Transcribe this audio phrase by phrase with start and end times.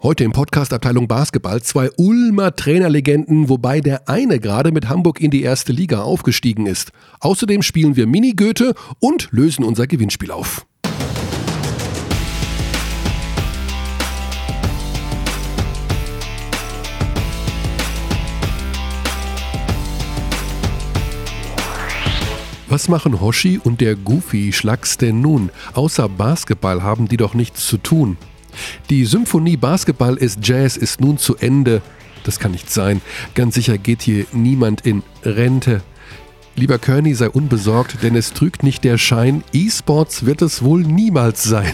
[0.00, 5.32] Heute im Podcast Abteilung Basketball zwei Ulmer Trainerlegenden, wobei der eine gerade mit Hamburg in
[5.32, 6.92] die erste Liga aufgestiegen ist.
[7.18, 10.64] Außerdem spielen wir Mini-Goethe und lösen unser Gewinnspiel auf.
[22.68, 25.50] Was machen Hoshi und der Goofy Schlags denn nun?
[25.74, 28.16] Außer Basketball haben die doch nichts zu tun.
[28.90, 31.82] Die Symphonie Basketball ist Jazz ist nun zu Ende.
[32.24, 33.00] Das kann nicht sein.
[33.34, 35.82] Ganz sicher geht hier niemand in Rente.
[36.56, 41.44] Lieber Kearney, sei unbesorgt, denn es trügt nicht der Schein, E-Sports wird es wohl niemals
[41.44, 41.72] sein.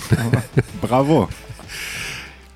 [0.83, 1.29] Bravo.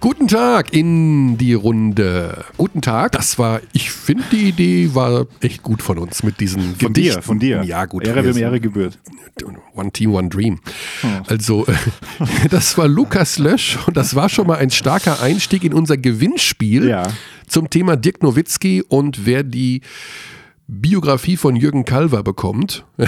[0.01, 2.45] Guten Tag in die Runde.
[2.56, 3.11] Guten Tag.
[3.12, 7.16] Das war, ich finde, die Idee war echt gut von uns mit diesen Von Gedichten.
[7.16, 7.65] dir, von dir.
[7.65, 8.06] Ja, gut.
[8.06, 8.97] Ehre wem Ehre gebührt.
[9.75, 10.61] One Team, One Dream.
[11.03, 11.06] Oh.
[11.27, 11.66] Also,
[12.51, 16.89] das war Lukas Lösch und das war schon mal ein starker Einstieg in unser Gewinnspiel
[16.89, 17.09] Ja.
[17.48, 19.80] zum Thema Dirk Nowitzki und wer die
[20.69, 22.84] Biografie von Jürgen Kalver bekommt.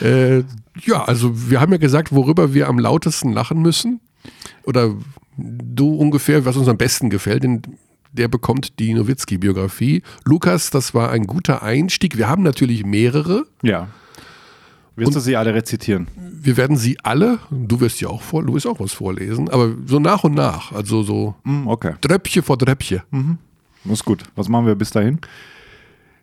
[0.00, 0.42] äh,
[0.80, 4.00] ja, also wir haben ja gesagt, worüber wir am lautesten lachen müssen.
[4.64, 4.94] Oder
[5.36, 7.62] du ungefähr, was uns am besten gefällt, denn
[8.12, 10.02] der bekommt die Nowitzki-Biografie.
[10.24, 12.16] Lukas, das war ein guter Einstieg.
[12.16, 13.46] Wir haben natürlich mehrere.
[13.62, 13.88] Ja.
[14.94, 16.06] Wirst du sie alle rezitieren?
[16.16, 19.72] Wir werden sie alle, du wirst ja auch vor, du wirst auch was vorlesen, aber
[19.86, 21.94] so nach und nach, also so Hm, okay.
[22.02, 23.38] Tröpfchen vor Tröpfchen.
[23.84, 24.24] Ist gut.
[24.34, 25.18] Was machen wir bis dahin?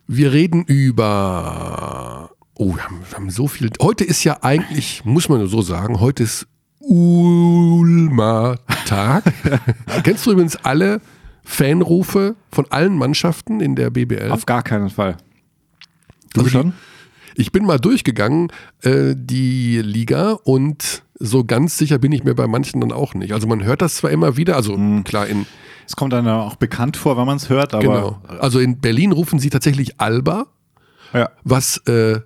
[0.06, 2.30] Wir reden über.
[2.60, 3.70] Oh, wir haben, wir haben so viel.
[3.80, 6.46] Heute ist ja eigentlich, muss man so sagen, heute ist
[6.78, 9.32] Ulmer Tag.
[10.04, 11.00] Kennst du übrigens alle
[11.42, 14.30] Fanrufe von allen Mannschaften in der BBL?
[14.30, 15.16] Auf gar keinen Fall.
[16.34, 16.74] Du Also schon?
[17.34, 22.46] Ich bin mal durchgegangen, äh, die Liga, und so ganz sicher bin ich mir bei
[22.46, 23.32] manchen dann auch nicht.
[23.32, 25.46] Also man hört das zwar immer wieder, also klar in
[25.86, 28.22] Es kommt dann auch bekannt vor, wenn man es hört, aber genau.
[28.38, 30.48] Also in Berlin rufen sie tatsächlich Alba,
[31.14, 32.20] ja, was äh,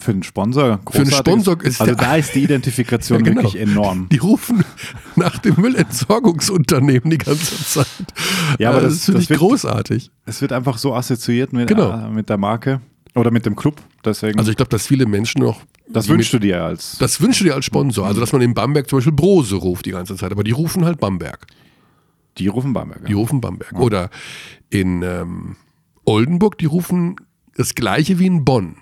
[0.00, 3.42] für einen Sponsor Für einen großartig Sponsor ist Also da ist die Identifikation Ja, genau.
[3.44, 4.08] wirklich enorm.
[4.10, 4.64] Die rufen
[5.16, 7.86] nach dem Müllentsorgungsunternehmen die ganze Zeit.
[8.58, 10.10] Ja, aber Äh, das- das finde ich wird- großartig.
[10.26, 11.90] Es wird einfach so assoziiert mit, Genau.
[11.90, 12.80] äh, mit der Marke
[13.14, 13.80] oder mit dem Club.
[14.04, 15.60] Deswegen, Also ich glaube, dass viele Menschen noch.
[15.88, 16.96] das wünschst mit, du dir als.
[16.98, 18.06] Das wünschst du dir als Sponsor.
[18.06, 20.84] Also dass man in Bamberg zum Beispiel Brose ruft die ganze Zeit, aber die rufen
[20.84, 21.46] halt Bamberg.
[22.38, 23.06] die rufen Bamberger.
[23.06, 23.72] Die rufen Bamberg.
[23.78, 24.08] Oder
[24.70, 25.56] in ähm,
[26.04, 27.16] Oldenburg, die rufen
[27.56, 28.76] das gleiche wie in Bonn.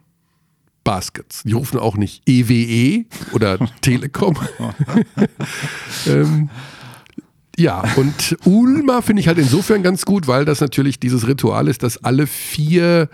[0.88, 1.42] Baskets.
[1.42, 4.38] Die rufen auch nicht EWE oder Telekom.
[6.06, 6.48] ähm,
[7.58, 11.82] ja, und Ulma finde ich halt insofern ganz gut, weil das natürlich dieses Ritual ist,
[11.82, 13.10] dass alle vier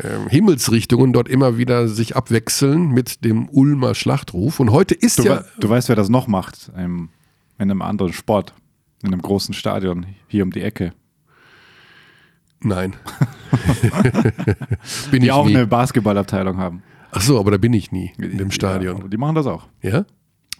[0.00, 4.60] ähm, Himmelsrichtungen dort immer wieder sich abwechseln mit dem Ulmer Schlachtruf.
[4.60, 5.44] Und heute ist Du, ja.
[5.58, 7.08] du weißt, wer das noch macht in
[7.58, 8.54] einem anderen Sport,
[9.02, 10.92] in einem großen Stadion hier um die Ecke.
[12.60, 12.94] Nein.
[15.10, 15.56] bin Die ich auch nie.
[15.56, 16.84] eine Basketballabteilung haben.
[17.10, 18.98] Ach so, aber da bin ich nie in dem Stadion.
[19.02, 19.66] Ja, die machen das auch.
[19.82, 20.04] Ja?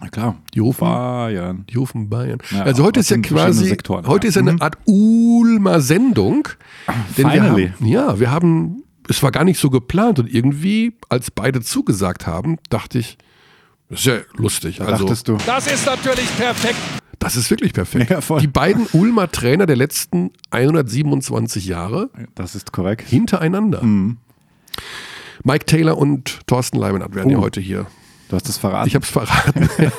[0.01, 0.37] Na klar.
[0.53, 1.65] Die rufen, Bayern.
[1.69, 2.39] die rufen Bayern.
[2.51, 4.29] Ja, also heute ist ja quasi, Sektoren, heute ja.
[4.29, 4.61] ist eine Mhm.
[4.61, 6.47] Art Ulmer Sendung.
[7.17, 7.69] Denn wir Finally.
[7.77, 12.25] haben, ja, wir haben, es war gar nicht so geplant und irgendwie, als beide zugesagt
[12.27, 13.17] haben, dachte ich,
[13.89, 14.77] das ist ja lustig.
[14.77, 15.37] Da also, dachtest du.
[15.45, 16.77] Das ist natürlich perfekt.
[17.19, 18.09] das ist wirklich perfekt.
[18.09, 18.39] Ja, voll.
[18.39, 23.07] Die beiden Ulmer Trainer der letzten 127 Jahre Das ist korrekt.
[23.09, 23.83] hintereinander.
[23.83, 24.17] Mhm.
[25.43, 27.41] Mike Taylor und Thorsten Leibenhardt werden ja Oh.
[27.41, 27.85] heute hier
[28.29, 28.87] Du hast es verraten.
[28.87, 29.69] Ich habe es verraten.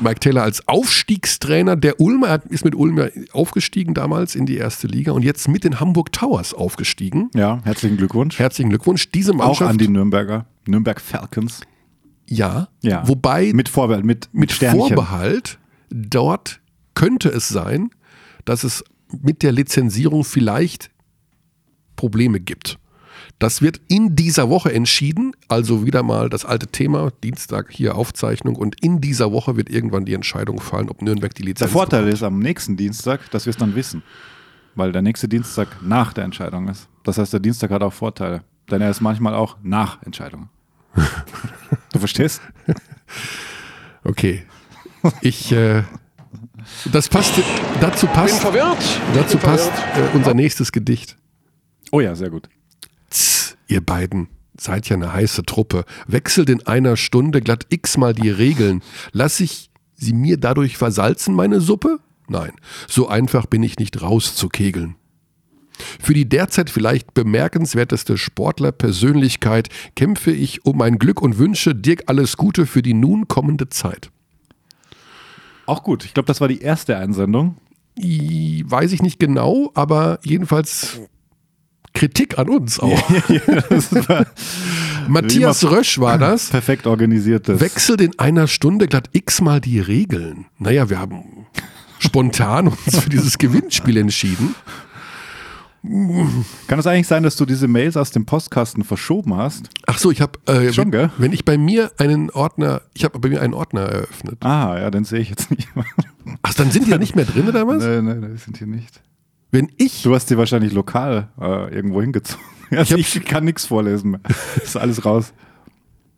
[0.00, 4.56] Mike Taylor als Aufstiegstrainer der Ulmer er ist mit Ulm ja aufgestiegen damals in die
[4.56, 7.30] erste Liga und jetzt mit den Hamburg Towers aufgestiegen.
[7.34, 8.38] ja, herzlichen Glückwunsch.
[8.38, 9.10] Herzlichen Glückwunsch.
[9.10, 11.60] Diese auch Mannschaft, an die Nürnberger, Nürnberg Falcons.
[12.28, 13.06] ja, Ja.
[13.06, 14.80] wobei mit, Mit Vorbehalt, mit, mit Sternchen.
[14.80, 15.58] Vorbehalt,
[15.90, 16.60] dort
[16.94, 17.90] könnte es sein,
[18.44, 18.82] dass es
[19.20, 20.90] mit der Lizenzierung vielleicht
[21.96, 22.78] Probleme gibt.
[23.42, 28.54] Das wird in dieser Woche entschieden, also wieder mal das alte Thema, Dienstag hier Aufzeichnung
[28.54, 32.02] und in dieser Woche wird irgendwann die Entscheidung fallen, ob Nürnberg die Der Lizenz Vorteil
[32.02, 32.14] bekommt.
[32.14, 34.04] ist am nächsten Dienstag, dass wir es dann wissen.
[34.76, 36.86] Weil der nächste Dienstag nach der Entscheidung ist.
[37.02, 38.44] Das heißt, der Dienstag hat auch Vorteile.
[38.70, 40.48] Denn er ist manchmal auch nach Entscheidung.
[41.92, 42.40] du verstehst?
[44.04, 44.44] Okay.
[45.20, 45.82] Ich, äh,
[46.92, 47.34] das passt,
[47.80, 49.00] dazu Bin passt, verwirrt.
[49.14, 50.14] dazu Bin passt verwirrt.
[50.14, 51.16] äh, unser nächstes Gedicht.
[51.92, 52.48] Oh ja, sehr gut.
[53.68, 54.28] Ihr beiden
[54.58, 55.84] seid ja eine heiße Truppe.
[56.06, 58.82] Wechselt in einer Stunde glatt x-mal die Regeln.
[59.12, 62.00] Lass ich sie mir dadurch versalzen, meine Suppe?
[62.28, 62.52] Nein,
[62.88, 64.96] so einfach bin ich nicht rauszukegeln.
[66.00, 72.36] Für die derzeit vielleicht bemerkenswerteste Sportlerpersönlichkeit kämpfe ich um mein Glück und wünsche Dirk alles
[72.36, 74.10] Gute für die nun kommende Zeit.
[75.66, 76.04] Auch gut.
[76.04, 77.56] Ich glaube, das war die erste Einsendung.
[77.98, 81.00] I, weiß ich nicht genau, aber jedenfalls
[81.94, 83.10] Kritik an uns auch.
[85.08, 86.48] Matthias Rösch war das.
[86.48, 87.60] Perfekt organisiertes.
[87.60, 90.46] Wechselt in einer Stunde glatt x-mal die Regeln.
[90.58, 91.46] Naja, wir haben
[91.98, 94.54] spontan uns für dieses Gewinnspiel entschieden.
[96.68, 99.68] Kann es eigentlich sein, dass du diese Mails aus dem Postkasten verschoben hast?
[99.86, 101.10] Ach so, ich habe, äh, Schon, gell?
[101.18, 104.44] wenn ich bei mir einen Ordner, ich habe bei mir einen Ordner eröffnet.
[104.44, 105.68] Ah, ja, den sehe ich jetzt nicht.
[106.42, 107.82] Ach, dann sind die ja nicht mehr drin oder was?
[107.82, 109.02] nein, nein, die sind hier nicht.
[109.52, 112.44] Wenn ich, Du hast die wahrscheinlich lokal äh, irgendwo hingezogen.
[112.74, 114.20] Also ich, kann nichts vorlesen mehr.
[114.62, 115.34] Ist alles raus.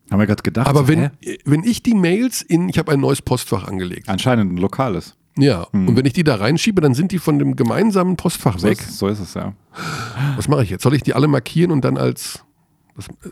[0.09, 0.69] Haben wir gerade gedacht.
[0.69, 1.39] aber wenn, hä?
[1.45, 4.09] wenn ich die Mails in, ich habe ein neues Postfach angelegt.
[4.09, 5.17] Anscheinend ein lokales.
[5.37, 8.69] Ja, und wenn ich die da reinschiebe, dann sind die von dem gemeinsamen Postfach So
[8.69, 8.79] weg.
[8.79, 9.53] ist, so ist es, ja.
[10.37, 10.85] Was mache ich jetzt?
[10.85, 12.45] Soll ich die alle markieren und dann als,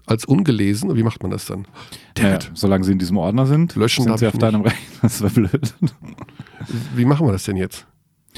[0.06, 0.96] als ungelesen?
[0.96, 1.68] Wie macht man das dann?
[2.18, 2.40] ja.
[2.54, 4.80] Solange sie in diesem Ordner sind, Löschen sind sie ich auf deinem Rechner.
[5.02, 5.74] Das wäre blöd.
[6.96, 7.86] Wie machen wir das denn jetzt?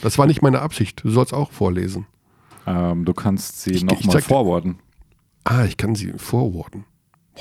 [0.03, 1.03] Das war nicht meine Absicht.
[1.05, 2.07] Du sollst auch vorlesen.
[2.67, 4.79] Ähm, du kannst sie nochmal forwarden.
[5.45, 6.85] Ah, ich kann sie forwarden.
[7.37, 7.41] Oh,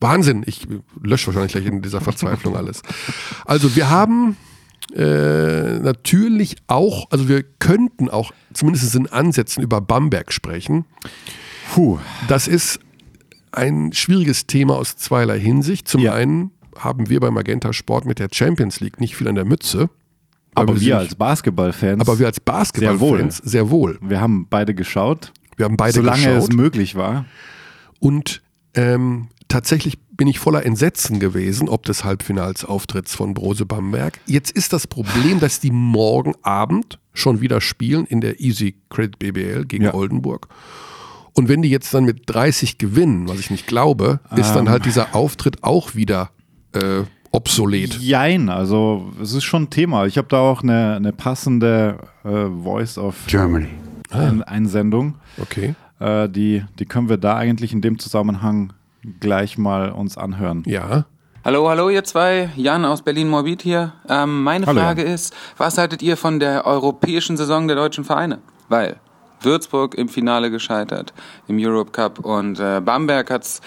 [0.00, 0.42] Wahnsinn.
[0.46, 0.66] Ich
[1.00, 2.82] lösche wahrscheinlich gleich in dieser Verzweiflung alles.
[3.44, 4.36] Also wir haben
[4.94, 10.84] äh, natürlich auch, also wir könnten auch zumindest in Ansätzen über Bamberg sprechen.
[11.72, 11.98] Puh.
[12.28, 12.80] Das ist
[13.52, 15.88] ein schwieriges Thema aus zweierlei Hinsicht.
[15.88, 16.14] Zum Ja.
[16.14, 19.90] einen haben wir bei Magenta Sport mit der Champions League nicht viel an der Mütze.
[20.54, 23.98] Aber wir nicht- als Basketballfans, aber wir als Basketballfans sehr wohl.
[24.00, 26.50] wir haben beide geschaut, Wir haben beide solange geschaut.
[26.50, 27.24] es möglich war.
[28.00, 28.42] Und
[28.74, 34.18] ähm, tatsächlich bin ich voller Entsetzen gewesen, ob des Halbfinalsauftritts von Brose Bamberg.
[34.26, 39.18] Jetzt ist das Problem, dass die morgen Abend schon wieder spielen in der Easy Credit
[39.18, 39.94] BBL gegen Ja.
[39.94, 40.48] Oldenburg.
[41.32, 44.54] Und wenn die jetzt dann mit 30 gewinnen, was ich nicht glaube, ist Ähm.
[44.54, 46.30] dann halt dieser Auftritt auch wieder
[46.72, 47.02] äh,
[47.34, 47.98] obsolet.
[48.00, 50.06] Jein, also es ist schon ein Thema.
[50.06, 53.68] Ich habe da auch eine, eine passende äh, Voice of Germany.
[54.10, 55.16] Ein Einsendung.
[55.42, 55.74] Okay.
[55.98, 58.72] Äh, die, die können wir da eigentlich in dem Zusammenhang
[59.20, 60.62] gleich mal uns anhören.
[60.66, 61.06] Ja.
[61.44, 63.92] Hallo, hallo ihr zwei, Jan aus Berlin-Morbid hier.
[64.08, 65.12] Ähm, meine Hallo, Frage Jan.
[65.12, 68.38] ist, was haltet ihr von der europäischen Saison der deutschen Vereine?
[68.68, 68.96] Weil
[69.42, 71.12] Würzburg im Finale gescheitert
[71.48, 73.60] im Europe Cup und äh, Bamberg hat's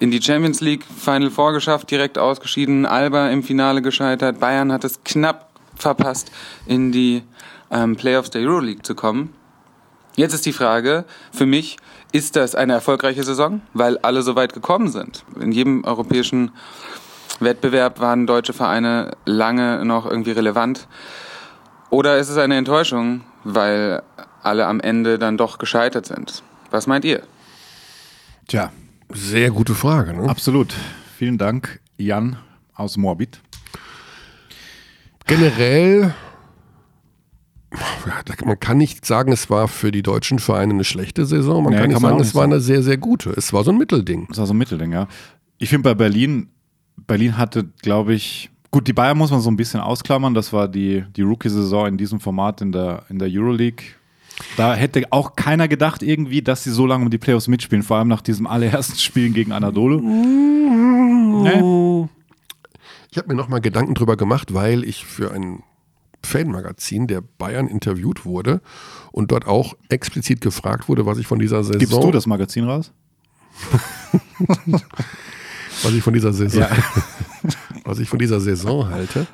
[0.00, 2.86] in die Champions League Final Four geschafft, direkt ausgeschieden.
[2.86, 4.40] Alba im Finale gescheitert.
[4.40, 6.32] Bayern hat es knapp verpasst,
[6.66, 7.22] in die
[7.70, 9.34] ähm, Playoffs der Euroleague zu kommen.
[10.16, 11.76] Jetzt ist die Frage für mich,
[12.12, 15.24] ist das eine erfolgreiche Saison, weil alle so weit gekommen sind?
[15.38, 16.50] In jedem europäischen
[17.38, 20.88] Wettbewerb waren deutsche Vereine lange noch irgendwie relevant.
[21.90, 24.02] Oder ist es eine Enttäuschung, weil
[24.42, 26.42] alle am Ende dann doch gescheitert sind?
[26.70, 27.22] Was meint ihr?
[28.48, 28.72] Tja,
[29.12, 30.14] Sehr gute Frage.
[30.14, 30.28] Ne?
[30.28, 30.74] absolut.
[31.16, 32.36] Vielen Dank, Jan
[32.74, 33.40] aus Morbid.
[35.26, 36.14] Generell,
[38.44, 41.62] man kann nicht sagen, es war für die deutschen Vereine eine schlechte Saison.
[41.62, 42.52] Man Nee, kann nicht kann man sagen, es nicht war sagen.
[42.52, 43.30] eine sehr, sehr gute.
[43.30, 44.26] Es war so ein Mittelding.
[44.28, 45.06] Das war so ein Mittelding, ja.
[45.58, 46.48] Ich finde bei Berlin,
[46.96, 50.34] Berlin hatte, glaube ich, gut, die Bayern muss man so ein bisschen ausklammern.
[50.34, 53.84] Das war die, die Rookie-Saison in diesem Format in der, in der Euroleague.
[54.56, 57.98] Da hätte auch keiner gedacht irgendwie, dass sie so lange um die Playoffs mitspielen, vor
[57.98, 60.00] allem nach diesem allerersten Spielen gegen Anadolu.
[61.42, 62.08] Nee?
[63.10, 65.62] Ich habe mir nochmal Gedanken drüber gemacht, weil ich für ein
[66.24, 68.60] Fanmagazin der Bayern interviewt wurde
[69.10, 72.64] und dort auch explizit gefragt wurde, was ich von dieser Saison, Gibst du das Magazin
[72.64, 72.92] raus?
[75.82, 76.68] was ich von dieser Saison, Ja.
[77.84, 79.26] was ich von dieser Saison halte.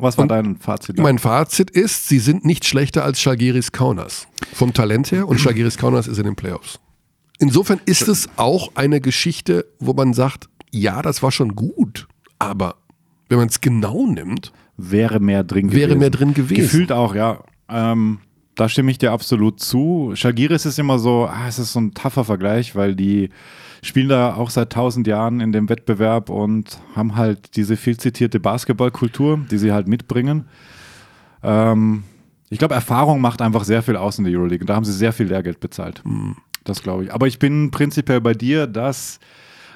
[0.00, 0.98] Was war Und dein Fazit?
[0.98, 4.26] Mein Fazit ist, sie sind nicht schlechter als Schalgiris Kaunas.
[4.52, 6.80] Vom Talent her und Schalgiris Kaunas ist in den Playoffs.
[7.38, 12.06] Insofern ist es auch eine Geschichte, wo man sagt, ja, das war schon gut,
[12.38, 12.76] aber
[13.28, 15.80] wenn man es genau nimmt, wäre mehr drin gewesen.
[15.80, 16.62] Wäre mehr drin gewesen.
[16.62, 17.42] Gefühlt auch, ja.
[17.68, 18.18] Ähm,
[18.56, 20.12] da stimme ich dir absolut zu.
[20.14, 23.30] Schalgiris ist immer so, ah, es ist so ein tougher Vergleich, weil die
[23.82, 28.40] spielen da auch seit tausend Jahren in dem Wettbewerb und haben halt diese viel zitierte
[28.40, 30.46] Basketballkultur, die sie halt mitbringen.
[31.42, 32.04] Ähm,
[32.50, 34.92] ich glaube, Erfahrung macht einfach sehr viel aus in der Euroleague und da haben sie
[34.92, 36.02] sehr viel Lehrgeld bezahlt.
[36.64, 37.14] Das glaube ich.
[37.14, 39.20] Aber ich bin prinzipiell bei dir, dass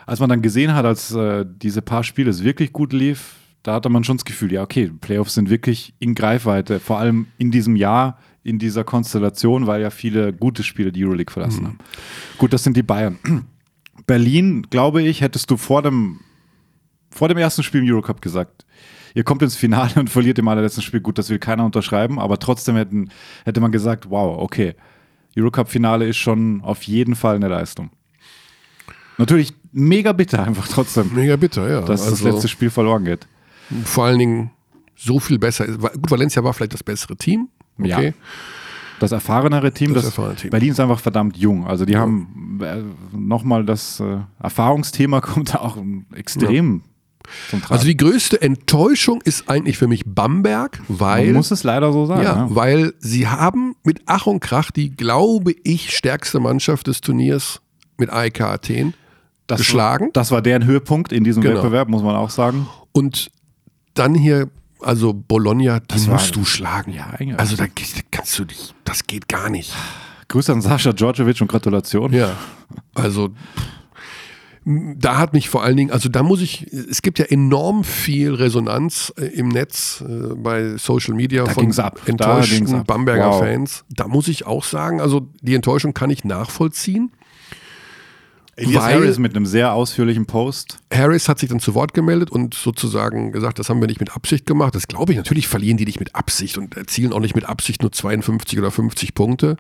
[0.07, 3.75] als man dann gesehen hat, als äh, diese paar Spiele es wirklich gut lief, da
[3.75, 7.51] hatte man schon das Gefühl, ja, okay, Playoffs sind wirklich in Greifweite, vor allem in
[7.51, 11.79] diesem Jahr, in dieser Konstellation, weil ja viele gute Spiele die Euroleague verlassen haben.
[12.37, 13.19] Gut, das sind die Bayern.
[14.07, 16.21] Berlin, glaube ich, hättest du vor dem,
[17.11, 18.65] vor dem ersten Spiel im Eurocup gesagt,
[19.15, 21.01] ihr kommt ins Finale und verliert im allerletzten Spiel.
[21.01, 23.11] Gut, das will keiner unterschreiben, aber trotzdem hätten,
[23.45, 24.75] hätte man gesagt, wow, okay,
[25.37, 27.91] Eurocup-Finale ist schon auf jeden Fall eine Leistung.
[29.19, 31.81] Natürlich mega bitter einfach trotzdem, mega bitter, ja.
[31.81, 33.27] dass das Also, letzte Spiel verloren geht.
[33.85, 34.51] Vor allen Dingen
[34.97, 35.67] so viel besser.
[35.67, 37.49] Gut, Valencia war vielleicht das bessere Team.
[37.79, 38.07] Okay.
[38.09, 38.13] Ja.
[39.01, 40.51] Das erfahrenere Team, Das das, erfahrene Team.
[40.51, 41.67] Berlin ist einfach verdammt jung.
[41.67, 42.83] Also die haben äh,
[43.17, 45.77] nochmal das äh, Erfahrungsthema kommt da auch
[46.15, 46.83] extrem
[47.51, 47.65] Tragen.
[47.71, 52.05] Also die größte Enttäuschung ist eigentlich für mich Bamberg, weil Man muss es leider so
[52.07, 52.23] sagen.
[52.23, 52.55] Ja, ne?
[52.55, 57.63] weil sie haben mit Ach und Krach die, glaube ich, stärkste Mannschaft des Turniers
[57.97, 58.95] mit AEK Athen
[59.47, 60.07] das geschlagen.
[60.07, 61.57] War, das war deren Höhepunkt in diesem Genau.
[61.57, 62.67] Wettbewerb, muss man auch sagen.
[62.93, 63.31] Und
[63.95, 64.49] dann hier,
[64.81, 66.93] also Bologna, war- musst du schlagen.
[66.93, 67.39] Ja, eigentlich.
[67.39, 67.67] Also da
[68.25, 69.71] kannst du dich, das geht gar nicht.
[70.29, 72.11] Grüße an Sascha Djordjevic und Gratulation.
[72.11, 72.35] Ja,
[72.95, 73.29] also
[74.65, 78.33] da hat mich vor allen Dingen, also da muss ich, es gibt ja enorm viel
[78.33, 81.71] Resonanz äh, im Netz, äh, bei Social Media Da von
[82.07, 82.85] enttäuschten.
[82.85, 83.41] Bamberger Wow.
[83.41, 83.85] Fans.
[83.91, 87.13] Da muss ich auch sagen, also die Enttäuschung kann ich nachvollziehen.
[88.57, 90.79] Elias Harris mit einem sehr ausführlichen Post.
[90.93, 94.15] Harris hat sich dann zu Wort gemeldet und sozusagen gesagt, das haben wir nicht mit
[94.15, 94.75] Absicht gemacht.
[94.75, 95.19] Das glaube ich.
[95.19, 98.71] Natürlich verlieren die nicht mit Absicht und erzielen auch nicht mit Absicht nur 52 oder
[98.71, 99.57] 50 Punkte.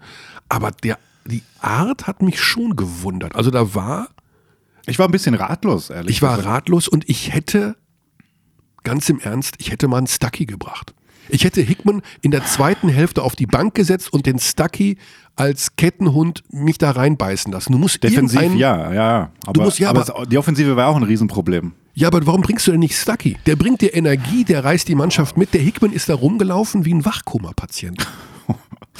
[0.48, 3.34] Aber der, die Art hat mich schon gewundert.
[3.34, 4.08] Also da war,
[4.86, 6.54] Ich war ein bisschen ratlos, ehrlich ich war gesagt.
[6.54, 7.76] ratlos und ich hätte,
[8.84, 10.94] ganz im Ernst, ich hätte mal einen Stucky gebracht.
[11.28, 14.98] Ich hätte Hickman in der zweiten Hälfte auf die Bank gesetzt und den Stucky
[15.36, 17.72] als Kettenhund mich da reinbeißen lassen.
[17.72, 19.30] Du musst Defensiv, ja, ja, ja.
[19.46, 21.72] Aber, musst- ja, aber, aber- die Offensive war auch ein Riesenproblem.
[21.94, 23.36] Ja, aber warum bringst du denn nicht Stucky?
[23.46, 25.54] Der bringt dir Energie, der reißt die Mannschaft mit.
[25.54, 28.06] Der Hickman ist da rumgelaufen wie ein Wachkoma-Patient.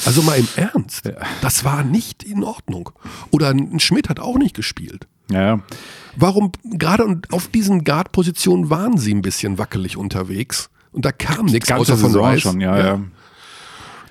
[0.07, 1.09] Also mal im Ernst.
[1.41, 2.91] Das war nicht in Ordnung.
[3.31, 5.07] Oder ein Schmidt hat auch nicht gespielt.
[5.31, 5.61] Ja, ja.
[6.17, 10.69] Warum, gerade auf diesen Guard-Positionen waren sie ein bisschen wackelig unterwegs.
[10.95, 12.41] Und da kam nichts außer von Saison Rice.
[12.41, 13.01] schon, ja, ja.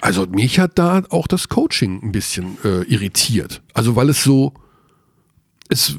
[0.01, 3.61] Also mich hat da auch das Coaching ein bisschen äh, irritiert.
[3.73, 4.53] Also weil es so,
[5.69, 5.95] es,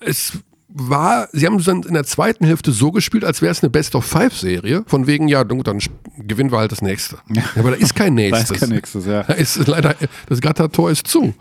[0.00, 0.32] es
[0.68, 3.70] war, sie haben es dann in der zweiten Hälfte so gespielt, als wäre es eine
[3.70, 4.82] Best-of-Five-Serie.
[4.88, 5.62] Von wegen, ja, dann
[6.18, 7.18] gewinnen wir halt das nächste.
[7.32, 8.50] Ja, aber da ist kein Da nächstes.
[8.50, 9.22] ist kein nächstes, ja.
[9.22, 9.94] Da ist leider,
[10.28, 11.32] das Gattertor ist zu.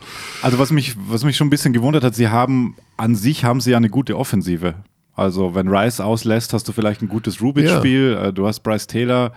[0.43, 3.59] Also was mich, was mich schon ein bisschen gewundert hat, sie haben, an sich haben
[3.59, 4.75] sie ja eine gute Offensive.
[5.15, 9.33] Also wenn Rice auslässt, hast du vielleicht ein gutes Rubik-Spiel, äh, du hast Bryce Taylor.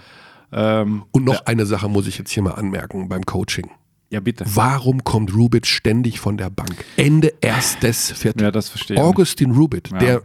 [0.52, 3.68] Ähm, Und noch eine Sache muss ich jetzt hier mal anmerken beim Coaching.
[4.08, 4.44] ja, bitte.
[4.46, 6.84] Warum kommt Rubit ständig von der Bank?
[6.96, 8.44] Ende erstes Viertel.
[8.44, 9.02] Ja, das verstehe ich.
[9.02, 9.98] Augustin Rubit, Ja.
[9.98, 10.22] der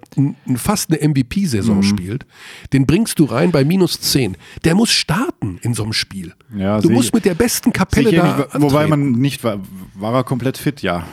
[0.55, 1.83] fast eine MVP-Saison Mhm.
[1.83, 2.25] spielt,
[2.73, 4.37] den bringst du rein bei minus 10.
[4.65, 6.33] Der muss starten in so einem Spiel.
[6.55, 9.59] Ja, du musst mit der besten Kapelle da nicht, wobei man nicht war,
[9.95, 11.07] war er komplett fit, ja.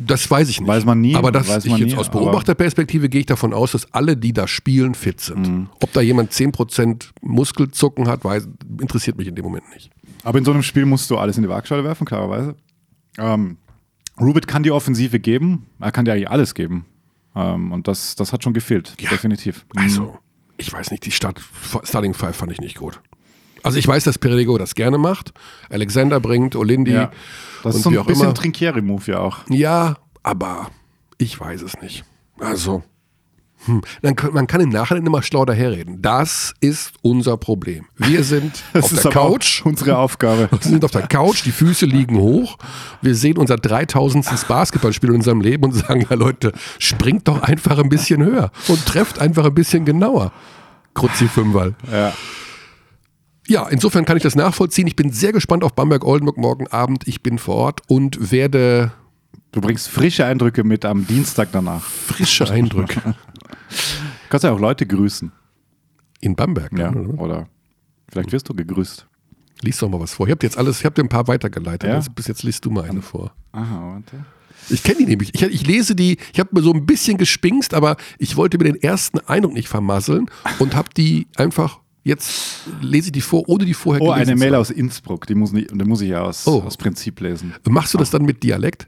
[0.00, 0.68] Das weiß ich nicht.
[0.68, 3.72] Weiß man nie, Aber das, weiß ich jetzt nie, aus Beobachterperspektive gehe ich davon aus,
[3.72, 5.46] dass alle, die da spielen, fit sind.
[5.48, 5.68] Mhm.
[5.82, 8.48] Ob da jemand 10% Muskelzucken hat, weiß,
[8.80, 9.90] interessiert mich in dem Moment nicht.
[10.24, 12.56] Aber in so einem Spiel musst du alles in die Waagschale werfen, klarerweise.
[13.18, 13.58] Ähm,
[14.20, 16.86] Rubit kann die Offensive geben, er kann dir eigentlich alles geben.
[17.36, 19.10] Ähm, und das, das hat schon gefehlt, Ja.
[19.10, 19.64] definitiv.
[19.76, 20.18] Also,
[20.56, 21.40] ich weiß nicht, die Start
[21.84, 23.00] Starting Five fand ich nicht gut.
[23.62, 25.32] Also ich weiß, dass Perego das gerne macht.
[25.68, 27.10] Alexander bringt, Olindi Ja.
[27.62, 28.34] Das ist so ein auch bisschen.
[28.34, 29.38] Trinkieri-Move ja auch.
[29.48, 30.70] Ja, aber
[31.18, 32.04] ich weiß es nicht.
[32.38, 32.82] Also,
[33.66, 36.00] hm, dann man kann im Nachhinein immer schlau daherreden.
[36.00, 37.84] Das ist unser Problem.
[37.96, 39.62] Wir sind Das auf der Couch.
[39.66, 40.48] unsere Aufgabe.
[40.52, 42.56] Wir sind auf der Couch, die Füße liegen hoch.
[43.02, 44.26] Wir sehen unser 3000.
[44.48, 48.86] Basketballspiel in unserem Leben und sagen, ja Leute, springt doch einfach ein bisschen höher und
[48.86, 50.32] trefft einfach ein bisschen genauer.
[50.94, 51.74] Kruzzi Fünferl.
[51.92, 52.14] Ja.
[53.50, 54.86] Ja, insofern kann ich das nachvollziehen.
[54.86, 57.08] Ich bin sehr gespannt auf Bamberg-Oldenburg morgen Abend.
[57.08, 58.92] Ich bin vor Ort und werde
[59.50, 61.82] Du bringst frische Eindrücke mit am Dienstag danach.
[61.82, 63.16] frische Eindrücke
[64.28, 65.32] Kannst ja auch Leute grüßen.
[66.20, 66.78] in Bamberg.
[66.78, 66.90] Ja.
[66.92, 67.18] oder?
[67.20, 67.48] Oder
[68.08, 69.08] vielleicht wirst du gegrüßt.
[69.62, 70.28] Lies doch mal was vor.
[70.28, 71.90] Ich habe jetzt alles, ich habe dir ein paar weitergeleitet.
[71.90, 71.96] Ja?
[71.96, 73.32] Jetzt, bis jetzt liest du mal eine vor.
[73.50, 74.24] Aha, warte.
[74.68, 75.34] Ich kenne die nämlich.
[75.34, 78.64] Ich, ich lese die, ich habe mir so ein bisschen gespingst, aber ich wollte mir
[78.72, 80.30] den ersten Eindruck nicht vermasseln
[80.60, 84.54] und habe die einfach, jetzt lese ich die vor, ohne die vorher Oh, eine Mail
[84.54, 86.62] aus Innsbruck, die muss, nicht, die muss ich ja aus, Oh.
[86.62, 87.54] aus Prinzip lesen.
[87.68, 88.86] Machst du das dann mit Dialekt?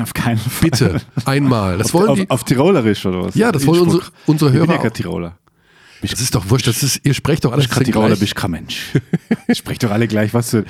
[0.00, 0.70] Auf keinen Fall.
[0.70, 1.78] Bitte, einmal.
[1.78, 2.30] Das auf, wollen auf, die.
[2.30, 3.34] auf Tirolerisch oder was?
[3.34, 4.92] Ja, das wollen unsere, unsere Ich bin Hörer ja kein.
[4.92, 5.36] Tiroler.
[6.02, 8.20] Das ist doch wurscht, das ist, ihr sprecht doch alles Ich bin Tiroler, gleich.
[8.20, 8.92] bist kein Mensch.
[9.52, 10.64] Sprecht doch alle gleich, was du.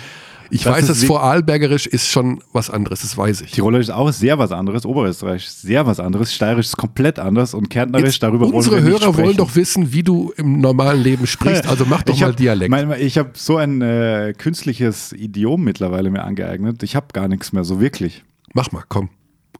[0.50, 3.52] Ich was weiß, ist dass Vorarlbergerisch ist schon was anderes, das weiß ich.
[3.52, 7.70] Tirolerisch ist auch sehr was anderes, Oberösterreich sehr was anderes, Steirisch ist komplett anders und
[7.70, 11.02] Kärntnerisch, Jetzt, darüber unsere wollen wir nicht Hörer wollen doch wissen, wie du im normalen
[11.02, 12.70] Leben sprichst, also mach doch ich mal hab, Dialekt.
[12.70, 16.82] Mein, ich habe so ein äh, künstliches Idiom mittlerweile mir angeeignet.
[16.82, 18.24] Ich habe gar nichts mehr, so wirklich.
[18.54, 19.10] mach mal, komm.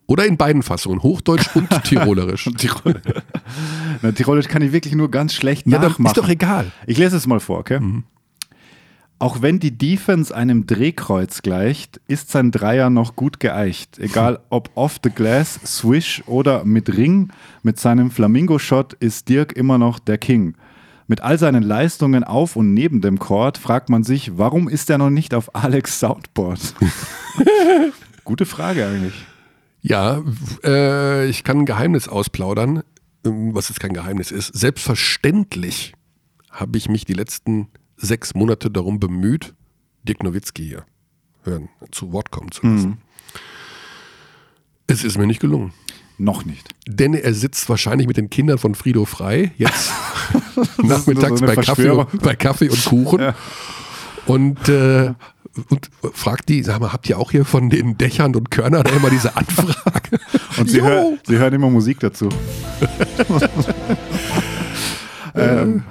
[0.07, 2.51] Oder in beiden Fassungen, Hochdeutsch und Tirolerisch.
[2.59, 3.01] Tirol
[4.03, 6.07] Na, Tirolisch kann ich wirklich nur ganz schlecht Ja, nachmachen.
[6.07, 6.73] ist doch egal.
[6.87, 7.79] Ich lese es mal vor, okay?
[9.21, 13.99] Auch wenn die Defense einem Drehkreuz gleicht, ist sein Dreier noch gut geeicht.
[13.99, 17.29] Egal ob off the glass, swish oder mit Ring,
[17.63, 20.55] mit seinem Flamingo-Shot ist Dirk immer noch der King.
[21.07, 24.97] Mit all seinen Leistungen auf und neben dem Court fragt man sich, warum ist er
[24.97, 26.75] noch nicht auf Alex Soundboard?
[28.25, 29.27] Gute Frage eigentlich.
[29.83, 30.23] Ja,
[30.65, 32.85] äh, ich kann ein Geheimnis ausplaudern,
[33.27, 34.47] ähm, was jetzt kein Geheimnis ist.
[34.55, 35.93] Selbstverständlich
[36.51, 37.69] habe ich mich die letzten
[38.01, 39.55] sechs Monate darum bemüht,
[40.05, 40.85] Dirk Nowitzki hier
[41.45, 42.89] hören, zu Wort kommen zu lassen.
[42.89, 42.97] Mhm.
[44.87, 45.73] Es ist mir nicht gelungen.
[46.19, 46.69] Noch nicht.
[46.87, 49.91] Denn er sitzt wahrscheinlich mit den Kindern von Frido Frei jetzt
[50.83, 53.35] nachmittags so bei, Kaffee, und- bei Kaffee und Kuchen Ja.
[54.27, 55.15] und, äh,
[55.71, 59.11] und fragt die, sag mal, habt ihr auch hier von den Dächern und Körnern immer
[59.11, 60.19] diese Anfrage?
[60.59, 62.29] Und sie, hör, sie hören immer Musik dazu.
[65.35, 65.85] ähm,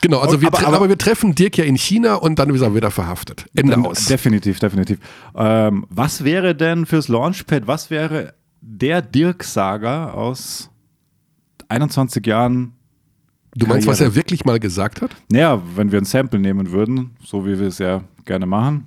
[0.00, 2.60] Genau, also wir, aber- aber, aber- wir treffen Dirk ja in China und dann ist
[2.60, 3.46] er wieder verhaftet.
[3.54, 4.06] Ende dann- aus.
[4.06, 4.98] Definitiv, definitiv.
[5.34, 10.70] Ähm, was wäre denn fürs Launchpad, was wäre der Dirk-Saga aus
[11.68, 12.72] 21 Jahren?
[13.56, 14.12] Du meinst, was Karriere?
[14.12, 15.10] er wirklich mal gesagt hat?
[15.32, 18.86] Naja, wenn wir ein Sample nehmen würden, so wie wir es ja gerne machen.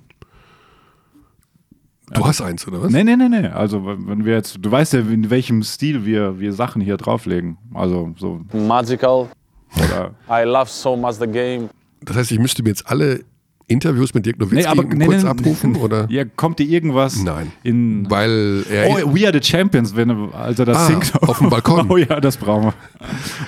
[2.14, 2.92] Du hast eins, oder was?
[2.92, 3.46] Nee, nee, nee, nee.
[3.46, 6.96] Also, wenn wenn wir jetzt, du weißt ja, in welchem Stil wir, wir Sachen hier
[6.98, 7.56] drauflegen.
[7.72, 9.28] Also, so, magical.
[9.76, 10.14] Oder.
[10.30, 11.68] I love so much the game.
[12.00, 13.20] Das heißt, ich müsste mir jetzt alle
[13.68, 16.06] Interviews mit Dirk Nowitzki Nee, aber nee, kurz nee, abrufen, oder?
[16.10, 17.52] Ja, kommt dir irgendwas Nein.
[17.62, 18.10] in.
[18.10, 21.22] Weil er Oh, We Are the Champions, wenn er- als er das Ah, singt.
[21.22, 21.86] auf dem Balkon.
[21.90, 22.74] Oh ja, das brauchen wir.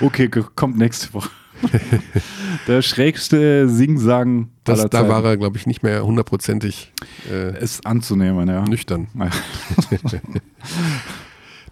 [0.05, 1.29] Okay, kommt nächste Woche.
[2.67, 6.91] Der schrägste Singsang das, da war er, glaube ich, nicht mehr hundertprozentig
[7.31, 8.63] äh, Ist anzunehmen, ja.
[8.63, 9.07] nüchtern.
[9.17, 9.29] Ja.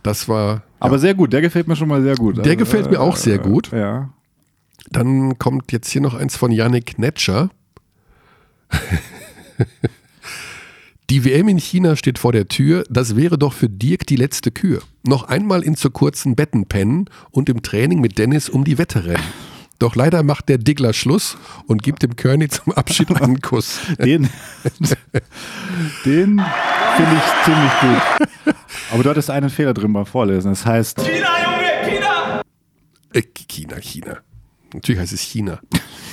[0.04, 0.64] Das war.
[0.80, 2.46] Aber sehr gut, der gefällt mir schon mal sehr gut.
[2.46, 3.72] Der gefällt mir auch sehr gut.
[3.72, 4.10] Ja.
[4.90, 7.50] Dann kommt jetzt hier noch eins von Yannick Netscher.
[11.10, 12.86] Die WM in China steht vor der Tür.
[12.90, 14.82] Das wäre doch für Dirk die letzte Kür.
[15.06, 19.06] Noch einmal in zu kurzen Betten pennen und im Training mit Dennis um die Wette
[19.06, 19.24] rennen.
[19.80, 21.38] Doch leider macht der Diggler Schluss
[21.68, 23.80] und gibt dem Kearney zum Abschied einen Kuss.
[24.00, 24.30] Den,
[26.06, 26.42] den
[26.96, 28.56] finde ich ziemlich gut.
[28.92, 30.52] Aber du hattest einen Fehler drin beim Vorlesen.
[30.52, 31.00] Das heißt,
[33.14, 34.18] Äh, China, China.
[34.74, 35.60] Natürlich heißt es China.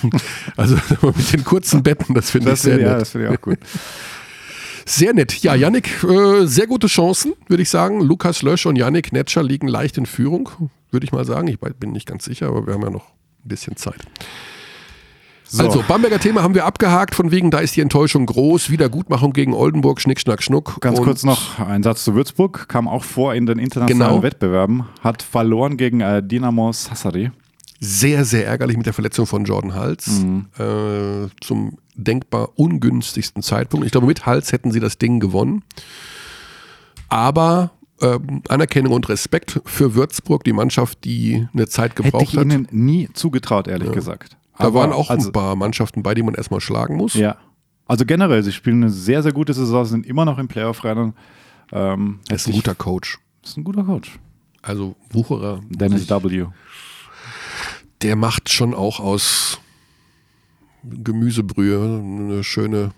[0.57, 3.03] Also mit den kurzen Betten, das finde ich sehr ja, nett.
[3.03, 3.59] das finde ich auch gut.
[4.87, 5.35] Sehr nett.
[5.43, 8.01] Ja, Yannick, äh, sehr gute Chancen, würde ich sagen.
[8.01, 10.49] Lukas Lösch und Yannick Netscher liegen leicht in Führung,
[10.91, 11.47] würde ich mal sagen.
[11.49, 13.05] Ich bin nicht ganz sicher, aber wir haben ja noch
[13.45, 14.01] ein bisschen Zeit.
[15.45, 15.65] So.
[15.65, 18.71] Also, Bamberger Thema haben wir abgehakt, von wegen, da ist die Enttäuschung groß.
[18.71, 20.81] Wiedergutmachung gegen Oldenburg, Schnick, Schnack, Schnuck.
[20.81, 24.23] Ganz Und kurz noch ein Satz zu Würzburg, kam auch vor in den internationalen Genau.
[24.23, 27.33] Wettbewerben, hat verloren gegen äh, Dinamo Sassari.
[27.81, 30.21] Sehr, sehr ärgerlich mit der Verletzung von Jordan Hals.
[30.21, 30.47] Mhm.
[30.59, 33.87] Äh, zum denkbar ungünstigsten Zeitpunkt.
[33.87, 35.65] Ich glaube, mit Hals hätten sie das Ding gewonnen.
[37.09, 42.37] Aber ähm, Anerkennung und Respekt für Würzburg, die Mannschaft, die eine Zeit Hätte gebraucht ich
[42.37, 42.45] hat.
[42.45, 44.37] ihnen nie zugetraut, ehrlich gesagt.
[44.59, 47.15] Da Aber waren auch also, ein paar Mannschaften bei, die man erstmal schlagen muss.
[47.15, 47.37] Ja.
[47.87, 51.15] Also generell, sie spielen eine sehr, sehr gute Saison, sind immer noch im Playoff-Rennen.
[51.73, 53.19] Ähm, Er ist ein guter Coach.
[53.43, 54.19] ist ein guter Coach.
[54.63, 56.47] Also Wucherer, Dennis W.
[58.03, 59.59] der macht schon auch aus
[60.85, 62.93] Gemüsebrühe eine schöne,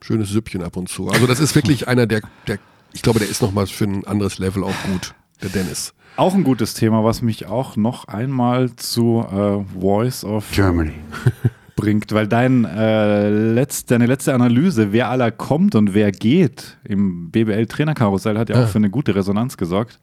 [0.00, 1.08] schönes Süppchen ab und zu.
[1.08, 2.58] Also das ist wirklich einer, der, der
[2.92, 5.94] ich glaube, der ist nochmal für ein anderes Level auch gut, der Dennis.
[6.16, 10.92] Auch ein gutes Thema, was mich auch noch einmal zu äh, Voice of Germany.
[11.74, 17.30] bringt, weil dein, äh, letzt, deine letzte Analyse, wer aller kommt und wer geht im
[17.30, 18.64] BBL-Trainerkarussell, hat ja Ja.
[18.64, 19.98] auch für eine gute Resonanz gesorgt.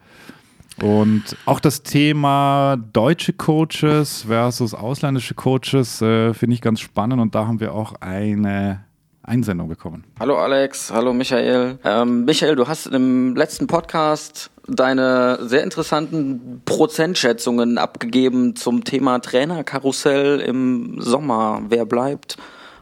[0.82, 7.36] Und auch das Thema deutsche Coaches versus ausländische Coaches äh, finde ich ganz spannend und
[7.36, 8.86] da haben wir auch eine
[9.24, 10.06] Einsendung bekommen.
[10.20, 11.78] Hallo Alex, hallo Michael.
[11.84, 20.40] Ähm, Michael, du hast im letzten Podcast deine sehr interessanten Prozentschätzungen abgegeben zum Thema Trainerkarussell
[20.40, 21.62] im Sommer.
[21.68, 22.38] Wer bleibt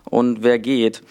[0.06, 1.02] und wer geht?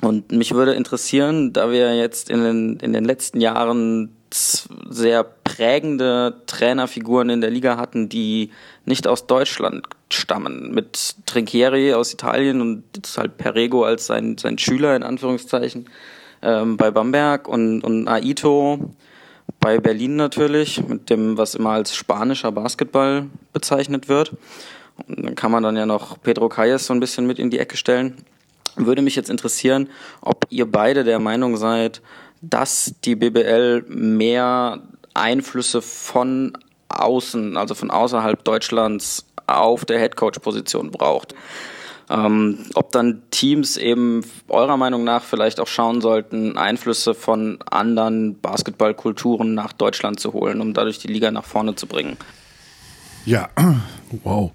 [0.00, 6.42] Und mich würde interessieren, da wir jetzt in den, in den letzten Jahren sehr prägende
[6.46, 8.50] Trainerfiguren in der Liga hatten, die
[8.84, 10.72] nicht aus Deutschland stammen.
[10.72, 15.88] Mit Trinchieri aus Italien und jetzt halt Perego als sein, sein Schüler in Anführungszeichen
[16.42, 18.94] ähm, bei Bamberg und, und Aito
[19.60, 24.34] bei Berlin natürlich, mit dem, was immer als spanischer Basketball bezeichnet wird.
[25.06, 27.58] Und dann kann man dann ja noch Pedro Calles so ein bisschen mit in die
[27.58, 28.16] Ecke stellen.
[28.76, 29.88] Würde mich jetzt interessieren,
[30.20, 32.00] ob ihr beide der Meinung seid,
[32.40, 34.82] dass die BBL mehr
[35.14, 36.56] Einflüsse von
[36.88, 41.34] außen, also von außerhalb Deutschlands auf der Headcoach-Position braucht.
[42.10, 48.40] Ähm, ob dann Teams eben eurer Meinung nach vielleicht auch schauen sollten, Einflüsse von anderen
[48.40, 52.16] Basketballkulturen nach Deutschland zu holen, um dadurch die Liga nach vorne zu bringen.
[53.26, 53.50] Ja,
[54.24, 54.52] Wow.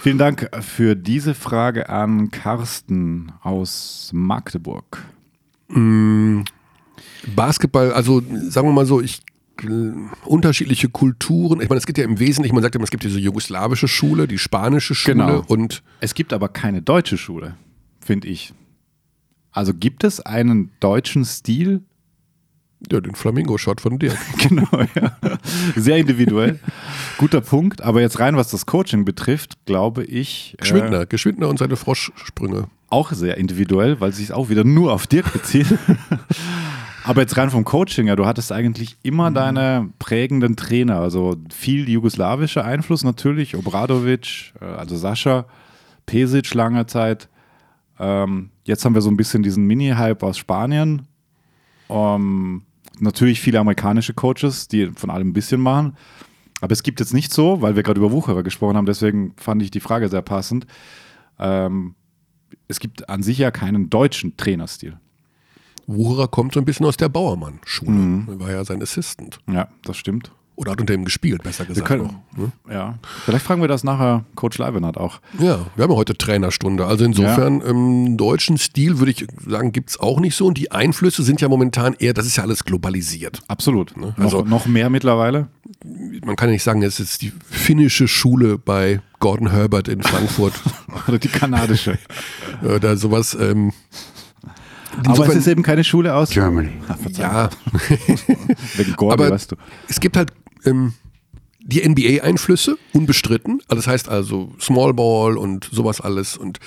[0.00, 4.98] Vielen Dank für diese Frage an Carsten aus Magdeburg.
[7.34, 9.20] Basketball, also sagen wir mal so, ich
[9.62, 9.66] äh,
[10.24, 11.60] unterschiedliche Kulturen.
[11.60, 14.28] Ich meine, es gibt ja im Wesentlichen, man sagt immer, es gibt diese jugoslawische Schule,
[14.28, 15.44] die spanische Schule Genau.
[15.48, 17.56] und Es gibt aber keine deutsche Schule,
[18.00, 18.52] finde ich.
[19.50, 21.82] Also gibt es einen deutschen Stil?
[22.92, 24.16] ja, den Flamingo-Shot von dir.
[24.38, 25.16] Genau, ja.
[25.74, 26.60] Sehr individuell.
[27.16, 27.82] Guter Punkt.
[27.82, 30.54] Aber jetzt rein, was das Coaching betrifft, glaube ich.
[30.54, 32.68] äh, Geschwindner, Geschwindner und seine Froschsprünge.
[32.88, 35.66] auch sehr individuell, weil es sich auch wieder nur auf Dirk bezieht.
[37.08, 41.88] Aber jetzt rein vom Coaching, ja, du hattest eigentlich immer deine prägenden Trainer, also viel
[41.88, 45.46] jugoslawischer Einfluss natürlich, Obradovic, äh, also Sascha,
[46.04, 47.30] Pesic lange Zeit.
[47.98, 51.08] Ähm, jetzt haben wir so ein bisschen diesen Mini-Hype aus Spanien.
[51.88, 52.64] Ähm,
[53.00, 55.96] natürlich viele amerikanische Coaches, die von allem ein bisschen machen.
[56.60, 59.62] Aber es gibt jetzt nicht so, weil wir gerade über Wucherer gesprochen haben, deswegen fand
[59.62, 60.66] ich die Frage sehr passend.
[61.38, 61.94] Ähm,
[62.68, 64.98] es gibt an sich ja keinen deutschen Trainerstil.
[65.88, 67.90] Wucherer kommt so ein bisschen aus der Bauermann-Schule.
[67.90, 68.28] Mhm.
[68.28, 69.38] Er war ja sein Assistant.
[69.50, 70.30] Ja, das stimmt.
[70.54, 71.86] Oder hat unter ihm gespielt, besser gesagt.
[71.86, 72.50] können- noch, ne?
[72.68, 72.98] Ja.
[73.24, 75.20] Vielleicht fragen wir das nachher Coach Leibenhardt auch.
[75.38, 76.84] Ja, wir haben ja heute Trainerstunde.
[76.84, 80.46] Also insofern, im deutschen Stil würde ich sagen, gibt es auch nicht so.
[80.46, 83.38] Und die Einflüsse sind ja momentan eher, das ist ja alles globalisiert.
[83.46, 83.94] Absolut.
[84.16, 85.46] Also- noch, noch mehr mittlerweile.
[86.24, 90.54] Man kann ja nicht sagen, es ist die finnische Schule bei Gordon Herbert in Frankfurt
[91.06, 91.98] Oder die kanadische.
[92.64, 93.36] oder sowas.
[93.40, 93.72] Ähm,
[95.06, 96.70] Aber es ist eben keine Schule aus Germany.
[97.16, 97.50] Ja,
[98.76, 99.56] Wegen Gordy, aber weißt du.
[99.88, 100.32] es gibt halt
[100.64, 100.94] ähm,
[101.60, 103.60] die NBA-Einflüsse, unbestritten.
[103.68, 106.36] Also Das heißt also Small Ball und sowas alles.
[106.36, 106.58] Und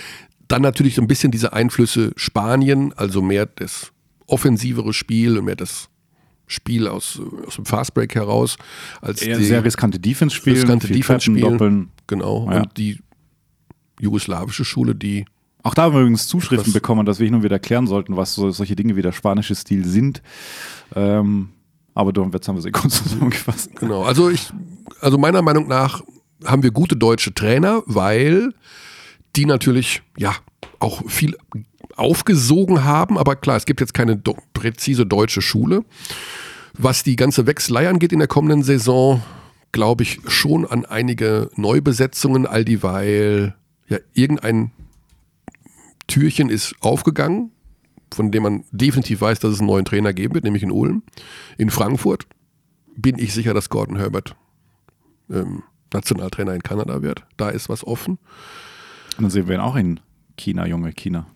[0.48, 3.91] dann natürlich so ein bisschen diese Einflüsse Spanien, also mehr das
[4.28, 5.89] offensivere Spiel und mehr das
[6.48, 8.58] Spiel aus, aus dem Fastbreak heraus.
[9.02, 11.52] Als Eher die sehr riskante Defense spielen, riskante Defense spielen.
[11.52, 11.89] Doppeln.
[12.08, 12.50] Genau.
[12.52, 12.62] Ja.
[12.62, 13.00] Und die
[14.00, 15.26] jugoslawische Schule, die
[15.63, 18.17] Auch da haben wir übrigens Zuschriften Was- bekommen, dass wir hin und wieder erklären sollten,
[18.17, 20.21] was so, solche Dinge wie der spanische Stil sind.
[20.95, 21.50] Ähm,
[21.93, 23.76] aber du- jetzt haben wir sie kurz zusammengefasst.
[23.76, 24.52] Genau, also ich,
[25.02, 26.02] also meiner Meinung nach
[26.45, 28.54] haben wir gute deutsche Trainer, weil
[29.36, 30.34] die natürlich, ja,
[30.80, 31.38] auch viel
[31.95, 35.84] aufgesogen haben, aber klar, es gibt jetzt keine do präzise deutsche Schule.
[36.78, 39.21] Was die ganze Wechselei angeht in der kommenden Saison,
[39.71, 43.56] glaube ich schon an einige Neubesetzungen, all dieweil
[43.88, 44.71] ja irgendein
[46.12, 47.52] Türchen ist aufgegangen,
[48.13, 51.04] von dem man definitiv weiß, dass es einen neuen Trainer geben wird, nämlich in Ulm.
[51.58, 52.28] In Frankfurt
[52.97, 54.36] bin ich sicher, dass Gordon Herbert
[55.30, 57.24] ähm, Nationaltrainer in Kanada wird.
[57.38, 58.19] Da ist was offen.
[59.17, 60.02] Und dann sehen wir ihn auch in
[60.36, 61.28] China, junge China.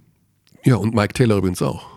[0.65, 1.87] Ja, und Mike Taylor übrigens auch.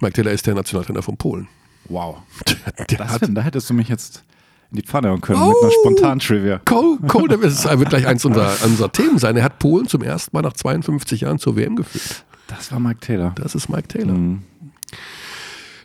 [0.00, 1.48] Mike Taylor ist der Nationaltrainer von Polen.
[1.88, 2.18] Wow.
[2.46, 4.22] Der, der hat wär, da hättest du mich jetzt
[4.70, 5.62] in die Pfanne hauen können mit Oh.
[5.62, 6.60] einer Spontan-Trivia.
[6.64, 9.36] Cole, Cole der wird, gleich eins unserer, unserer Themen sein.
[9.36, 12.24] Er hat Polen zum ersten Mal nach 52 Jahren zur WM geführt.
[12.46, 13.32] Das war Mike Taylor.
[13.36, 14.14] Das ist Mike Taylor.
[14.14, 14.42] Mhm.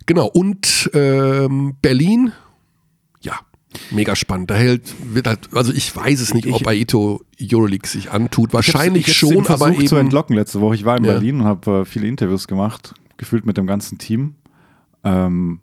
[0.06, 0.28] Genau.
[0.28, 2.32] Und ähm, Berlin,
[3.22, 3.34] ja,
[3.92, 4.52] mega spannend.
[4.52, 8.54] Da hält, wird halt, also ich weiß es nicht, ob Aito Euroleague sich antut.
[8.54, 10.06] Wahrscheinlich ich hab's- ich hab's schon, aber versucht zu eben.
[10.06, 10.76] entlocken letzte Woche.
[10.76, 11.14] Ich war in Ja.
[11.14, 14.36] Berlin und habe äh, viele Interviews gemacht, gefühlt mit dem ganzen Team.
[15.04, 15.60] Ähm,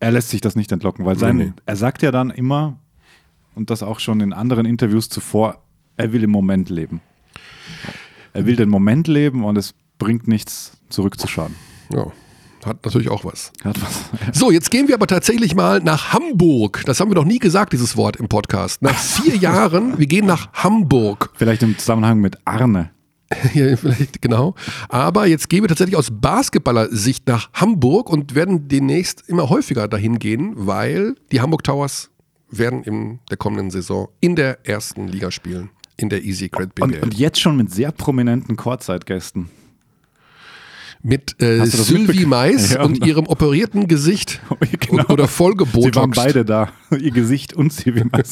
[0.00, 2.78] er lässt sich das nicht entlocken, weil sein, Nee, er sagt ja dann immer,
[3.54, 5.62] und das auch schon in anderen Interviews zuvor,
[5.96, 7.00] er will im Moment leben.
[8.32, 11.54] Er will den Moment leben und es bringt nichts zurückzuschauen.
[11.92, 12.06] Ja,
[12.64, 13.52] hat natürlich auch was.
[13.64, 14.38] Hat was.
[14.38, 16.82] So, jetzt gehen wir aber tatsächlich mal nach Hamburg.
[16.86, 18.82] Das haben wir noch nie gesagt, dieses Wort im Podcast.
[18.82, 21.30] Nach vier Jahren, wir gehen nach Hamburg.
[21.34, 22.90] Vielleicht im Zusammenhang mit Arne.
[23.52, 24.54] Hier vielleicht, genau.
[24.88, 30.18] Aber jetzt gehen wir tatsächlich aus Basketballer-Sicht nach Hamburg und werden demnächst immer häufiger dahin
[30.18, 32.10] gehen, weil die Hamburg Towers
[32.50, 35.70] werden in der kommenden Saison in der ersten Liga spielen.
[35.96, 36.84] In der Easy Credit BBL.
[36.96, 39.48] Und, und jetzt schon mit sehr prominenten Courtside-Gästen.
[41.02, 42.82] Mit äh, Sylvie Mais Ja.
[42.82, 44.40] und ihrem operierten Gesicht
[44.80, 45.06] Genau.
[45.08, 45.96] oder Sie vollgebotoxt.
[45.96, 46.70] waren beide da.
[46.90, 48.22] Ihr Gesicht und sie, wie man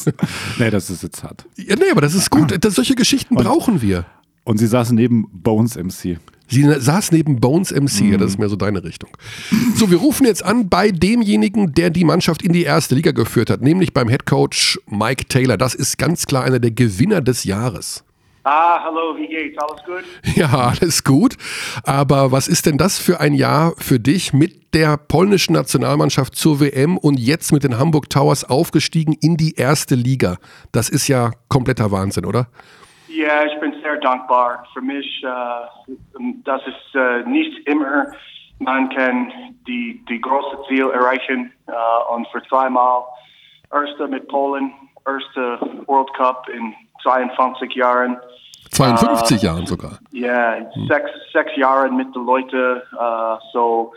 [0.59, 1.45] Nee, das ist jetzt hart.
[1.55, 2.51] Ja, nee, aber das ist gut.
[2.61, 4.05] Das, solche Geschichten brauchen wir.
[4.49, 6.17] Und sie saßen neben Bones MC.
[6.47, 9.11] Sie saß neben Bones MC, ja, das ist mehr so deine Richtung.
[9.75, 13.51] So, wir rufen jetzt an bei demjenigen, der die Mannschaft in die erste Liga geführt
[13.51, 15.55] hat, nämlich beim Headcoach Mike Taylor.
[15.55, 18.03] Das ist ganz klar einer der Gewinner des Jahres.
[18.43, 19.55] Ah, hallo, wie geht's?
[19.59, 20.03] Alles gut?
[20.35, 21.37] Ja, alles gut.
[21.83, 26.59] Aber was ist denn das für ein Jahr für dich mit der polnischen Nationalmannschaft zur
[26.59, 30.39] WM und jetzt mit den Hamburg Towers aufgestiegen in die erste Liga?
[30.71, 32.47] Das ist ja kompletter Wahnsinn, oder?
[33.09, 34.65] Ja, ich bin sehr dankbar.
[34.73, 35.93] Für mich, äh,
[36.43, 38.11] das ist äh, nicht immer,
[38.59, 39.31] man kann
[39.67, 43.03] die, die große Ziel erreichen äh, und für zweimal
[43.71, 44.73] Erster mit Polen,
[45.05, 48.17] erste World Cup in 22 Jahren.
[48.71, 49.99] 52 Jahren sogar.
[50.11, 53.93] Ja, yeah, sechs, sechs Jahre mit den Leuten uh, so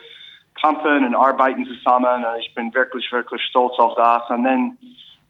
[0.61, 2.25] kämpfen und arbeiten zusammen.
[2.41, 4.29] Ich bin wirklich, wirklich stolz auf das.
[4.29, 4.77] Und dann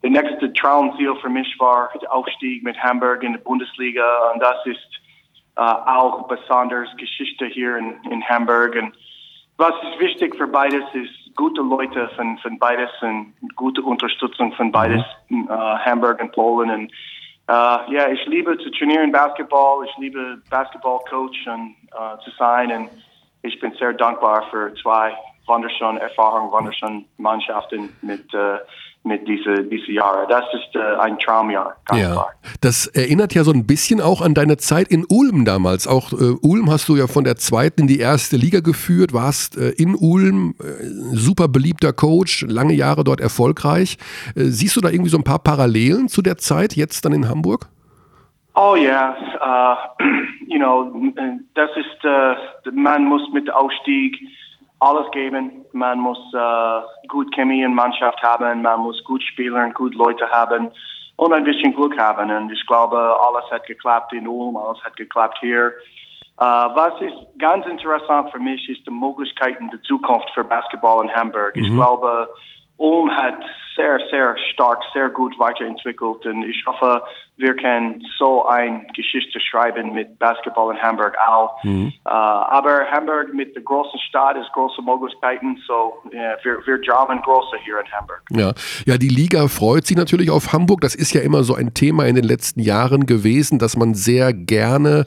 [0.03, 4.31] der nächste Traumziel für mich war der Aufstieg mit Hamburg in die Bundesliga.
[4.33, 5.01] Und das ist
[5.57, 8.75] uh, auch besonders Geschichte hier in, in Hamburg.
[8.75, 8.93] Und
[9.57, 14.71] was ist wichtig für beides ist gute Leute von, von beides und gute Unterstützung von
[14.71, 16.69] beides, uh, Hamburg und Polen.
[16.69, 16.91] Und
[17.49, 19.85] uh, ja, ich liebe zu trainieren Basketball.
[19.85, 22.73] Ich liebe Basketballcoach und uh, zu sein.
[22.73, 22.89] Und
[23.41, 28.57] ich bin sehr dankbar für zwei wunderschöne Erfahrungen, wunderschöne Mannschaften mit uh,
[29.03, 30.25] mit diese, diese Jahre.
[30.29, 32.11] Das ist äh, ein Traumjahr, ganz ja.
[32.11, 32.31] klar.
[32.61, 35.87] Das erinnert ja so ein bisschen auch an deine Zeit in Ulm damals.
[35.87, 39.57] Auch äh, Ulm hast du ja von der zweiten in die erste Liga geführt, warst
[39.57, 40.85] äh, in Ulm, äh,
[41.15, 43.97] super beliebter Coach, lange Jahre dort erfolgreich.
[44.35, 47.27] Äh, siehst du da irgendwie so ein paar Parallelen zu der Zeit jetzt dann in
[47.27, 47.67] Hamburg?
[48.55, 49.73] Oh ja, yeah.
[49.99, 50.03] uh,
[50.47, 50.93] you know,
[51.55, 54.15] das ist, uh, man muss mit Aufstieg
[54.79, 55.65] alles geben.
[55.71, 60.71] Man muss äh, gut Chemie in Mannschaft haben, man muss gut spielen, gut Leute haben
[61.15, 62.31] und ein bisschen Glück haben.
[62.31, 65.67] Und ich glaube, alles hat geklappt in Ulm, alles hat geklappt hier.
[66.39, 71.13] Äh, was ist ganz interessant für mich, ist die Möglichkeiten der Zukunft für Basketball in
[71.13, 71.55] Hamburg.
[71.55, 71.63] Mhm.
[71.63, 72.27] Ich glaube,
[72.77, 73.37] Ulm hat
[73.75, 77.03] sehr, sehr stark, sehr gut weiterentwickelt und ich hoffe,
[77.37, 81.63] wir können so eine Geschichte schreiben mit Basketball in Hamburg auch.
[81.63, 81.91] Mhm.
[82.05, 87.21] Uh, aber Hamburg mit der großen Stadt ist große Möglichkeiten, so yeah, wir, wir jobben
[87.23, 88.21] große hier in Hamburg.
[88.29, 88.53] Ja.
[88.85, 90.81] ja, die Liga freut sich natürlich auf Hamburg.
[90.81, 94.31] Das ist ja immer so ein Thema in den letzten Jahren gewesen, dass man sehr
[94.31, 95.05] gerne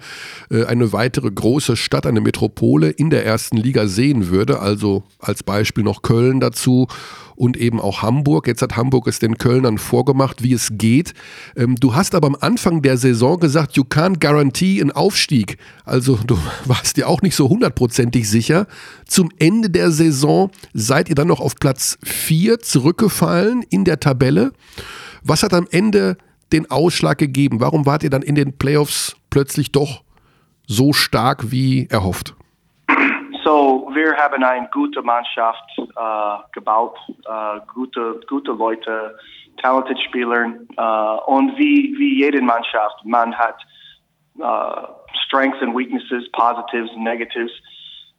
[0.51, 4.59] äh, eine weitere große Stadt, eine Metropole in der ersten Liga sehen würde.
[4.59, 6.89] Also als Beispiel noch Köln dazu
[7.37, 8.49] und eben auch Hamburg.
[8.49, 11.13] Jetzt hat Hamburg es den Kölnern vorgemacht, wie es geht.
[11.57, 15.59] Ähm, du hast aber am Anfang der Saison gesagt, you can't guarantee einen Aufstieg.
[15.85, 18.67] Also du warst dir auch nicht so hundertprozentig sicher.
[19.07, 24.53] Zum Ende der Saison seid ihr dann noch auf Platz 4 zurückgefallen in der Tabelle.
[25.23, 26.17] Was hat am Ende
[26.53, 27.61] den Ausschlag gegeben?
[27.61, 30.03] Warum wart ihr dann in den Playoffs plötzlich doch
[30.67, 32.35] so stark wie erhofft?
[33.45, 35.83] So, wir haben eine gute Mannschaft äh,
[36.53, 36.97] gebaut,
[37.29, 39.17] äh, gute, gute Leute,
[39.59, 43.57] talented Spieler äh, und wie, wie jede Mannschaft, man hat
[44.39, 44.87] äh,
[45.27, 47.53] Strengths and Weaknesses, Positives und Negatives.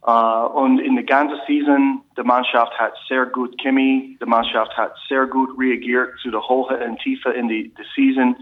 [0.05, 4.93] Uh, und in der ganzen Season, die Mannschaft hat sehr gut Chemie, die Mannschaft hat
[5.09, 8.35] sehr gut reagiert zu der Höhe und Tiefe in die, die Season.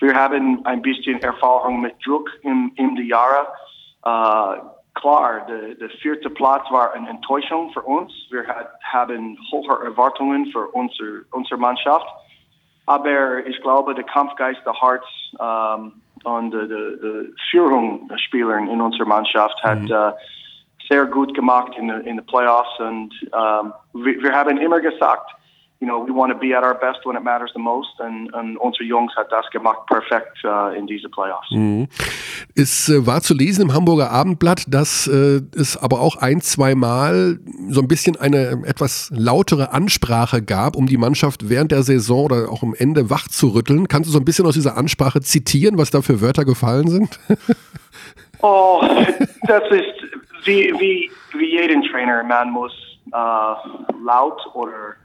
[0.00, 3.46] Wir haben ein bisschen Erfahrung mit Druck im, im die Jahre.
[4.04, 4.60] Uh,
[4.94, 8.12] klar, der, der vierte Platz war eine Enttäuschung für uns.
[8.30, 12.06] Wir hat, haben hohe Erwartungen für unsere, unsere Mannschaft.
[12.86, 15.04] Aber ich glaube, der Kampfgeist, der Herz
[15.40, 15.92] ähm,
[16.24, 19.92] und die, die, Führung der Spieler in unserer Mannschaft hat mhm.
[19.92, 20.12] äh,
[20.88, 22.78] sehr gut gemacht in den Playoffs.
[22.78, 25.30] Und ähm, wir, wir haben immer gesagt,
[25.84, 27.88] you know, we want to be at our best when it matters the most.
[27.98, 31.50] Und, und unsere Jungs hat das gemacht perfekt uh, in diese Playoffs.
[31.50, 31.88] Mhm.
[32.54, 36.74] Es äh, war zu lesen im Hamburger Abendblatt, dass äh, es aber auch ein, zwei
[36.74, 42.24] Mal so ein bisschen eine etwas lautere Ansprache gab, um die Mannschaft während der Saison
[42.24, 43.86] oder auch am Ende wach zu rütteln.
[43.88, 47.20] Kannst du so ein bisschen aus dieser Ansprache zitieren, was da für Wörter gefallen sind?
[48.40, 48.82] oh,
[49.46, 52.22] das ist wie, wie, wie jeden Trainer.
[52.22, 52.72] Man muss
[53.12, 53.56] uh,
[54.02, 54.96] laut oder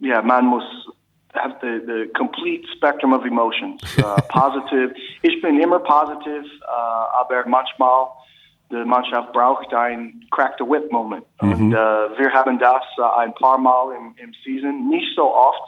[0.00, 0.64] yeah, man muss
[1.34, 3.80] have the, the complete spectrum of emotions.
[3.98, 4.94] Uh, positive.
[5.22, 8.08] Ich bin immer positiv, uh, aber manchmal
[8.70, 11.26] die Mannschaft braucht ein Crack the Whip Moment.
[11.40, 11.52] Mhm.
[11.52, 15.62] Und uh, wir haben das uh, ein paar Mal im, im Season, nicht so oft,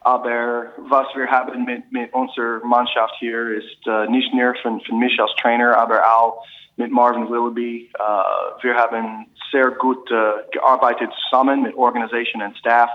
[0.00, 4.98] aber was wir haben mit, mit unserer Mannschaft hier ist uh, nicht nur von, von
[4.98, 6.44] mich als Trainer, aber auch
[6.76, 7.90] mit Marvin Willoughby.
[7.98, 12.90] Uh, wir haben sehr gut uh, gearbeitet zusammen mit Organisation und Staff.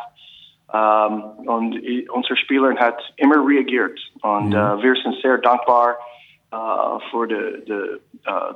[0.70, 3.98] Um, und unser Spieler hat immer reagiert.
[4.22, 4.56] Und mhm.
[4.56, 5.96] uh, wir sind sehr dankbar
[6.54, 8.00] uh, für die, die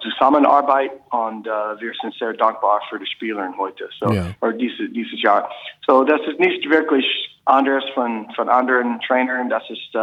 [0.01, 4.23] Zusammenarbeit und wir sind sehr dankbar für die Spieler heute, so, ja.
[4.41, 5.49] oder diese, dieses Jahr.
[5.87, 7.05] So, das ist nicht wirklich
[7.45, 9.49] anders von, von anderen Trainern.
[9.49, 9.95] Das ist,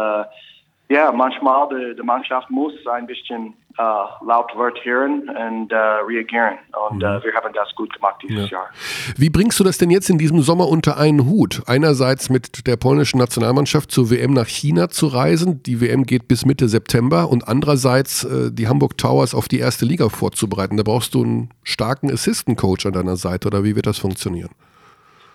[0.89, 6.57] ja, manchmal die, die Mannschaft muss ein bisschen uh, laut wird hören und uh, reagieren.
[6.89, 7.03] Und mhm.
[7.03, 8.57] uh, wir haben das gut gemacht dieses ja.
[8.57, 8.69] Jahr.
[9.15, 11.61] Wie bringst du das denn jetzt in diesem Sommer unter einen Hut?
[11.67, 15.61] Einerseits mit der polnischen Nationalmannschaft zur WM nach China zu reisen.
[15.61, 17.29] Die WM geht bis Mitte September.
[17.29, 20.75] Und andererseits äh, die Hamburg Towers auf die erste Liga vorzubereiten.
[20.75, 23.47] Da brauchst du einen starken Assistant Coach an deiner Seite.
[23.47, 24.49] Oder wie wird das funktionieren?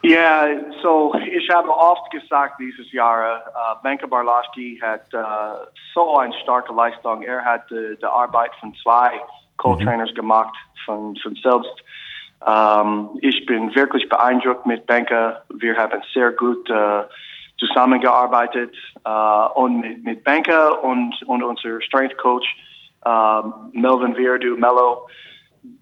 [0.04, 0.46] Ja,
[0.82, 5.64] so ich habe oft gesagt dieses Jahr, uh, Benke Barlaschki hat uh,
[5.94, 7.22] so eine starke Leistung.
[7.22, 9.18] Er hat uh, die Arbeit von zwei
[9.56, 10.14] Co-Trainers mhm.
[10.14, 11.82] gemacht, von, von selbst.
[12.40, 15.40] Um, ich bin wirklich beeindruckt mit Benke.
[15.54, 17.04] Wir haben sehr gut uh,
[17.56, 18.76] zusammengearbeitet
[19.08, 22.46] uh, und mit, mit Benke und, und unser Strength Coach
[23.06, 25.08] uh, Melvin Verdu, Mello.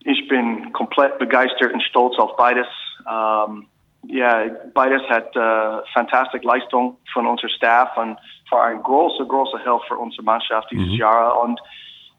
[0.04, 2.68] Ich bin komplett begeistert und stolz auf beides.
[3.04, 3.66] Um,
[4.04, 8.18] ja, beides hat äh, fantastische Leistung von unserem Staff und
[8.50, 10.94] war eine große, große Hilfe für unsere Mannschaft dieses mhm.
[10.94, 11.40] Jahr.
[11.40, 11.60] Und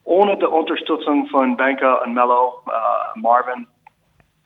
[0.04, 3.66] ohne die Unterstützung von Banker und Mello, äh, Marvin,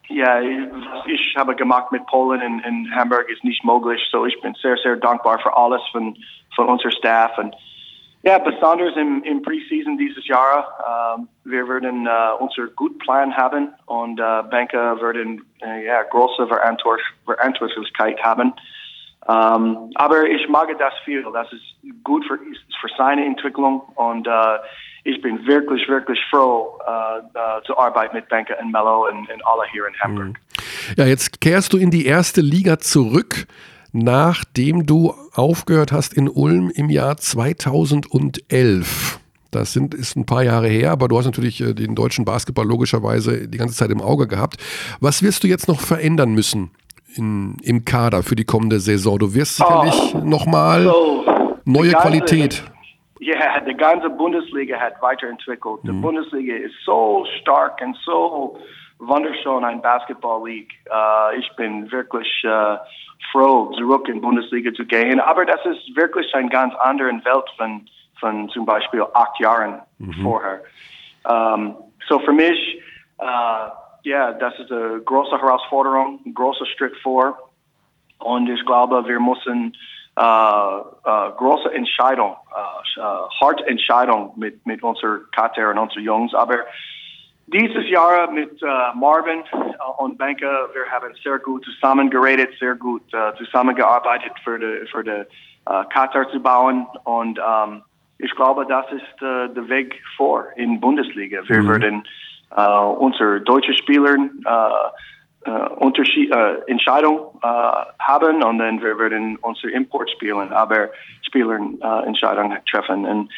[0.09, 4.01] ja, was ich habe gemacht mit Polen in, in Hamburg ist nicht möglich.
[4.11, 6.17] So ich bin sehr, sehr dankbar für alles von,
[6.55, 7.37] von unserem Staff.
[7.39, 7.55] Und
[8.23, 11.17] ja, besonders im, im Preseason dieses Jahr.
[11.17, 16.47] Ähm, wir werden äh, unser gut Plan haben und äh, Banker werden äh, ja, große
[16.47, 18.53] Verantwortlichkeit haben.
[19.29, 21.25] Ähm, aber ich mag das viel.
[21.33, 21.63] Das ist
[22.03, 24.59] gut für, für seine Entwicklung und äh,
[25.05, 29.63] ich bin wirklich, wirklich froh, äh, zu arbeiten mit Banker und Mello und, und alle
[29.71, 30.37] hier in Hamburg.
[30.97, 33.47] Ja, jetzt kehrst du in die erste Liga zurück
[33.93, 39.21] nachdem du aufgehört hast in Ulm im Jahr 2011.
[39.51, 42.67] Das sind, ist ein paar Jahre her, aber du hast natürlich äh, den deutschen Basketball
[42.67, 44.57] logischerweise die ganze Zeit im Auge gehabt.
[45.01, 46.71] Was wirst du jetzt noch verändern müssen
[47.15, 49.19] in, im Kader für die kommende Saison?
[49.19, 51.25] Du wirst sicherlich oh, nochmal so
[51.65, 52.63] neue ganze, Qualität.
[53.21, 55.81] Ja, yeah, die ganze Bundesliga hat weiterentwickelt.
[55.85, 56.03] Die mhm.
[56.03, 58.59] Bundesliga ist so stark und so
[58.99, 60.73] wunderschön ein Basketball League.
[60.91, 62.77] Uh, ich bin wirklich uh,
[63.33, 65.21] froh, zurück in Bundesliga zu gehen.
[65.21, 67.89] Aber das ist wirklich eine ganz andere Welt von,
[68.21, 70.23] von zum Beispiel acht Jahren mhm.
[70.23, 70.61] vorher.
[71.25, 71.77] Um,
[72.09, 72.83] so für mich,
[73.21, 73.71] uh,
[74.05, 77.37] ja, das ist eine große Herausforderung, ein großer Schritt vor.
[78.21, 79.77] Und ich glaube, wir müssen
[80.19, 86.35] uh, uh, große Entscheidung, uh, harte Entscheidung mit, mit unserer Kater und unseren Jungs.
[86.35, 86.59] Aber
[87.53, 93.03] dieses Jahr mit äh, Marvin äh, und Banker, wir haben sehr gut zusammengeredet, sehr gut
[93.13, 95.25] äh, zusammengearbeitet für die, für die
[95.65, 97.83] Katar zu bauen und ähm,
[98.17, 101.43] ich glaube, das ist der Weg vor in Bundesliga.
[101.47, 101.69] Wir mhm.
[101.69, 102.09] werden
[102.57, 104.17] äh, unsere deutschen Spieler
[105.77, 106.35] Unterschied,
[106.67, 110.89] Entscheidung haben und dann wir werden unsere Importspieler, aber
[111.23, 113.05] Spieler äh, Entscheidung treffen.
[113.07, 113.31] Und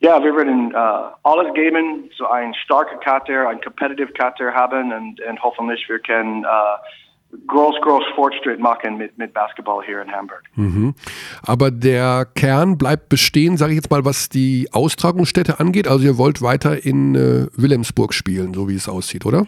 [0.00, 5.20] ja, wir werden uh, alles geben, so ein starker Kater, ein competitive Kater haben und,
[5.20, 10.42] und hoffentlich wir können uh, groß, groß Fortschritt machen mit, mit Basketball hier in Hamburg.
[10.54, 10.94] Mhm.
[11.42, 15.88] Aber der Kern bleibt bestehen, sage ich jetzt mal, was die Austragungsstätte angeht.
[15.88, 19.46] Also ihr wollt weiter in äh, Wilhelmsburg spielen, so wie es aussieht, oder?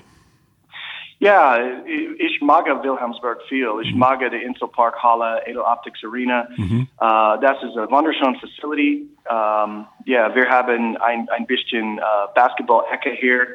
[1.21, 1.59] Ja,
[2.17, 3.69] ich mag Wilhelmsburg viel.
[3.83, 3.99] Ich mhm.
[3.99, 6.47] mag die Inselpark Halle, Edel Optics Arena.
[6.57, 6.87] Mhm.
[7.01, 9.09] Uh, das ist eine wunderschöne Facility.
[9.29, 13.49] Um, ja, wir haben ein, ein bisschen uh, Basketball-Ecke hier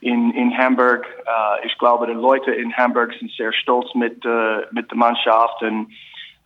[0.00, 1.06] in, in Hamburg.
[1.26, 5.60] Uh, ich glaube, die Leute in Hamburg sind sehr stolz mit, uh, mit der Mannschaft
[5.62, 5.88] und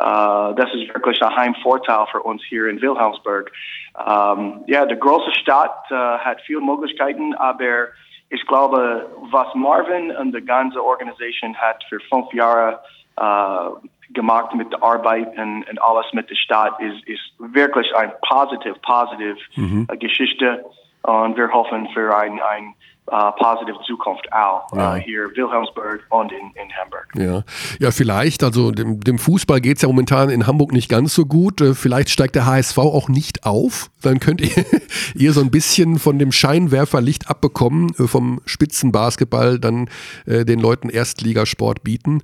[0.01, 3.53] uh, das ist wirklich ein Heimvorteil für uns hier in Wilhelmsburg.
[3.95, 7.89] Um, ja, die große Stadt uh, hat viele Möglichkeiten, aber
[8.33, 12.81] ich glaube, was Marvin und die ganze Organisation hat für fünf Jahre
[13.17, 18.15] äh, gemacht mit der Arbeit und, und, alles mit der Stadt, ist, ist wirklich eine
[18.27, 19.87] positive, positive mhm.
[19.99, 20.65] Geschichte.
[21.03, 22.75] Und wir hoffen für ein, ein
[23.11, 24.95] uh, positive Zukunft auch ja.
[24.95, 27.09] uh, hier Wilhelmsburg und in, in, Hamburg.
[27.15, 27.43] Ja,
[27.81, 28.43] ja vielleicht.
[28.43, 31.61] Also dem, dem Fußball geht es ja momentan in Hamburg nicht ganz so gut.
[31.61, 33.91] Äh, vielleicht steigt der HSV auch nicht auf.
[34.03, 34.65] Dann könnt ihr,
[35.15, 39.89] ihr so ein bisschen von dem Scheinwerferlicht abbekommen, äh, vom Spitzenbasketball dann
[40.27, 42.23] äh, den Leuten Erstligasport bieten.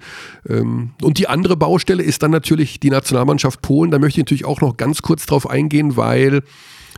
[0.49, 3.91] Ähm, und die andere Baustelle ist dann natürlich die Nationalmannschaft Polen.
[3.91, 6.43] Da möchte ich natürlich auch noch ganz kurz drauf eingehen, weil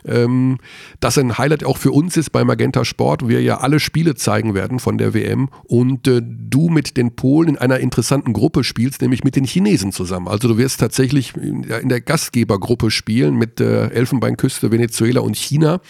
[0.04, 0.58] ähm,
[1.00, 4.14] das ein Highlight auch für uns ist bei Magenta Sport, wo wir ja alle Spiele
[4.14, 8.64] zeigen werden von der WM und äh, du mit den Polen in einer interessanten Gruppe
[8.64, 10.28] spielst, nämlich mit den Chinesen zusammen.
[10.28, 15.36] Also du wirst tatsächlich in der, in der Gastgebergruppe spielen mit äh, Elfenbeinküste, Venezuela und
[15.36, 15.80] China.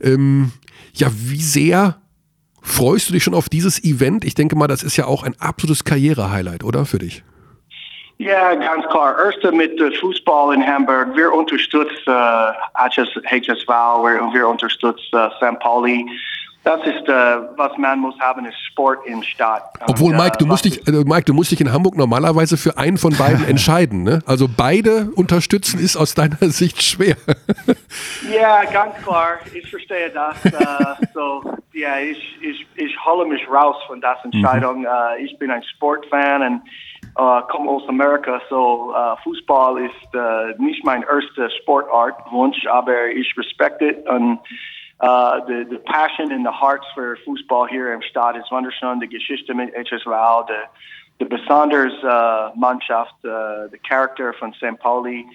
[0.00, 0.52] Ähm,
[0.94, 2.00] ja, wie sehr
[2.60, 4.24] freust du dich schon auf dieses Event?
[4.24, 7.24] Ich denke mal, das ist ja auch ein absolutes Karriere-Highlight, oder für dich?
[8.22, 9.16] Ja, ganz klar.
[9.24, 11.16] Erste mit uh, Fußball in Hamburg.
[11.16, 15.58] Wir unterstützen uh, HSV, wir, wir unterstützen uh, St.
[15.58, 16.06] Pauli.
[16.64, 19.64] Das ist, was man muss haben, ist Sport in Stadt.
[19.88, 23.16] Obwohl, Mike, du musst dich, Mike, du musst dich in Hamburg normalerweise für einen von
[23.16, 24.04] beiden entscheiden.
[24.04, 24.20] Ne?
[24.26, 27.16] Also beide unterstützen ist aus deiner Sicht schwer.
[28.32, 29.40] ja, ganz klar.
[29.52, 30.36] Ich verstehe das.
[31.14, 31.42] so,
[31.72, 34.82] ja, ich, ich, ich hole mich raus von der Entscheidung.
[34.82, 34.86] Mhm.
[35.18, 36.62] ich bin ein Sportfan und
[37.16, 43.08] äh, komme aus Amerika, so äh, Fußball ist äh, nicht mein erster Sportart, Wunsch, aber
[43.08, 44.38] ich respekte und
[45.02, 49.00] uh, the, the passion and the hearts for Fußball here im Stadt ist wunderschön.
[49.00, 50.06] Die Geschichte mit HSV,
[50.48, 54.78] die, die besonders uh, Mannschaft, uh, der Charakter von St.
[54.78, 55.26] Pauli.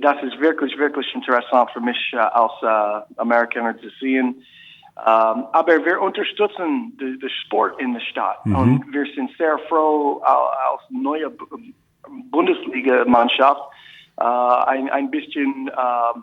[0.00, 4.42] Das ist wirklich, wirklich interessant für mich uh, als uh, Amerikaner zu sehen.
[4.98, 8.56] Um, aber wir unterstützen den Sport in der Stadt mhm.
[8.56, 11.30] und wir sind sehr froh, als neue
[12.30, 13.60] Bundesliga-Mannschaft
[14.18, 14.24] uh,
[14.64, 16.18] ein, ein bisschen uh,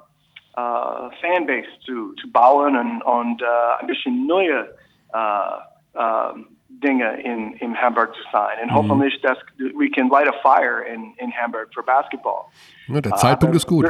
[0.59, 4.75] uh, Fanbase zu, zu bauen und, und uh, ein bisschen neue
[5.13, 6.33] uh,
[6.69, 8.57] Dinge in, in Hamburg zu sein.
[8.63, 8.73] Und mhm.
[8.73, 9.37] hoffentlich, dass
[9.75, 12.45] we can light a fire in, in Hamburg für Basketball.
[12.87, 13.85] Ja, der Zeitpunkt ist gut.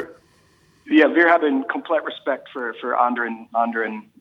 [0.85, 4.11] Ja, wir haben komplett Respekt für, für anderen, anderen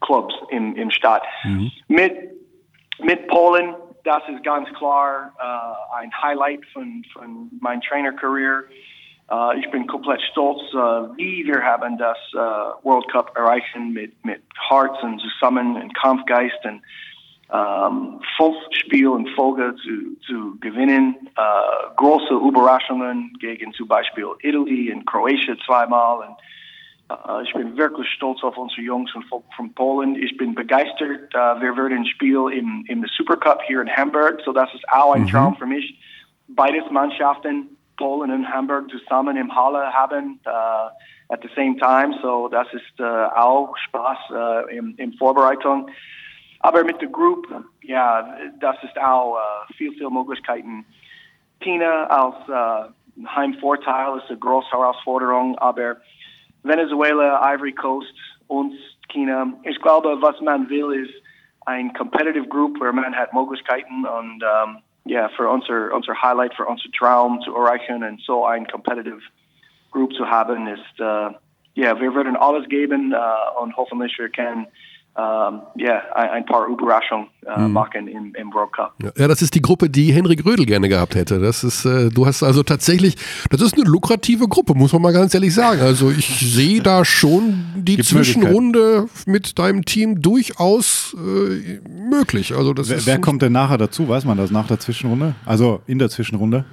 [0.00, 1.22] Clubs im, im Stadt.
[1.44, 1.70] Mhm.
[1.88, 2.14] Mit,
[2.98, 5.32] mit Polen, das ist ganz klar
[5.96, 8.64] ein Highlight von, von meiner Trainerkarriere.
[9.32, 14.12] Uh, ich bin komplett stolz, uh, wie wir haben das uh, World Cup erreichen mit,
[14.22, 16.82] mit Herz und zusammen und Kampfgeist und
[18.36, 21.16] fünf Spiele in Folge zu, zu gewinnen.
[21.38, 26.18] Uh, große Überraschungen gegen zum Beispiel Italy und Kroatien zweimal.
[26.18, 26.36] Und,
[27.42, 30.16] ich bin wirklich stolz auf unsere Jungs von, von Polen.
[30.16, 31.34] Ich bin begeistert.
[31.34, 34.40] Uh, wir werden Spiel im, im Supercup hier in Hamburg.
[34.44, 35.28] So das ist auch ein mhm.
[35.28, 35.98] Traum für mich.
[36.48, 40.90] Beides Mannschaften Polen und Hamburg zusammen im Halle haben uh,
[41.28, 42.18] at the same time.
[42.22, 45.90] So das ist uh, auch Spaß uh, in, in Vorbereitung.
[46.60, 47.46] Aber mit der Group,
[47.82, 48.26] ja,
[48.58, 49.36] das ist auch
[49.76, 50.86] viel, viel Möglichkeiten.
[51.60, 52.86] Tina als
[53.34, 55.96] Heimvorteil ist eine große Herausforderung, aber
[56.64, 58.14] Venezuela, Ivory Coast,
[58.48, 58.74] uns,
[59.08, 61.14] China, ich glaube, was man will, ist
[61.66, 66.64] ein competitive group, where man hat Möglichkeiten und um, ja, für unser, unser Highlight, für
[66.64, 69.20] unser Traum zu erreichen und so ein competitive
[69.92, 71.30] Group zu haben, ist, uh,
[71.74, 74.66] ja, wir werden alles geben uh, und hoffentlich wir können
[75.16, 77.72] um, yeah, ein paar Überraschungen uh, hm.
[77.72, 78.94] machen im, im World Cup.
[79.16, 81.38] Ja, das ist die Gruppe, die Henrik Rödel gerne gehabt hätte.
[81.38, 83.16] Das ist, äh, du hast also tatsächlich,
[83.50, 85.82] das ist eine lukrative Gruppe, muss man mal ganz ehrlich sagen.
[85.82, 92.56] Also ich sehe da schon die Gibt Zwischenrunde mit deinem Team durchaus äh, möglich.
[92.56, 94.08] Also das wer, wer kommt denn nachher dazu?
[94.08, 95.36] Weiß man das nach der Zwischenrunde?
[95.46, 96.64] Also in der Zwischenrunde?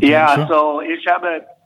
[0.00, 1.06] Ja, so ich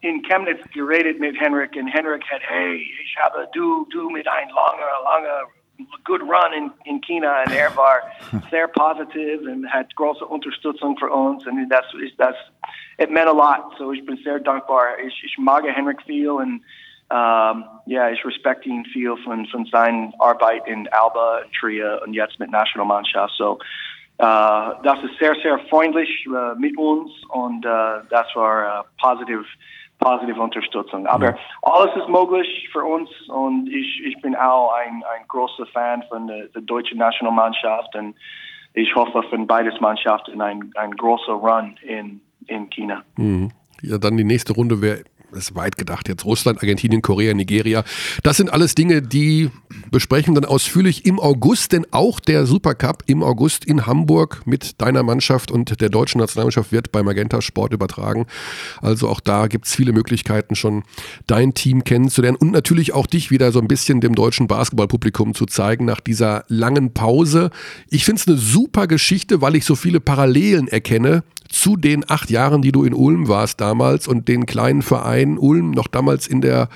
[0.01, 4.49] in Chemnitz geredet mit Henrik and Henrik had, hey, ich habe du, du mit ein
[4.49, 5.43] langer, langer
[6.05, 8.01] good run in, in China und er war
[8.51, 12.35] sehr positiv und hat große Unterstützung für uns das ist das,
[12.99, 13.77] it meant a lot.
[13.79, 14.99] So ich bin sehr dankbar.
[15.05, 16.62] Ich, ich mag Henrik viel and
[17.09, 19.64] um, ja, ich respekte ihn viel von, von
[20.18, 23.33] Arbeit in Alba, Tria und jetzt mit Nationalmannschaft.
[23.37, 23.61] So
[24.19, 29.45] das ist sehr, sehr freundlich uh, mit uns und uh, das war positive,
[29.99, 31.07] positive Unterstützung.
[31.07, 31.37] Aber mhm.
[31.62, 36.27] alles ist möglich für uns und ich, ich bin auch ein, ein großer Fan von
[36.27, 38.14] der, der deutschen Nationalmannschaft und
[38.75, 43.03] ich hoffe von beides Mannschaften ein, ein großer Run in, in China.
[43.17, 43.51] Mhm.
[43.83, 46.24] Ja, dann die nächste Runde wäre ist weit gedacht jetzt.
[46.24, 47.85] Russland, Argentinien, Korea, Nigeria.
[48.22, 49.51] Das sind alles Dinge, die
[49.91, 55.03] besprechen dann ausführlich im August, denn auch der Supercup im August in Hamburg mit deiner
[55.03, 58.27] Mannschaft und der deutschen Nationalmannschaft wird bei Magenta Sport übertragen.
[58.81, 60.85] Also auch da gibt es viele Möglichkeiten, schon
[61.27, 65.47] dein Team kennenzulernen und natürlich auch dich wieder so ein bisschen dem deutschen Basketballpublikum zu
[65.47, 67.51] zeigen nach dieser langen Pause.
[67.91, 72.31] Ich finde es eine super Geschichte, weil ich so viele Parallelen erkenne zu den acht
[72.31, 76.41] Jahren, die du in Ulm warst damals und den kleinen Verein Ulm noch damals in
[76.41, 76.69] der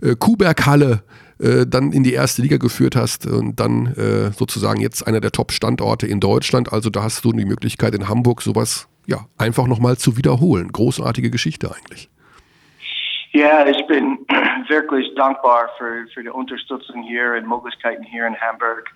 [0.00, 1.02] äh, Kuhberghalle
[1.38, 5.32] äh, dann in die erste Liga geführt hast und dann äh, sozusagen jetzt einer der
[5.32, 6.72] Top-Standorte in Deutschland.
[6.72, 10.70] Also da hast du die Möglichkeit in Hamburg sowas ja einfach nochmal zu wiederholen.
[10.72, 12.08] Großartige Geschichte eigentlich.
[13.32, 14.18] Ja, ich bin
[14.68, 18.88] wirklich dankbar für, für die Unterstützung hier und Möglichkeiten hier in Hamburg.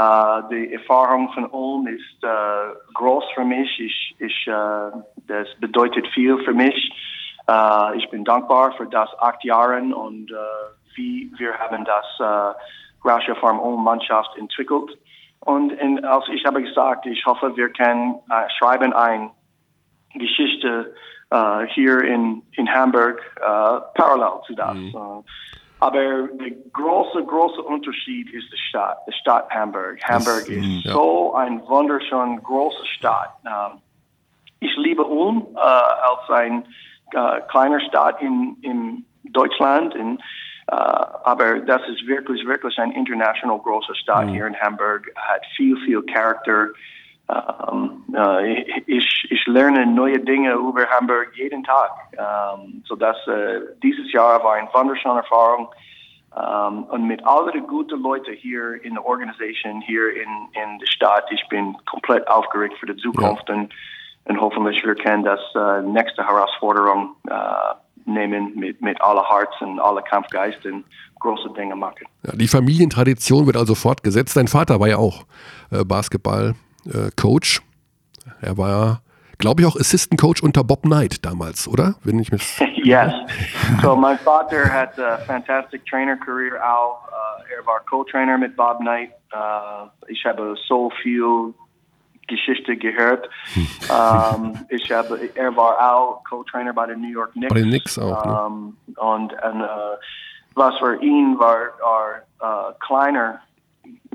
[0.00, 3.68] Uh, die Erfahrung von Ulm ist uh, groß für mich.
[3.80, 6.92] Ich, ich, uh, das bedeutet viel für mich.
[7.96, 10.30] Ich bin dankbar für das acht Jahre und
[10.94, 14.98] wie wir haben das uh, Rasha Farm Ulm Mannschaft entwickelt.
[15.40, 18.16] Und in, als ich habe gesagt, ich hoffe, wir können
[18.58, 19.30] schreiben eine
[20.14, 20.94] Geschichte
[21.68, 23.20] hier in, in Hamburg
[23.94, 24.74] parallel zu das.
[24.74, 25.24] Mhm.
[25.80, 29.98] Aber der große, große Unterschied ist die Stadt, die Stadt Hamburg.
[30.02, 30.92] Hamburg das, ist ja.
[30.92, 33.30] so ein wunderschön große Stadt.
[33.46, 33.80] Ähm,
[34.60, 36.64] ich liebe Ulm äh, als ein
[37.14, 39.94] äh, kleiner Stadt in, in Deutschland.
[39.94, 40.18] In,
[40.68, 44.30] äh, aber das ist wirklich, wirklich ein international große Stadt mhm.
[44.30, 45.10] hier in Hamburg.
[45.16, 46.68] Hat viel, viel Charakter.
[47.28, 51.90] Ähm, äh, ich, ich lerne neue Dinge über Hamburg jeden Tag.
[52.12, 55.68] Ähm, so dass äh, dieses Jahr war eine wunderschöne Erfahrung.
[56.30, 60.86] Um, und mit all den guten Leuten hier in der Organisation, hier in, in der
[60.86, 63.54] Stadt, ich bin komplett aufgeregt für die Zukunft ja.
[63.54, 63.72] und,
[64.28, 67.34] und hoffentlich wir können das äh, nächste Herausforderung äh,
[68.04, 70.84] nehmen mit, mit aller Herz und aller Kampfgeist und
[71.20, 72.06] große Dinge machen.
[72.24, 74.36] Ja, die Familientradition wird also fortgesetzt.
[74.36, 75.24] Dein Vater war ja auch
[75.70, 77.60] äh, Basketball-Coach.
[78.40, 79.02] er war
[79.38, 81.94] glaube ich, auch Assistant Coach unter Bob Knight damals, oder?
[82.02, 83.12] Wenn ich mich yes.
[83.82, 87.06] So my father had a fantastic trainer career auch.
[87.08, 89.10] Uh, er war Co-Trainer mit Bob Knight.
[89.32, 91.54] Uh, ich habe so viel
[92.28, 93.28] Geschichte gehört.
[93.90, 97.52] um, ich habe, er war auch Co-Trainer bei den New York Knicks.
[97.52, 98.24] Bei den Knicks auch.
[98.24, 98.42] Ne?
[98.46, 99.96] Um, und, und uh,
[100.54, 103.40] was für ihn war, war uh, kleiner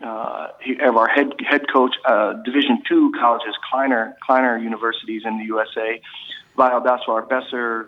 [0.02, 5.38] uh, he, of our head head coach, uh, Division two colleges, Kleiner Kleiner universities in
[5.38, 6.00] the USA,
[6.56, 7.86] weil das war besser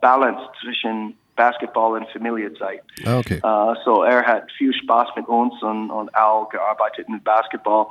[0.00, 2.82] balanced zwischen Basketball und Familienzeit.
[3.06, 3.40] Ah, okay.
[3.42, 7.86] Uh, so er hat viel Spaß mit uns und, und auch gearbeitet mit Basketball.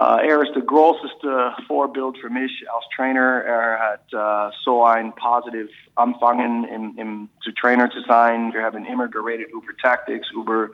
[0.00, 3.42] Uh, er ist der größte Vorbild für mich als Trainer.
[3.44, 8.54] Er hat uh, so ein positiv Anfangen im, im, zu Trainer zu sein.
[8.54, 10.68] Wir haben immer geredet über Tactics, über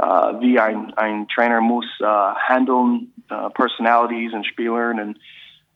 [0.00, 5.18] uh, wie ein, ein Trainer muss uh, handeln, uh, Personalities und Spielern und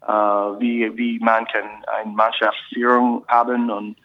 [0.08, 3.72] uh, wie, wie man kann eine Mannschaftsführung haben.
[3.72, 3.96] Und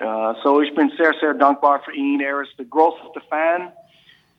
[0.00, 2.20] uh, so ich bin sehr, sehr dankbar für ihn.
[2.20, 3.70] Er ist der größte Fan.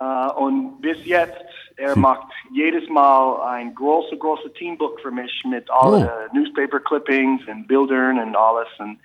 [0.01, 1.43] Uh, und bis jetzt,
[1.75, 2.01] er hm.
[2.01, 6.35] macht jedes Mal ein großes, großes Teambook für mich mit allen oh.
[6.35, 8.69] Newspaper Clippings und Bildern und alles.
[8.79, 8.97] Und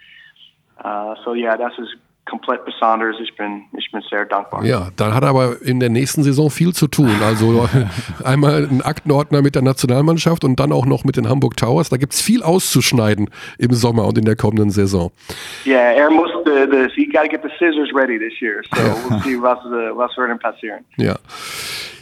[0.85, 3.17] uh, so ja, das ist komplett besonders.
[3.21, 4.65] Ich bin, ich bin sehr dankbar.
[4.65, 7.11] Ja, dann hat er aber in der nächsten Saison viel zu tun.
[7.23, 7.69] Also
[8.25, 11.91] einmal ein Aktenordner mit der Nationalmannschaft und dann auch noch mit den Hamburg Towers.
[11.91, 15.11] Da gibt es viel auszuschneiden im Sommer und in der kommenden Saison.
[15.65, 18.63] Ja, yeah, er muss, the, the, he got to get the scissors ready this year.
[18.75, 20.85] So we'll see was, uh, was wird passieren.
[20.97, 21.17] Ja.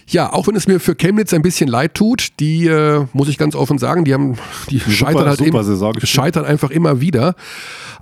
[0.07, 3.38] Ja, auch wenn es mir für Chemnitz ein bisschen leid tut, die äh, muss ich
[3.38, 4.36] ganz offen sagen, die haben
[4.68, 5.64] die super, scheitern halt immer,
[6.05, 7.34] scheitern einfach immer wieder.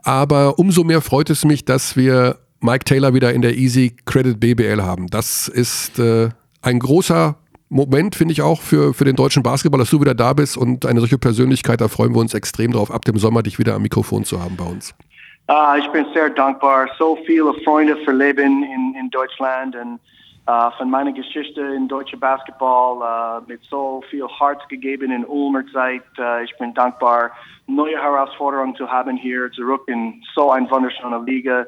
[0.02, 4.40] Aber umso mehr freut es mich, dass wir Mike Taylor wieder in der Easy Credit
[4.40, 5.06] BBL haben.
[5.06, 6.30] Das ist äh,
[6.62, 7.36] ein großer
[7.68, 10.86] Moment, finde ich auch, für, für den deutschen Basketball, dass du wieder da bist und
[10.86, 13.82] eine solche Persönlichkeit, da freuen wir uns extrem drauf, ab dem Sommer dich wieder am
[13.82, 14.94] Mikrofon zu haben bei uns.
[15.50, 16.88] Uh, ich bin sehr dankbar.
[16.96, 19.98] So viele Freunde verleben in, in Deutschland und
[20.48, 25.64] uh, von meiner Geschichte in deutsche Basketball uh, mit so viel Herz gegeben in Ulmer
[25.72, 26.04] Zeit.
[26.16, 27.32] Uh, ich bin dankbar,
[27.66, 31.66] neue Herausforderungen zu haben hier zurück in so eine wunderschöne Liga.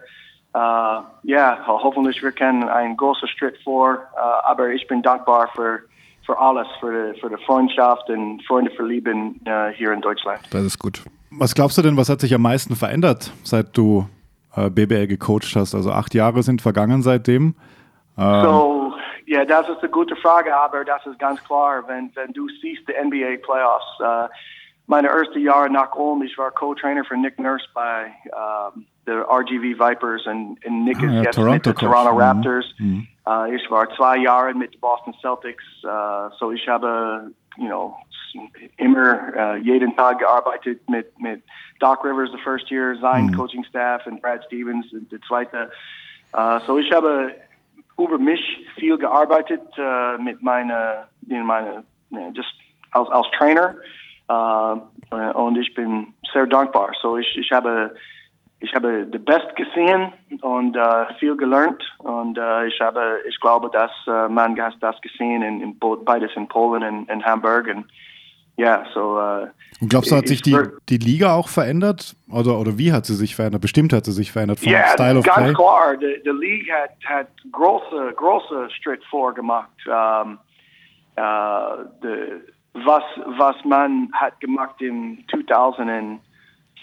[0.55, 3.99] Ja, yeah, hoffentlich wir können einen großen Schritt vor,
[4.45, 5.81] aber ich bin dankbar für
[6.27, 9.41] für alles, für für die Freundschaft und Freunde verlieben
[9.75, 10.41] hier in Deutschland.
[10.51, 11.03] Das ist gut.
[11.39, 14.07] Was glaubst du denn, was hat sich am meisten verändert, seit du
[14.55, 15.75] äh, BBL gecoacht hast?
[15.75, 17.55] Also acht Jahre sind vergangen seitdem.
[18.19, 18.95] Ähm, so,
[19.27, 22.83] ja, das ist eine gute Frage, aber das ist ganz klar, wenn, wenn du siehst
[22.89, 24.01] die NBA Playoffs.
[24.01, 24.29] Uh,
[24.87, 29.79] meine erste Jahre nach Ulm, ich war Co-Trainer für Nick Nurse bei um, der RGV
[29.79, 32.21] Vipers und, und Nick ah, ist ja, jetzt Toronto mit den Toronto mhm.
[32.21, 32.67] Raptors.
[32.79, 33.09] Mhm.
[33.27, 37.97] Uh, ich war zwei Jahre mit Boston Celtics, uh, so ich habe, you know,
[38.77, 41.43] immer uh, jeden Tag gearbeitet mit, mit
[41.81, 43.37] Doc Rivers, the first year, sein mhm.
[43.37, 45.71] Coaching Staff und Brad Stevens, der zweite.
[46.35, 47.35] Uh, so ich habe
[47.99, 48.41] über mich
[48.77, 51.85] viel gearbeitet uh, mit meiner, in meine,
[52.33, 52.55] just
[52.93, 53.75] als, als Trainer.
[54.31, 54.81] Uh,
[55.35, 56.93] und ich bin sehr dankbar.
[57.03, 57.95] So ich, ich habe
[58.63, 63.69] ich habe the best gesehen und uh, viel gelernt und uh, ich habe ich glaube
[63.71, 67.87] dass uh, man das gesehen in, in beides in Polen und in Hamburg und
[69.81, 70.57] und glaubst du hat sich die,
[70.89, 74.31] die Liga auch verändert oder oder wie hat sie sich verändert bestimmt hat sie sich
[74.31, 78.69] verändert vom yeah, Style of ganz Play klar the, the League hat hat große große
[78.71, 80.39] Schritt vorgemacht um,
[81.19, 82.41] uh, the,
[82.75, 83.03] was
[83.39, 86.21] was man hat gemacht in 2000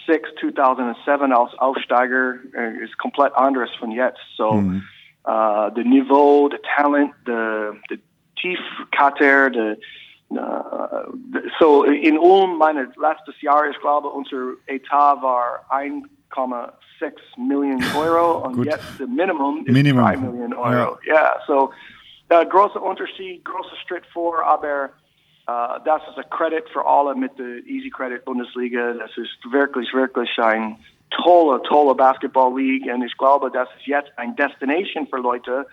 [0.06, 4.20] 2006, 2007 als Aufsteiger uh, ist komplett anders von jetzt.
[4.36, 4.82] So, mhm.
[5.26, 7.98] uh, the Niveau, the Talent, the, the
[8.36, 9.76] Tiefkater, the, uh,
[11.58, 18.64] so in Ulm, meine letztes Jahr, ich glaube, unser Etat war 1,6 Millionen Euro und
[18.64, 20.04] jetzt der Minimum ist Minimum.
[20.04, 20.98] 3 Millionen Euro.
[21.04, 21.72] Ja, yeah, so
[22.32, 24.90] uh, großer Unterschied, großer Schritt vor, aber
[25.48, 28.92] Uh, das ist ein Credit für alle mit der Easy Credit Bundesliga.
[28.92, 30.78] Das ist wirklich, wirklich ein
[31.10, 35.66] tolle, tolle Basketball League und ich glaube, das ist jetzt ein Destination für Leute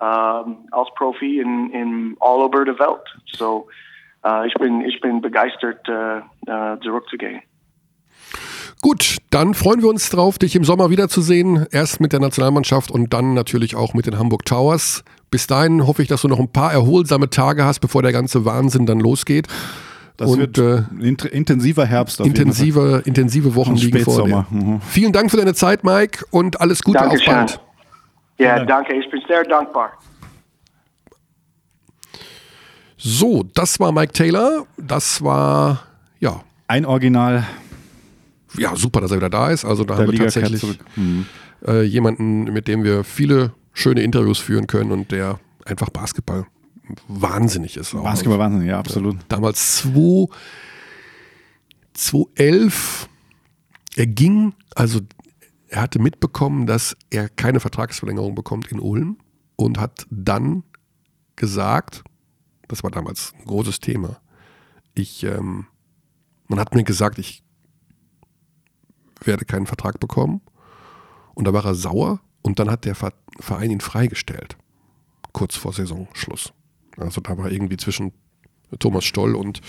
[0.00, 3.04] um, als Profi in, in all over the Welt.
[3.26, 3.87] So, äh,
[4.46, 6.18] ich, bin, ich bin begeistert, äh,
[6.50, 7.40] äh, zurückzugehen.
[8.80, 11.66] Gut, dann freuen wir uns drauf, dich im Sommer wiederzusehen.
[11.72, 15.02] Erst mit der Nationalmannschaft und dann natürlich auch mit den Hamburg Towers.
[15.30, 18.44] Bis dahin hoffe ich, dass du noch ein paar erholsame Tage hast, bevor der ganze
[18.44, 19.48] Wahnsinn dann losgeht.
[20.16, 22.20] Das und, wird äh, ein int- intensiver Herbst.
[22.20, 22.44] Auf jeden Fall.
[22.46, 24.46] intensive, intensive Wochen Und liegen vor dir.
[24.50, 24.80] Mhm.
[24.80, 27.34] Vielen Dank für deine Zeit, Mike, und alles Gute auf Dankeschön.
[27.34, 27.60] bald.
[28.38, 28.68] Ja, Dank.
[28.68, 28.94] danke.
[28.94, 29.92] Ich bin sehr dankbar.
[32.98, 34.66] So, das war Mike Taylor.
[34.76, 35.84] Das war,
[36.20, 37.46] ja, Ein Original
[38.56, 39.64] ja, super, dass er wieder da ist.
[39.64, 40.78] Also da der haben wir Liga tatsächlich.
[40.96, 41.26] Mhm.
[41.66, 46.46] äh, jemanden, mit dem wir viele schöne Interviews führen können und der einfach Basketball
[47.06, 47.94] wahnsinnig ist.
[47.94, 48.02] auch.
[48.02, 49.16] Basketball Wahnsinn, ja, absolut.
[49.28, 50.26] Damals 2,
[51.92, 53.08] 2011,
[53.96, 55.00] er ging, also
[55.68, 59.18] er hatte mitbekommen, dass er keine Vertragsverlängerung bekommt in Ulm
[59.56, 60.62] und hat dann
[61.36, 62.02] gesagt,
[62.68, 64.20] das war damals ein großes Thema,
[64.94, 65.66] ich, ähm,
[66.46, 67.42] man hat mir gesagt, ich
[69.24, 70.40] werde keinen Vertrag bekommen.
[71.34, 74.56] Und da war er sauer und dann hat der Ver- Verein ihn freigestellt,
[75.32, 76.52] kurz vor Saisonschluss.
[76.96, 78.12] Also da war irgendwie zwischen
[78.80, 79.60] Thomas Stoll und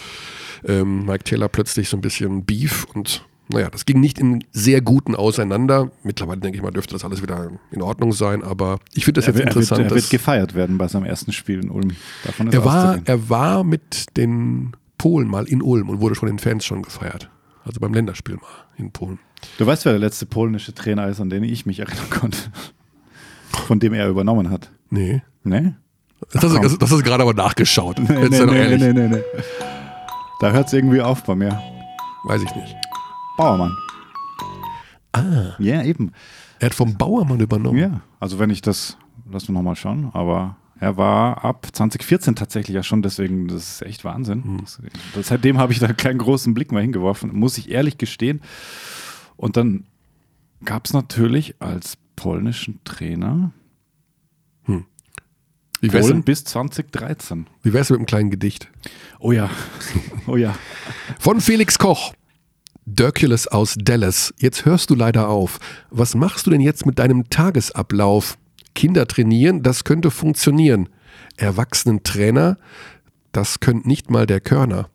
[0.65, 4.81] ähm, Mike Taylor plötzlich so ein bisschen Beef und naja, das ging nicht in sehr
[4.81, 5.91] guten auseinander.
[6.03, 9.27] Mittlerweile denke ich mal, dürfte das alles wieder in Ordnung sein, aber ich finde das
[9.27, 9.91] Er, jetzt wird- er, wird, interessant.
[9.91, 11.91] er wird gefeiert werden bei seinem ersten Spiel in Ulm.
[12.23, 16.27] Davon ist er, war, er war mit den Polen mal in Ulm und wurde von
[16.27, 17.29] den Fans schon gefeiert.
[17.65, 18.43] Also beim Länderspiel mal
[18.77, 19.19] in Polen.
[19.57, 22.37] Du weißt, wer der letzte polnische Trainer ist, an den ich mich erinnern konnte.
[23.67, 24.69] Von dem er übernommen hat.
[24.89, 25.21] Nee.
[25.43, 25.75] Ne?
[26.31, 26.61] Das, hast, du- komm.
[26.63, 27.97] das, hast du gerade aber nachgeschaut.
[27.99, 29.23] Nee, nee, nee, nee, nee, nee.
[30.41, 31.59] Da hört es irgendwie auf bei mir.
[32.25, 32.75] Weiß ich nicht.
[33.39, 33.77] Bauermann.
[35.13, 36.11] Ah, Ja, eben.
[36.59, 37.77] er hat vom Bauermann übernommen.
[37.79, 38.97] Ja, also wenn ich das,
[39.31, 43.81] lass mich nochmal schauen, aber er war ab 2014 tatsächlich ja schon, deswegen, das ist
[43.83, 44.59] echt Wahnsinn.
[44.59, 44.81] Das,
[45.15, 48.41] das, seitdem habe ich da keinen großen Blick mehr hingeworfen, muss ich ehrlich gestehen.
[49.37, 49.85] Und dann
[50.65, 53.53] gab es natürlich als polnischen Trainer
[55.81, 57.47] Wie wär's, Polen bis 2013.
[57.63, 58.67] wie wär's mit einem kleinen Gedicht?
[59.19, 59.49] Oh ja,
[60.27, 60.55] oh ja.
[61.19, 62.13] Von Felix Koch.
[62.91, 64.33] Dirkules aus Dallas.
[64.39, 65.59] Jetzt hörst du leider auf.
[65.91, 68.37] Was machst du denn jetzt mit deinem Tagesablauf?
[68.73, 70.89] Kinder trainieren, das könnte funktionieren.
[71.37, 72.57] Erwachsenen-Trainer,
[73.31, 74.89] das könnte nicht mal der Körner.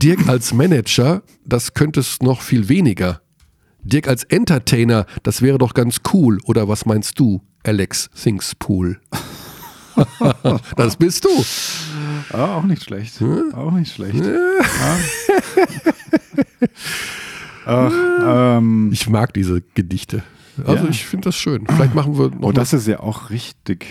[0.00, 3.20] Dirk als Manager, das könntest noch viel weniger.
[3.82, 6.38] Dirk als Entertainer, das wäre doch ganz cool.
[6.44, 9.00] Oder was meinst du, Alex Thingspool?
[10.76, 11.30] das bist du.
[12.32, 13.20] Ah, auch nicht schlecht.
[13.54, 14.24] Auch nicht schlecht.
[14.24, 14.98] Ja.
[17.66, 20.22] Ach, ähm, Ich mag diese Gedichte.
[20.64, 20.90] Also Ja.
[20.90, 21.66] ich finde das schön.
[21.66, 23.86] Vielleicht machen wir noch oh, mal das ist ja auch richtig.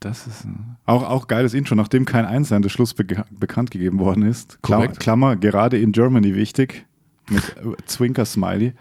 [0.00, 4.24] Das ist ein, auch, auch geiles Intro, nachdem kein einzelner Schluss be bekannt gegeben worden
[4.24, 4.60] ist.
[4.62, 4.88] Klammer.
[4.88, 6.86] Klammer, gerade in Germany wichtig.
[7.28, 8.72] Mit äh, Zwinker Smiley.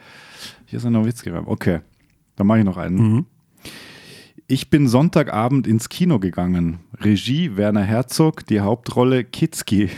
[0.65, 1.31] Hier ist ein Nowitzki.
[1.31, 1.81] Okay,
[2.35, 2.97] dann mache ich noch einen.
[2.97, 3.25] Mhm.
[4.47, 6.79] Ich bin Sonntagabend ins Kino gegangen.
[6.99, 9.89] Regie Werner Herzog, die Hauptrolle Kitzki.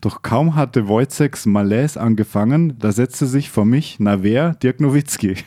[0.00, 5.36] Doch kaum hatte Wojciechs Malaise angefangen, da setzte sich vor mich, na wer, Dirk Nowitzki.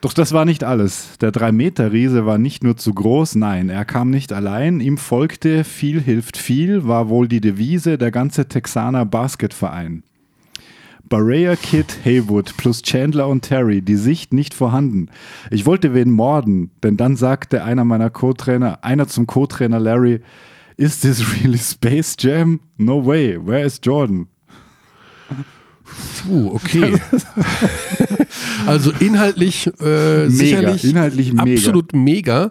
[0.00, 1.18] Doch das war nicht alles.
[1.18, 4.80] Der 3-Meter-Riese war nicht nur zu groß, nein, er kam nicht allein.
[4.80, 10.02] Ihm folgte viel hilft viel, war wohl die Devise der ganze Texaner Basketverein.
[11.10, 15.08] Barea Kid Haywood plus Chandler und Terry, die Sicht nicht vorhanden.
[15.50, 20.20] Ich wollte wen morden, denn dann sagte einer meiner Co-Trainer, einer zum Co-Trainer Larry,
[20.80, 22.60] Is this really Space Jam?
[22.78, 24.28] No way, where is Jordan?
[26.22, 26.98] Puh, okay.
[28.66, 31.52] also inhaltlich äh, sicherlich inhaltlich mega.
[31.52, 32.50] absolut mega.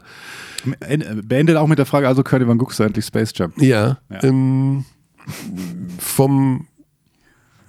[1.23, 3.51] Beendet auch mit der Frage, also Curdy, wann guckst du endlich Space Jam?
[3.57, 3.97] Ja.
[4.11, 4.23] Ja.
[4.23, 4.85] Ähm,
[5.97, 6.67] vom,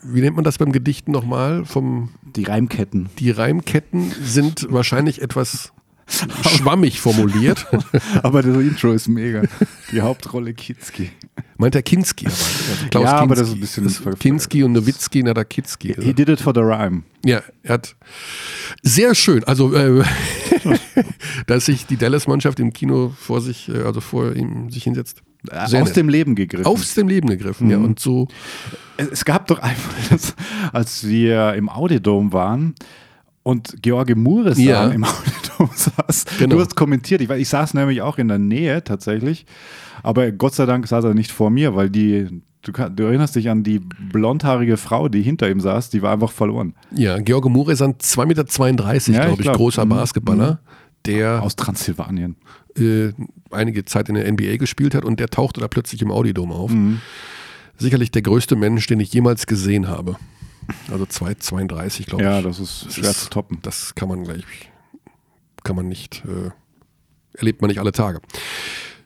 [0.02, 1.64] wie nennt man das beim Gedichten nochmal?
[1.64, 3.08] Vom, Die Reimketten.
[3.18, 5.72] die Reimketten sind wahrscheinlich etwas
[6.48, 7.66] schwammig formuliert.
[8.22, 9.42] Aber das Intro ist mega.
[9.92, 11.10] Die Hauptrolle Kitzki.
[11.56, 12.34] Meint der Kinski aber.
[12.34, 13.40] Also Klaus Ja, aber Kinski.
[13.40, 15.94] das ist ein bisschen Das Kinski und Nowitzki, na da Kitzki.
[16.00, 17.02] He did it for the rhyme.
[17.24, 17.96] Ja, er hat
[18.82, 20.02] sehr schön, also äh,
[21.46, 25.22] dass sich die Dallas-Mannschaft im Kino vor sich, äh, also vor ihm sich hinsetzt.
[25.66, 25.96] Sehr Aus nett.
[25.96, 26.66] dem Leben gegriffen.
[26.66, 27.78] Aufs dem Leben gegriffen, ja.
[27.78, 28.28] Und so,
[28.96, 29.76] Es, gab doch einmal,
[30.10, 30.34] das,
[30.72, 32.74] als wir im Audidom waren
[33.42, 34.88] und George Muresan Ja.
[34.88, 36.24] im Audidom saß.
[36.38, 36.56] Genau.
[36.56, 39.46] Du hast kommentiert, ich, ich saß nämlich auch in der Nähe tatsächlich,
[40.02, 43.48] aber Gott sei Dank saß er nicht vor mir, weil die, du, du erinnerst dich
[43.50, 46.74] an die blondhaarige Frau, die hinter ihm saß, die war einfach verloren.
[46.94, 49.56] ja, George Muresan, 2,32 Meter, Ja, glaube ich, glaub.
[49.56, 49.88] großer Mhm.
[49.90, 50.60] Basketballer.
[51.06, 52.36] der Aus Transsilvanien.
[52.76, 53.12] äh,
[53.50, 56.70] einige Zeit in der NBA gespielt hat und der tauchte da plötzlich im Audidom auf.
[56.70, 57.00] Mhm.
[57.78, 60.16] Sicherlich der größte Mensch, den ich jemals gesehen habe.
[60.92, 62.44] Also 2,32 glaube Ja, ich.
[62.44, 63.58] das ist schwer zu toppen.
[63.62, 64.44] Das kann man gleich,
[65.64, 66.50] kann man nicht, äh,
[67.36, 68.20] erlebt man nicht alle Tage.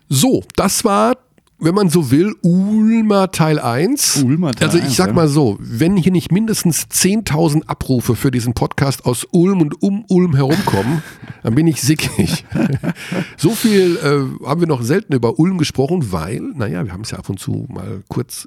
[0.08, 1.16] So, das war,
[1.58, 4.22] wenn man so will, Ulmer Teil 1.
[4.24, 5.12] Ulmer Teil Also ich 1, sag ja.
[5.14, 10.04] mal so, wenn hier nicht mindestens 10.000 Abrufe für diesen Podcast aus Ulm und um
[10.08, 11.02] Ulm herumkommen,
[11.42, 12.44] dann bin ich sickig.
[13.36, 17.12] so viel äh, haben wir noch selten über Ulm gesprochen, weil, naja, wir haben es
[17.12, 18.46] ja ab und zu mal kurz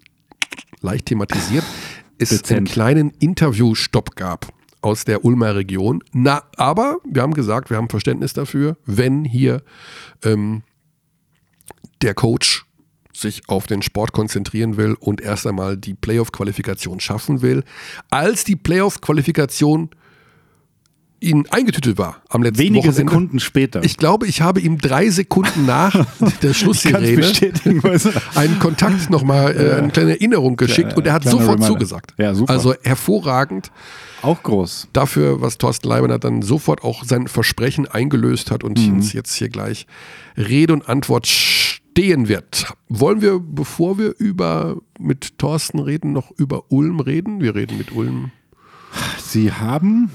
[0.82, 1.64] leicht thematisiert,
[2.20, 2.70] es einen Dezent.
[2.70, 6.04] kleinen Interviewstopp gab aus der Ulmer Region.
[6.14, 9.64] Na, aber wir haben gesagt, wir haben Verständnis dafür, wenn hier
[10.24, 10.64] ähm,
[12.02, 12.66] der Coach
[13.14, 17.64] sich auf den Sport konzentrieren will und erst einmal die Playoff-Qualifikation schaffen will.
[18.10, 19.90] Als die Playoff-Qualifikation
[21.20, 23.12] ihn eingetütet war am letzten Wenige Wochenende.
[23.12, 23.84] Sekunden später.
[23.84, 26.06] Ich glaube, ich habe ihm drei Sekunden nach
[26.42, 27.32] der Schlusssirene
[28.36, 31.68] einen Kontakt nochmal, äh, eine kleine Erinnerung geschickt und er hat sofort Reminder.
[31.68, 32.14] zugesagt.
[32.18, 32.54] Ja, super.
[32.54, 33.72] Also hervorragend
[34.22, 34.90] Auch groß.
[34.94, 38.96] dafür, was Thorsten Leibener dann sofort auch sein Versprechen eingelöst hat und Mhm.
[38.96, 39.88] uns jetzt hier gleich
[40.38, 42.74] Rede und Antwort stehen wird.
[42.90, 47.42] Wollen wir, bevor wir über mit Thorsten reden, noch über Ulm reden?
[47.42, 48.32] Wir reden mit Ulm,
[49.24, 50.10] Sie haben,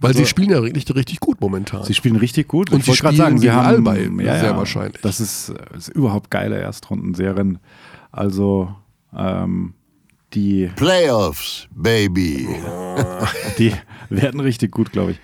[0.00, 1.82] weil sie spielen ja richtig, richtig gut momentan.
[1.84, 2.70] sie spielen richtig gut.
[2.70, 3.94] Und Ich sie wollte grad spielen sie haben Alba
[4.40, 5.00] sehr wahrscheinlich.
[5.02, 7.58] Das ist, äh, ist überhaupt geile Erstrundenserien.
[8.12, 8.74] Also
[9.16, 9.74] ähm,
[10.34, 12.48] die, Playoffs, baby.
[13.58, 13.72] die
[14.10, 15.20] werden richtig gut, glaube ich.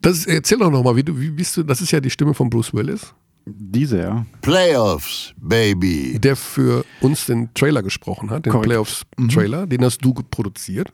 [0.00, 2.50] Das, erzähl doch nochmal, wie, du- wie bist du, das ist ja die Stimme von
[2.50, 3.14] Bruce Willis,
[3.46, 4.26] Diese, ja.
[4.40, 6.18] Playoffs, baby.
[6.18, 8.66] der für uns den Trailer gesprochen hat, den Korrekt.
[8.66, 8.70] Mhm.
[8.70, 10.90] Playoffs-Trailer, den hast du produziert.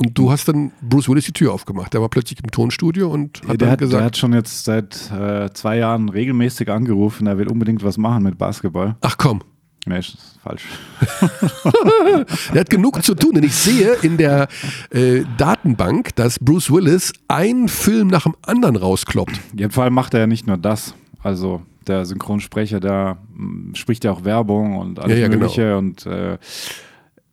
[0.00, 1.92] Und du hast dann Bruce Willis die Tür aufgemacht.
[1.92, 4.64] Der war plötzlich im Tonstudio und hat der, dann hat, der gesagt, hat schon jetzt
[4.64, 8.96] seit äh, zwei Jahren regelmäßig angerufen, er will unbedingt was machen mit Basketball.
[9.02, 9.42] ach komm,
[9.86, 10.64] Nee, ist falsch.
[12.52, 13.32] der hat genug zu tun.
[13.34, 14.48] Denn ich sehe in der
[14.90, 19.40] äh, Datenbank, dass Bruce Willis einen Film nach dem anderen rauskloppt.
[19.56, 20.94] Ja, vor allem macht er ja nicht nur das.
[21.22, 25.40] Also der Synchronsprecher, der mm, spricht ja auch Werbung und alles Ja, ja, genau.
[25.40, 25.76] Mögliche.
[25.78, 26.36] Und, äh,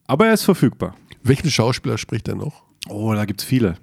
[0.07, 0.95] aber er ist verfügbar.
[1.27, 2.63] Welchen Schauspieler spricht er noch?
[2.89, 3.75] Oh, da gibt's viele.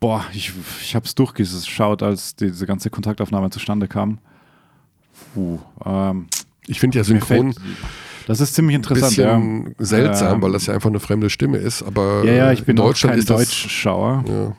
[0.00, 4.18] Boah, ich, ich habe es durchgeschaut, als diese ganze Kontaktaufnahme zustande kam.
[5.34, 6.26] Puh, ähm,
[6.66, 7.54] Ich finde ja Synchron
[8.26, 9.16] das ist ziemlich ein interessant.
[9.16, 9.72] bisschen ja.
[9.78, 11.82] seltsam, Ähm, weil das ja einfach eine fremde Stimme ist.
[11.82, 14.24] Aber Ja, ja, ich in bin auch Deutschland kein ist das, Deutschschauer.
[14.28, 14.56] Ja.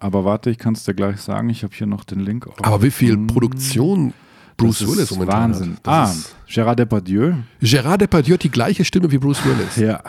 [0.00, 1.48] Aber warte, ich kann es dir gleich sagen.
[1.48, 2.48] Ich habe hier noch den Link.
[2.62, 4.12] Aber wie viel Produktion
[4.56, 5.72] Bruce das ist Willis momentan Wahnsinn.
[5.76, 5.86] hat.
[5.86, 7.34] Das ah, ist, Gérard Depardieu.
[7.60, 9.76] Gerard Depardieu hat die gleiche Stimme wie Bruce Willis.
[9.76, 10.02] Ja,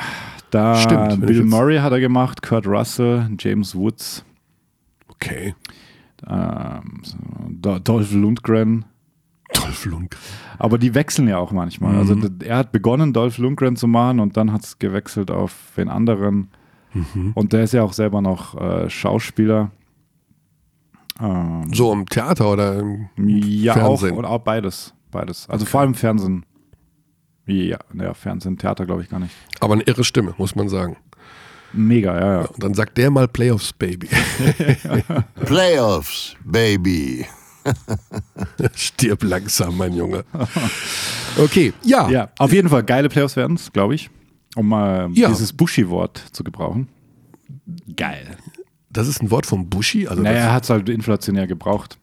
[0.51, 4.23] da Stimmt, Bill Murray hat er gemacht, Kurt Russell, James Woods,
[5.09, 5.55] Okay.
[6.27, 7.17] ähm, so,
[7.49, 8.85] Do- Dolph Lundgren.
[9.53, 10.19] Dolph Lundgren.
[10.57, 11.93] Aber die wechseln ja auch manchmal.
[11.93, 11.99] Mhm.
[11.99, 15.89] Also er hat begonnen, Dolph Lundgren zu machen und dann hat es gewechselt auf den
[15.89, 16.49] anderen.
[16.93, 17.31] Mhm.
[17.35, 19.71] Und der ist ja auch selber noch äh, Schauspieler.
[21.21, 24.13] Ähm, So im Theater oder im ja, Fernsehen.
[24.13, 24.93] auch und auch beides.
[25.11, 25.49] Beides.
[25.49, 26.45] Also vor allem Fernsehen.
[27.47, 29.33] Ja, ja, Fernsehen, Theater glaube ich gar nicht.
[29.59, 30.97] Aber eine irre Stimme, muss man sagen.
[31.73, 32.45] Mega, ja, ja.
[32.47, 34.07] Und dann sagt der mal Playoffs, Baby.
[35.45, 37.25] Playoffs, baby.
[38.75, 40.23] Stirb langsam, mein Junge.
[41.37, 42.09] Okay, ja.
[42.09, 44.09] Ja, auf jeden Fall geile Playoffs werden es, glaube ich.
[44.55, 45.27] Um mal Ja.
[45.29, 46.87] dieses Bushy-Wort zu gebrauchen.
[47.95, 48.37] Geil.
[48.89, 50.07] Das ist ein Wort vom Buschi.
[50.07, 51.97] Also Naja, er hat es halt inflationär gebraucht.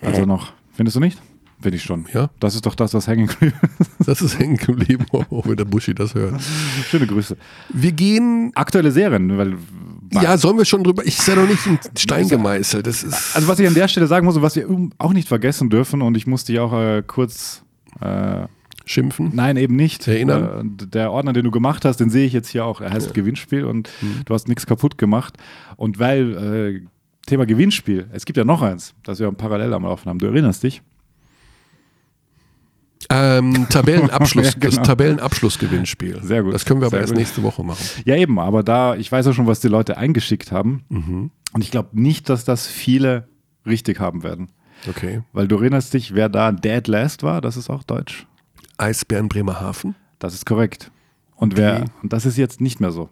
[0.00, 0.52] Also noch.
[0.74, 1.18] Findest du nicht?
[1.60, 2.06] Finde ich schon.
[2.12, 2.28] Ja.
[2.38, 3.54] Das ist doch das, was hängen geblieben
[4.04, 6.38] das ist hängen geblieben, auch wenn der Buschi das hört.
[6.38, 6.48] ist.
[6.90, 7.36] Schöne Grüße.
[7.70, 8.52] Wir gehen.
[8.54, 9.56] Aktuelle Serien, weil.
[10.12, 11.02] Ja, sollen wir schon drüber.
[11.04, 12.86] Ich ist ja noch nicht in Stein gemeißelt.
[12.86, 13.34] Das ist.
[13.34, 16.02] Also, was ich an der Stelle sagen muss und was wir auch nicht vergessen dürfen,
[16.02, 17.62] und ich musste dich auch äh, kurz.
[18.00, 18.46] Äh,
[18.88, 19.32] Schimpfen.
[19.34, 20.06] Nein, eben nicht.
[20.06, 20.76] Erinnern?
[20.80, 22.80] Äh, der Ordner, den du gemacht hast, den sehe ich jetzt hier auch.
[22.80, 24.20] Er heißt Gewinnspiel und Mhm.
[24.26, 25.34] du hast nichts kaputt gemacht.
[25.76, 26.36] Und weil
[26.84, 26.86] äh,
[27.26, 30.20] Thema Gewinnspiel, es gibt ja noch eins, das wir parallel am Laufen haben.
[30.20, 30.82] Du erinnerst dich?
[33.10, 34.76] Ähm, Tabellenabschluss, Ja, genau.
[34.76, 36.22] das Tabellenabschlussgewinnspiel.
[36.22, 37.18] Sehr gut, Das können wir aber erst gut.
[37.18, 37.84] nächste Woche machen.
[38.04, 40.84] Ja, eben, aber da, ich weiß ja schon, was die Leute eingeschickt haben.
[40.88, 41.30] Mhm.
[41.52, 43.28] Und ich glaube nicht, dass das viele
[43.64, 44.48] richtig haben werden.
[44.88, 45.22] Okay.
[45.32, 48.26] Weil du erinnerst dich, wer da Dead Last war, das ist auch deutsch.
[48.76, 49.94] Eisbären Bremerhaven.
[50.18, 50.90] Das ist korrekt.
[51.34, 53.08] Und wer, und das ist jetzt nicht mehr so.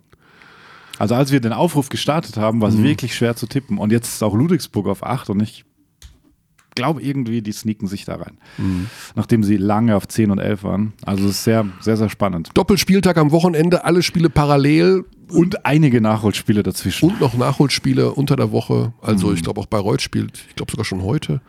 [0.98, 3.78] Also als wir den Aufruf gestartet haben, war es wirklich schwer zu tippen.
[3.78, 5.64] Und jetzt ist auch Ludwigsburg auf 8 und ich
[6.74, 8.38] glaube irgendwie, die sneaken sich da rein.
[9.14, 10.92] Nachdem sie lange auf 10 und 11 waren.
[11.04, 12.50] Also es ist sehr, sehr, sehr spannend.
[12.54, 15.04] Doppelspieltag am Wochenende, alle Spiele parallel.
[15.30, 17.08] Und einige Nachholspiele dazwischen.
[17.10, 18.92] Und noch Nachholspiele unter der Woche.
[19.00, 21.40] Also ich glaube auch Bayreuth spielt, ich glaube sogar schon heute.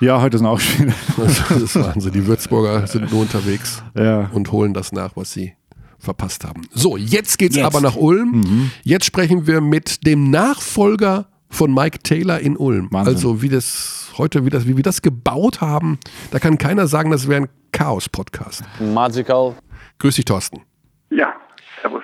[0.00, 0.94] Ja, heute sind auch Spiele.
[1.18, 2.12] Das, ist Wahnsinn.
[2.12, 4.30] Die Würzburger sind nur unterwegs Ja.
[4.32, 5.52] und holen das nach, was sie
[5.98, 6.62] verpasst haben.
[6.72, 7.66] So, jetzt geht's Jetzt.
[7.66, 8.70] aber nach Ulm.
[8.82, 12.88] Jetzt sprechen wir mit dem Nachfolger von Mike Taylor in Ulm.
[12.90, 13.14] Wahnsinn.
[13.14, 15.98] Also wie das heute, wie, das, wie wir das gebaut haben,
[16.30, 18.62] da kann keiner sagen, das wäre ein Chaos-Podcast.
[18.80, 19.54] Magical.
[19.98, 20.62] Grüß dich, Thorsten.
[21.10, 21.34] Ja,
[21.80, 22.02] servus.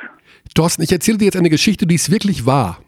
[0.54, 2.78] Thorsten, ich erzähle dir jetzt eine Geschichte, die es wirklich war.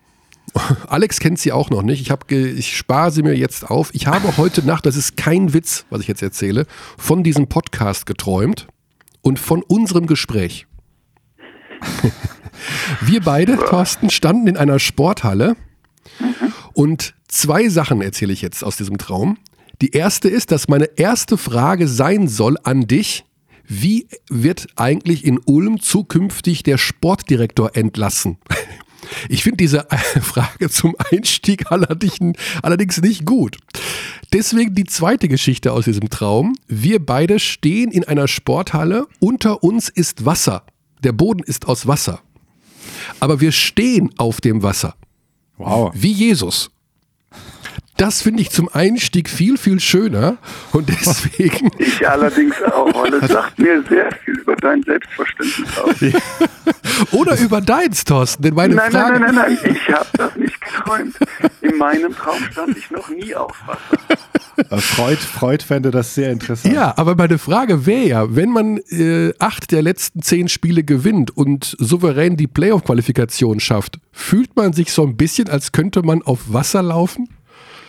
[0.86, 2.02] Alex kennt sie auch noch nicht.
[2.02, 3.90] Ich, hab ich spare sie mir jetzt auf.
[3.94, 6.66] Ich habe heute Nacht, das ist kein Witz, was ich jetzt erzähle,
[6.98, 8.68] von diesem Podcast geträumt
[9.22, 10.66] und von unserem Gespräch.
[13.00, 15.56] Wir beide, Thorsten, standen in einer Sporthalle
[16.72, 19.38] und zwei Sachen erzähle ich jetzt aus diesem Traum.
[19.80, 23.24] Die erste ist, dass meine erste Frage sein soll an dich.
[23.66, 28.38] Wie wird eigentlich in Ulm zukünftig der Sportdirektor entlassen?
[29.28, 29.86] Ich finde diese
[30.22, 33.56] Frage zum Einstieg allerdings, allerdings nicht gut.
[34.32, 36.56] Deswegen die zweite Geschichte aus diesem Traum.
[36.68, 39.06] Wir beide stehen in einer Sporthalle.
[39.18, 40.64] Unter uns ist Wasser.
[41.02, 42.20] Der Boden ist aus Wasser.
[43.18, 44.94] Aber wir stehen auf dem Wasser.
[45.60, 45.90] Wow.
[45.94, 46.70] Wie Jesus.
[48.00, 50.38] Das finde ich zum Einstieg viel, viel schöner.
[50.72, 57.12] Und deswegen, Ich allerdings auch, weil es sagt mir sehr viel über dein Selbstverständnis aus.
[57.12, 58.42] oder über deins, Thorsten.
[58.42, 61.14] Denn meine Nein, Frage, nein, nein, nein, ich habe das nicht geträumt.
[61.60, 64.80] In meinem Traum stand ich noch nie auf Wasser.
[64.80, 66.74] Freud, Freud fände das sehr interessant.
[66.74, 71.36] Ja, aber meine Frage wäre ja, wenn man äh, acht der letzten zehn Spiele gewinnt
[71.36, 76.50] und souverän die Playoff-Qualifikation schafft, fühlt man sich so ein bisschen, als könnte man auf
[76.50, 77.28] Wasser laufen?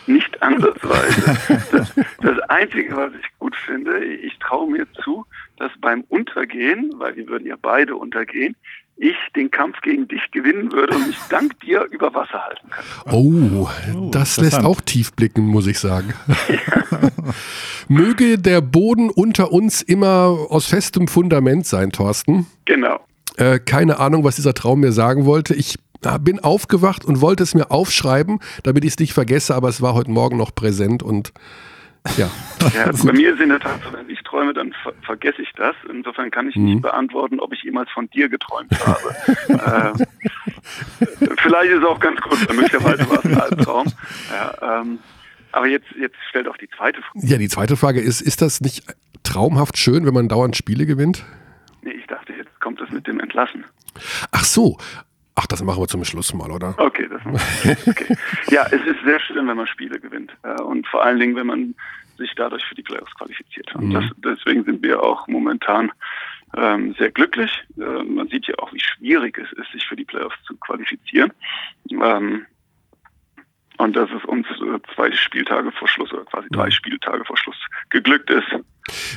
[0.06, 1.38] Nicht ansatzweise.
[1.70, 5.26] Das, das Einzige, was ich gut finde, ich traue mir zu,
[5.58, 8.56] dass beim Untergehen, weil wir würden ja beide untergehen,
[8.96, 12.84] ich den Kampf gegen dich gewinnen würde und mich dank dir über Wasser halten kann.
[13.12, 13.68] Oh,
[14.10, 16.12] das lässt auch tief blicken, muss ich sagen.
[17.88, 22.46] Möge der Boden unter uns immer aus festem Fundament sein, Thorsten.
[22.64, 23.00] Genau.
[23.36, 25.54] Äh, keine Ahnung, was dieser Traum mir sagen wollte.
[25.54, 29.68] Ich äh, bin aufgewacht und wollte es mir aufschreiben, damit ich es nicht vergesse, aber
[29.68, 31.32] es war heute Morgen noch präsent und
[32.16, 32.28] ja.
[32.74, 35.52] Ja, bei mir ist in der Tat so, wenn ich träume, dann ver vergesse ich
[35.56, 35.74] das.
[35.90, 36.64] Insofern kann ich Mhm.
[36.64, 39.14] nicht beantworten, ob ich jemals von dir geträumt habe.
[39.48, 40.06] äh,
[41.42, 43.86] vielleicht ist es auch ganz kurz, möglicherweise war es ein Albtraum.
[44.32, 44.98] Ja, ähm,
[45.52, 47.26] aber jetzt, jetzt stellt auch die zweite Frage.
[47.26, 48.84] Ja, die zweite Frage ist, ist das nicht
[49.22, 51.24] traumhaft schön, wenn man dauernd Spiele gewinnt?
[51.82, 53.64] Nee, ich dachte, jetzt kommt es mit dem Entlassen.
[54.30, 54.78] Ach so.
[55.34, 56.74] Ach, das machen wir zum Schluss mal, oder?
[56.78, 58.16] Okay, das okay.
[58.50, 60.32] Ja, es ist sehr schön, wenn man Spiele gewinnt.
[60.44, 61.74] Ja, und vor allen Dingen, wenn man
[62.18, 63.74] sich dadurch für die Playoffs qualifiziert.
[63.74, 65.90] Und das, deswegen sind wir auch momentan
[66.56, 67.50] ähm, sehr glücklich.
[67.78, 71.32] Äh, man sieht ja auch, wie schwierig es ist, sich für die Playoffs zu qualifizieren.
[71.90, 72.44] Ähm,
[73.78, 77.56] und dass es uns äh, zwei Spieltage vor Schluss oder quasi drei Spieltage vor Schluss
[77.90, 78.46] geglückt ist,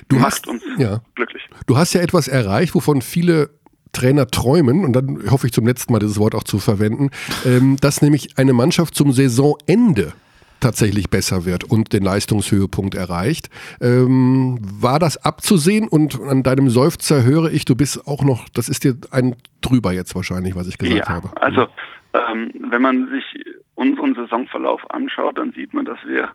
[0.07, 1.43] Du macht hast, uns ja, glücklich.
[1.67, 3.49] du hast ja etwas erreicht, wovon viele
[3.91, 7.09] Trainer träumen, und dann hoffe ich zum letzten Mal dieses Wort auch zu verwenden,
[7.45, 10.13] ähm, dass nämlich eine Mannschaft zum Saisonende
[10.59, 13.49] tatsächlich besser wird und den Leistungshöhepunkt erreicht.
[13.81, 18.69] Ähm, war das abzusehen und an deinem Seufzer höre ich, du bist auch noch, das
[18.69, 21.29] ist dir ein drüber jetzt wahrscheinlich, was ich gesagt ja, habe.
[21.41, 21.67] also
[22.13, 26.29] ähm, wenn man sich unseren Saisonverlauf anschaut, dann sieht man, dass wir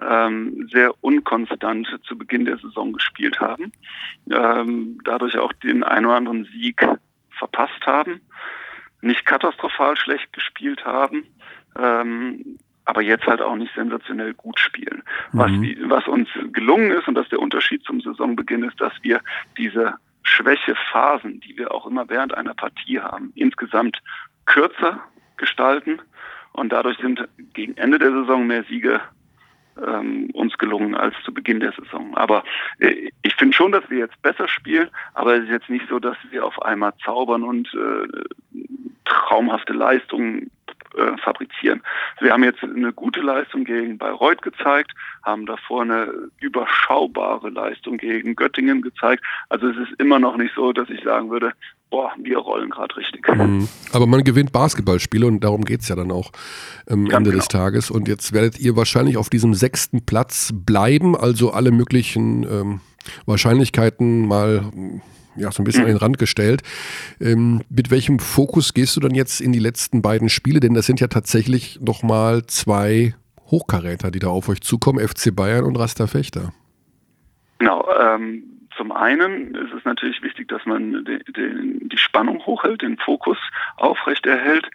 [0.00, 3.72] ähm, sehr unkonstant zu Beginn der Saison gespielt haben,
[4.30, 6.86] ähm, dadurch auch den einen oder anderen Sieg
[7.30, 8.20] verpasst haben,
[9.00, 11.24] nicht katastrophal schlecht gespielt haben,
[11.78, 15.02] ähm, aber jetzt halt auch nicht sensationell gut spielen.
[15.32, 18.92] Was, wie- was uns gelungen ist, und das ist der Unterschied zum Saisonbeginn, ist, dass
[19.02, 19.20] wir
[19.56, 24.00] diese Schwächephasen, die wir auch immer während einer Partie haben, insgesamt
[24.46, 25.00] kürzer
[25.36, 26.00] gestalten.
[26.52, 29.00] Und dadurch sind gegen Ende der Saison mehr Siege
[29.84, 32.16] ähm, uns gelungen als zu Beginn der Saison.
[32.16, 32.44] Aber
[32.78, 35.98] äh, ich finde schon, dass wir jetzt besser spielen, aber es ist jetzt nicht so,
[35.98, 38.58] dass wir auf einmal zaubern und äh,
[39.04, 40.50] traumhafte Leistungen
[40.96, 41.82] äh, fabrizieren.
[42.20, 48.36] Wir haben jetzt eine gute Leistung gegen Bayreuth gezeigt, haben davor eine überschaubare Leistung gegen
[48.36, 49.22] Göttingen gezeigt.
[49.48, 51.52] Also es ist immer noch nicht so, dass ich sagen würde,
[51.90, 53.28] boah, wir rollen gerade richtig.
[53.28, 53.68] Mhm.
[53.92, 56.32] Aber man gewinnt Basketballspiele und darum geht es ja dann auch
[56.88, 57.40] am Ganz Ende genau.
[57.40, 57.90] des Tages.
[57.90, 62.80] Und jetzt werdet ihr wahrscheinlich auf diesem sechsten Platz bleiben, also alle möglichen ähm,
[63.26, 64.72] Wahrscheinlichkeiten mal
[65.36, 66.62] ja, so ein bisschen an den Rand gestellt.
[67.20, 70.60] Ähm, mit welchem Fokus gehst du dann jetzt in die letzten beiden Spiele?
[70.60, 73.14] Denn das sind ja tatsächlich nochmal zwei
[73.50, 76.52] Hochkaräter, die da auf euch zukommen, FC Bayern und Raster Fechter.
[77.58, 78.44] Genau, ähm,
[78.76, 83.38] zum einen ist es natürlich wichtig, dass man de, de, die Spannung hochhält, den Fokus
[83.76, 84.68] aufrechterhält.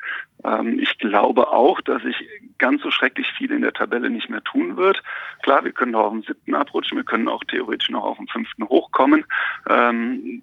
[0.44, 2.16] Ähm, ich glaube auch, dass sich
[2.58, 5.04] ganz so schrecklich viel in der Tabelle nicht mehr tun wird.
[5.44, 8.28] Klar, wir können noch auf dem siebten abrutschen, wir können auch theoretisch noch auf dem
[8.28, 9.26] fünften hochkommen.
[9.70, 10.42] Ähm,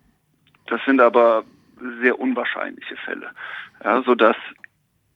[0.66, 1.44] das sind aber
[2.00, 3.30] sehr unwahrscheinliche Fälle,
[3.82, 4.36] ja, sodass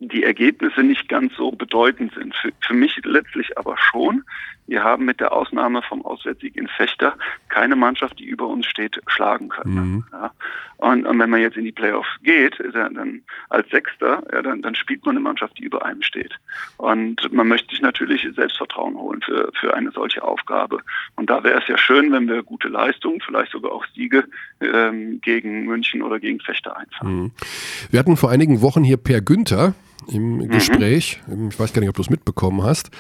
[0.01, 2.35] die Ergebnisse nicht ganz so bedeutend sind.
[2.35, 4.25] Für, für, mich letztlich aber schon.
[4.69, 7.17] Wir haben mit der Ausnahme vom Auswärtssieg in Fechter
[7.49, 9.75] keine Mannschaft, die über uns steht, schlagen können.
[9.75, 10.05] Mhm.
[10.13, 10.31] Ja.
[10.77, 14.63] Und, und, wenn man jetzt in die Playoffs geht, ja dann als Sechster, ja, dann,
[14.63, 16.35] dann, spielt man eine Mannschaft, die über einem steht.
[16.77, 20.81] Und man möchte sich natürlich Selbstvertrauen holen für, für eine solche Aufgabe.
[21.17, 24.25] Und da wäre es ja schön, wenn wir gute Leistungen, vielleicht sogar auch Siege
[24.61, 27.15] ähm, gegen München oder gegen Fechter einfahren.
[27.15, 27.33] Mhm.
[27.91, 29.75] Wir hatten vor einigen Wochen hier Per Günther
[30.07, 30.49] im mhm.
[30.49, 31.21] Gespräch.
[31.27, 31.49] Mhm.
[31.49, 32.91] Ich weiß gar nicht, ob du es mitbekommen hast.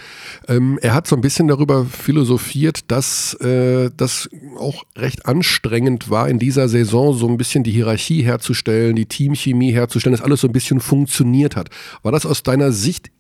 [0.49, 4.29] Ähm, er hat so ein bisschen darüber philosophiert, dass äh, das
[4.59, 9.73] auch recht anstrengend war, in dieser Saison so ein bisschen die Hierarchie herzustellen, die Teamchemie
[9.73, 11.71] herzustellen, dass alles so ein bisschen funktioniert hat.
[12.03, 13.11] War das aus deiner Sicht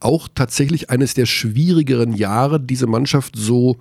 [0.00, 3.76] auch tatsächlich eines der schwierigeren Jahre, diese Mannschaft so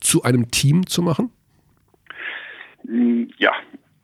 [0.00, 1.30] zu einem Team zu machen?
[3.38, 3.52] Ja,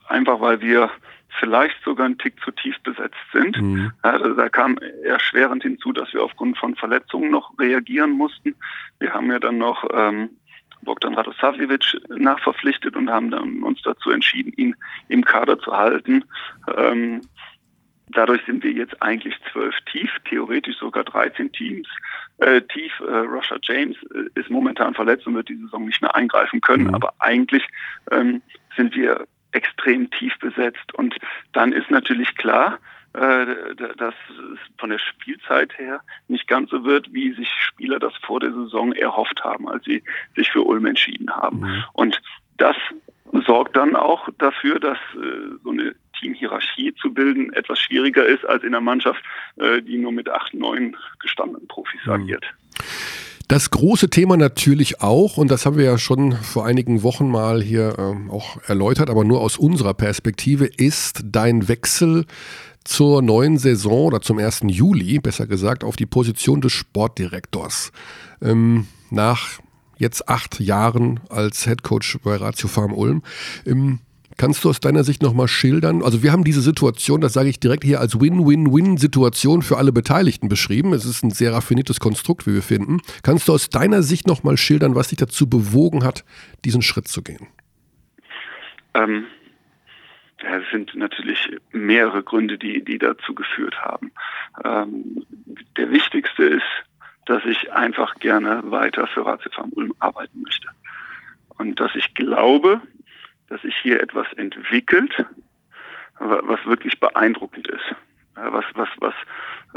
[0.09, 0.91] einfach weil wir
[1.39, 3.61] vielleicht sogar ein Tick zu tief besetzt sind.
[3.61, 3.93] Mhm.
[4.03, 8.55] Also da kam erschwerend hinzu, dass wir aufgrund von Verletzungen noch reagieren mussten.
[8.99, 10.31] Wir haben ja dann noch ähm,
[10.83, 14.77] Bogdan Radosavljevic nachverpflichtet und haben dann uns dazu entschieden, ihn
[15.09, 16.25] im Kader zu halten.
[16.77, 17.21] Ähm,
[18.09, 21.89] dadurch sind wir jetzt eigentlich zwölf tief, theoretisch sogar 13 Teams
[22.39, 22.93] äh, tief.
[23.01, 26.89] Äh, Russia James äh, ist momentan verletzt und wird die Saison nicht mehr eingreifen können,
[26.89, 26.95] mhm.
[26.95, 27.67] aber eigentlich
[28.11, 28.43] ähm,
[28.77, 29.27] sind wir
[29.57, 30.95] extrem tief besetzt.
[30.95, 31.17] Und
[31.53, 32.79] dann ist natürlich klar,
[33.15, 38.15] äh, dass es von der Spielzeit her nicht ganz so wird, wie sich Spieler das
[38.17, 40.03] vor der Saison erhofft haben, als sie
[40.37, 41.61] sich für Ulm entschieden haben.
[41.61, 41.85] Mhm.
[41.95, 42.23] Und
[42.59, 42.77] das
[43.47, 48.63] sorgt dann auch dafür, dass äh, so eine Teamhierarchie zu bilden etwas schwieriger ist als
[48.63, 49.23] in einer Mannschaft,
[49.57, 52.13] äh, die nur mit acht, neun gestandenen Profis mhm.
[52.13, 52.45] agiert.
[53.49, 57.63] Das große Thema natürlich auch, und das haben wir ja schon vor einigen Wochen mal
[57.63, 62.27] hier äh, auch erläutert, aber nur aus unserer Perspektive, ist dein Wechsel
[62.83, 64.63] zur neuen Saison oder zum 1.
[64.67, 67.93] Juli, besser gesagt, auf die Position des Sportdirektors.
[68.43, 69.61] Ähm, nach
[69.97, 73.23] jetzt acht Jahren als Headcoach bei Ratio Farm Ulm.
[73.65, 74.01] Ähm,
[74.37, 76.03] Kannst du aus deiner Sicht nochmal schildern?
[76.03, 80.49] Also wir haben diese Situation, das sage ich direkt hier, als Win-Win-Win-Situation für alle Beteiligten
[80.49, 80.93] beschrieben.
[80.93, 83.01] Es ist ein sehr raffiniertes Konstrukt, wie wir finden.
[83.23, 86.25] Kannst du aus deiner Sicht nochmal schildern, was dich dazu bewogen hat,
[86.65, 87.47] diesen Schritt zu gehen?
[88.93, 89.25] Ähm,
[90.43, 94.13] ja, es sind natürlich mehrere Gründe, die, die dazu geführt haben.
[94.65, 95.25] Ähm,
[95.79, 96.63] der wichtigste ist,
[97.25, 100.69] dass ich einfach gerne weiter für Ratio Farm Ulm arbeiten möchte.
[101.59, 102.83] Und dass ich glaube,
[103.49, 105.25] dass sich hier etwas entwickelt,
[106.19, 107.95] was wirklich beeindruckend ist.
[108.35, 109.15] Was, was, was,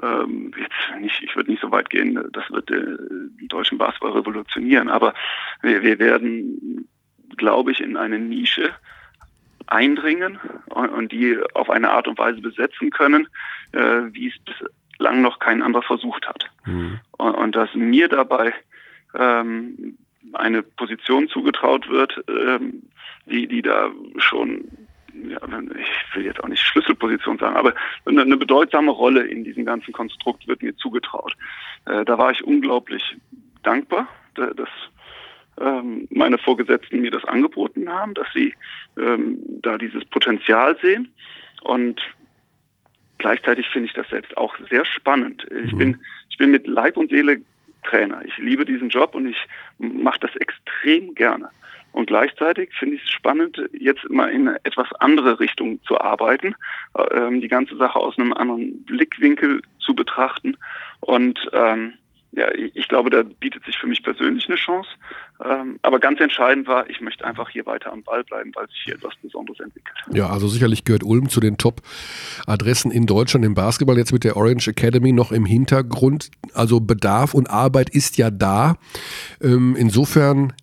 [0.03, 4.11] ähm, jetzt nicht, ich würde nicht so weit gehen, das wird äh, den deutschen Basketball
[4.11, 5.13] revolutionieren, aber
[5.61, 6.87] wir, wir werden,
[7.37, 8.71] glaube ich, in eine Nische
[9.67, 13.27] eindringen und, und, die auf eine Art und Weise besetzen können,
[13.71, 14.35] äh, wie es
[14.97, 16.49] bislang noch kein anderer versucht hat.
[16.65, 16.99] Mhm.
[17.11, 18.53] Und, und, dass mir dabei
[19.13, 19.97] ähm,
[20.33, 22.83] eine Position zugetraut wird, ähm,
[23.29, 24.65] die, die da schon,
[25.13, 25.39] ja,
[25.77, 27.73] ich will jetzt auch nicht Schlüsselposition sagen, aber
[28.05, 31.35] eine, eine bedeutsame Rolle in diesem ganzen Konstrukt wird mir zugetraut.
[31.85, 33.17] Äh, da war ich unglaublich
[33.63, 34.69] dankbar, dass
[35.59, 38.53] ähm, meine Vorgesetzten mir das angeboten haben, dass sie
[38.97, 41.13] ähm, da dieses Potenzial sehen.
[41.61, 42.01] Und
[43.17, 45.45] gleichzeitig finde ich das selbst auch sehr spannend.
[45.65, 45.77] Ich mhm.
[45.77, 45.99] bin,
[46.29, 47.41] ich bin mit Leib und Seele
[47.83, 48.23] Trainer.
[48.25, 49.37] Ich liebe diesen Job und ich
[49.77, 51.49] mache das extrem gerne.
[51.91, 56.55] Und gleichzeitig finde ich es spannend, jetzt mal in eine etwas andere Richtung zu arbeiten,
[57.11, 60.57] ähm, die ganze Sache aus einem anderen Blickwinkel zu betrachten.
[61.01, 61.93] Und ähm,
[62.31, 64.89] ja, ich glaube, da bietet sich für mich persönlich eine Chance.
[65.43, 68.81] Ähm, aber ganz entscheidend war, ich möchte einfach hier weiter am Ball bleiben, weil sich
[68.83, 69.97] hier etwas Besonderes entwickelt.
[70.13, 74.37] Ja, also sicherlich gehört Ulm zu den Top-Adressen in Deutschland im Basketball, jetzt mit der
[74.37, 76.29] Orange Academy noch im Hintergrund.
[76.53, 78.75] Also Bedarf und Arbeit ist ja da.
[79.41, 80.53] Ähm, insofern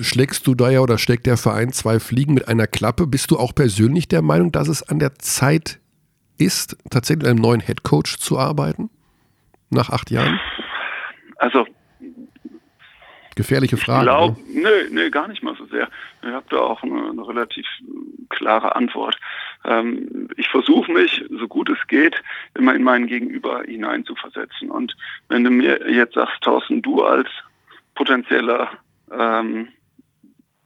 [0.00, 3.06] schlägst du da ja oder schlägt der Verein zwei Fliegen mit einer Klappe.
[3.06, 5.80] Bist du auch persönlich der Meinung, dass es an der Zeit
[6.38, 8.90] ist, tatsächlich mit einem neuen Headcoach zu arbeiten?
[9.70, 10.40] Nach acht Jahren?
[11.36, 11.66] Also.
[13.34, 14.04] Gefährliche Frage.
[14.04, 14.62] Glaub, ne?
[14.62, 15.88] nö, nö, gar nicht mal so sehr.
[16.24, 17.66] Ihr habt da auch eine, eine relativ
[18.30, 19.16] klare Antwort.
[19.64, 22.20] Ähm, ich versuche mich, so gut es geht,
[22.54, 24.70] immer in meinen Gegenüber hineinzuversetzen.
[24.70, 24.96] Und
[25.28, 27.28] wenn du mir jetzt sagst, Thorsten, du als
[27.94, 28.70] potenzieller
[29.12, 29.68] ähm,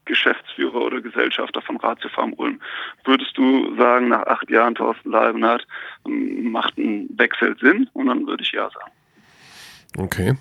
[0.04, 2.60] Geschäftsführer oder Gesellschafter von Ratio Farm Ulm.
[3.04, 5.66] Würdest du sagen, nach acht Jahren Thorsten Leibenhardt
[6.06, 7.88] ähm, macht ein Wechsel Sinn?
[7.92, 8.92] Und dann würde ich ja sagen.
[9.96, 10.34] Okay.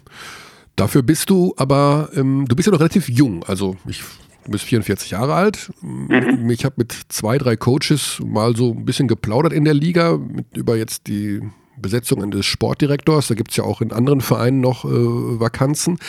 [0.75, 3.43] Dafür bist du aber, ähm, du bist ja noch relativ jung.
[3.43, 4.03] Also ich
[4.43, 5.71] Du bist 44 Jahre alt.
[5.81, 6.49] Mhm.
[6.49, 10.57] Ich habe mit zwei, drei Coaches mal so ein bisschen geplaudert in der Liga mit,
[10.57, 11.41] über jetzt die
[11.77, 13.27] Besetzung des Sportdirektors.
[13.27, 15.99] Da gibt es ja auch in anderen Vereinen noch äh, Vakanzen.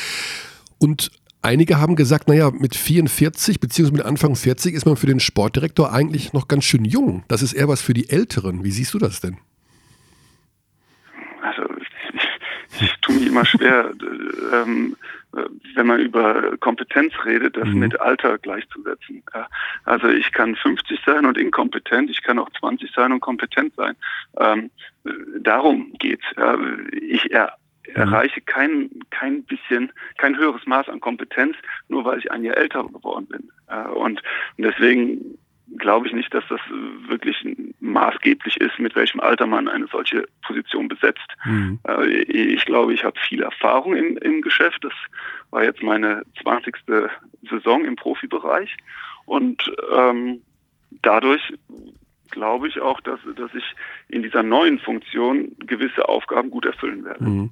[0.78, 1.10] Und
[1.42, 5.92] einige haben gesagt, naja, mit 44 beziehungsweise mit Anfang 40 ist man für den Sportdirektor
[5.92, 7.24] eigentlich noch ganz schön jung.
[7.28, 8.64] Das ist eher was für die Älteren.
[8.64, 9.36] Wie siehst du das denn?
[11.42, 11.62] Also
[12.80, 13.90] ich, tue mich immer schwer,
[14.52, 14.96] ähm,
[15.74, 17.78] wenn man über Kompetenz redet, das mhm.
[17.78, 19.22] mit Alter gleichzusetzen.
[19.84, 23.96] Also ich kann 50 sein und inkompetent, ich kann auch 20 sein und kompetent sein.
[24.38, 24.70] Ähm,
[25.40, 26.24] darum geht's.
[26.36, 26.58] Ja.
[26.92, 27.54] Ich er.
[27.94, 31.56] Erreiche kein, kein bisschen, kein höheres Maß an Kompetenz,
[31.88, 33.50] nur weil ich ein Jahr älter geworden bin.
[33.94, 34.22] Und
[34.58, 35.38] deswegen
[35.78, 36.60] glaube ich nicht, dass das
[37.08, 37.36] wirklich
[37.80, 41.26] maßgeblich ist, mit welchem Alter man eine solche Position besetzt.
[41.44, 41.78] Mhm.
[41.86, 44.84] Äh, ich glaube, ich habe viel Erfahrung im, im Geschäft.
[44.84, 44.92] Das
[45.50, 46.76] war jetzt meine 20.
[47.48, 48.76] Saison im Profibereich.
[49.24, 50.42] Und ähm,
[51.02, 51.52] dadurch
[52.32, 53.64] glaube ich auch, dass, dass ich
[54.08, 57.24] in dieser neuen Funktion gewisse Aufgaben gut erfüllen werde.
[57.24, 57.50] Mhm.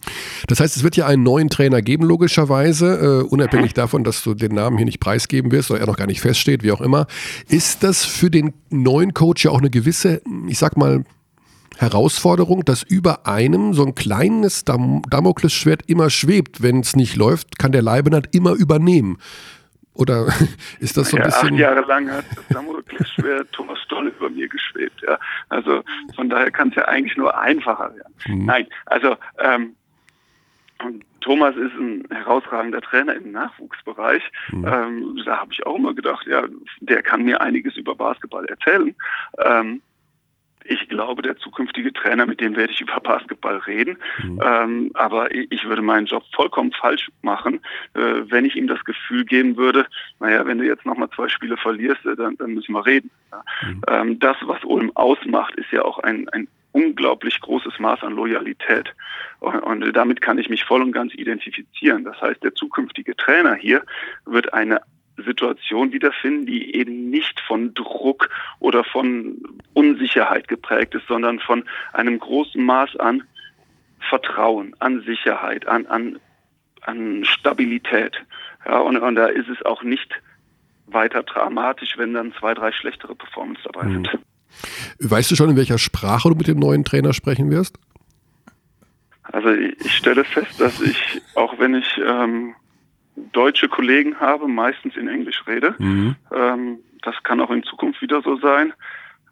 [0.49, 3.77] Das heißt, es wird ja einen neuen Trainer geben, logischerweise, äh, unabhängig mhm.
[3.77, 6.65] davon, dass du den Namen hier nicht preisgeben wirst oder er noch gar nicht feststeht,
[6.65, 7.07] wie auch immer.
[7.49, 11.05] Ist das für den neuen Coach ja auch eine gewisse, ich sag mal,
[11.81, 16.63] Herausforderung, dass über einem so ein kleines Dam Damoklesschwert immer schwebt.
[16.63, 19.17] Wenn es nicht läuft, kann der Leibenhardt immer übernehmen.
[19.95, 20.27] Oder
[20.81, 21.55] ist das so ein ja, bisschen.
[21.55, 25.03] Acht Jahre lang hat das Damoklesschwert Thomas Stoll über mir geschwebt.
[25.03, 25.19] Ja.
[25.49, 25.83] Also
[26.15, 28.15] von daher kann es ja eigentlich nur einfacher werden.
[28.27, 28.47] Mhm.
[28.47, 29.75] Nein, also ähm,
[31.21, 34.23] Thomas ist ein herausragender Trainer im Nachwuchsbereich.
[34.53, 34.67] Mhm.
[34.67, 36.45] Ähm, da habe ich auch immer gedacht, ja,
[36.81, 38.95] der kann mir einiges über Basketball erzählen.
[39.39, 39.83] Ähm,
[40.71, 43.99] ich glaube, der zukünftige Trainer, mit dem werde ich über Basketball reden.
[44.23, 44.41] Mhm.
[44.43, 47.61] Ähm, aber ich würde meinen Job vollkommen falsch machen,
[47.95, 49.87] äh, wenn ich ihm das Gefühl geben würde,
[50.21, 53.11] naja, wenn du jetzt nochmal zwei Spiele verlierst, äh, dann, dann müssen wir reden.
[53.33, 53.43] Ja.
[53.67, 53.83] Mhm.
[53.89, 58.95] Ähm, das, was Ulm ausmacht, ist ja auch ein, ein unglaublich großes Maß an Loyalität.
[59.41, 62.05] Und, und damit kann ich mich voll und ganz identifizieren.
[62.05, 63.83] Das heißt, der zukünftige Trainer hier
[64.25, 64.81] wird eine
[65.23, 69.39] Situation wiederfinden, die eben nicht von Druck oder von
[69.75, 73.23] Unsicherheit geprägt ist, sondern von einem großen Maß an
[74.09, 76.19] Vertrauen, an Sicherheit, an, an,
[76.83, 78.17] an Stabilität.
[78.67, 80.11] Ja, und, und da ist es auch nicht
[80.87, 83.93] weiter dramatisch, wenn dann zwei, drei schlechtere Performance dabei mhm.
[83.93, 84.19] sind.
[84.99, 87.79] Weißt du schon, in welcher Sprache du mit dem neuen Trainer sprechen wirst?
[89.23, 92.55] Also ich stelle fest, dass ich, auch wenn ich ähm,
[93.33, 95.75] deutsche Kollegen habe, meistens in Englisch rede.
[95.79, 96.17] Mhm.
[96.35, 98.73] Ähm, das kann auch in Zukunft wieder so sein.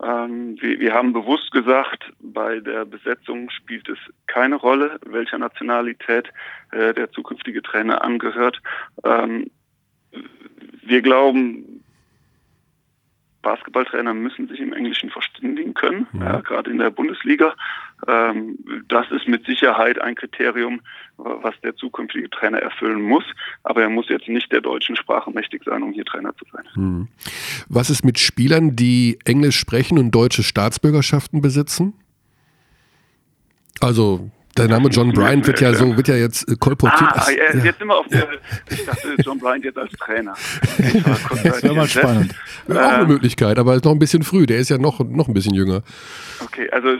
[0.03, 6.29] Ähm, wir, wir, haben bewusst gesagt, bei der Besetzung spielt es keine Rolle, welcher Nationalität
[6.71, 8.63] äh, der zukünftige Trainer angehört.
[9.05, 9.51] Ähm,
[10.83, 11.83] wir glauben,
[13.43, 16.25] Basketballtrainer müssen sich im Englischen verständigen können, ja.
[16.25, 17.55] Ja, gerade in der Bundesliga.
[18.07, 18.59] Ähm,
[18.89, 20.81] das ist mit Sicherheit ein Kriterium,
[21.17, 23.25] was der zukünftige Trainer erfüllen muss.
[23.63, 26.65] Aber er muss jetzt nicht der deutschen Sprache mächtig sein, um hier Trainer zu sein.
[26.75, 27.09] Hm.
[27.69, 31.95] Was ist mit Spielern, die Englisch sprechen und deutsche Staatsbürgerschaften besitzen?
[33.81, 37.11] Also der Name John Bryant wird ja so, wird ja jetzt äh, kolportiert.
[37.15, 38.29] Ah, ja, jetzt sind wir auf der,
[38.71, 40.35] ich dachte John Bryant jetzt als Trainer.
[41.45, 42.35] Das wäre mal spannend.
[42.67, 44.47] Wäre auch eine ähm, Möglichkeit, aber ist noch ein bisschen früh.
[44.47, 45.83] Der ist ja noch, noch ein bisschen jünger.
[46.41, 46.97] Okay, also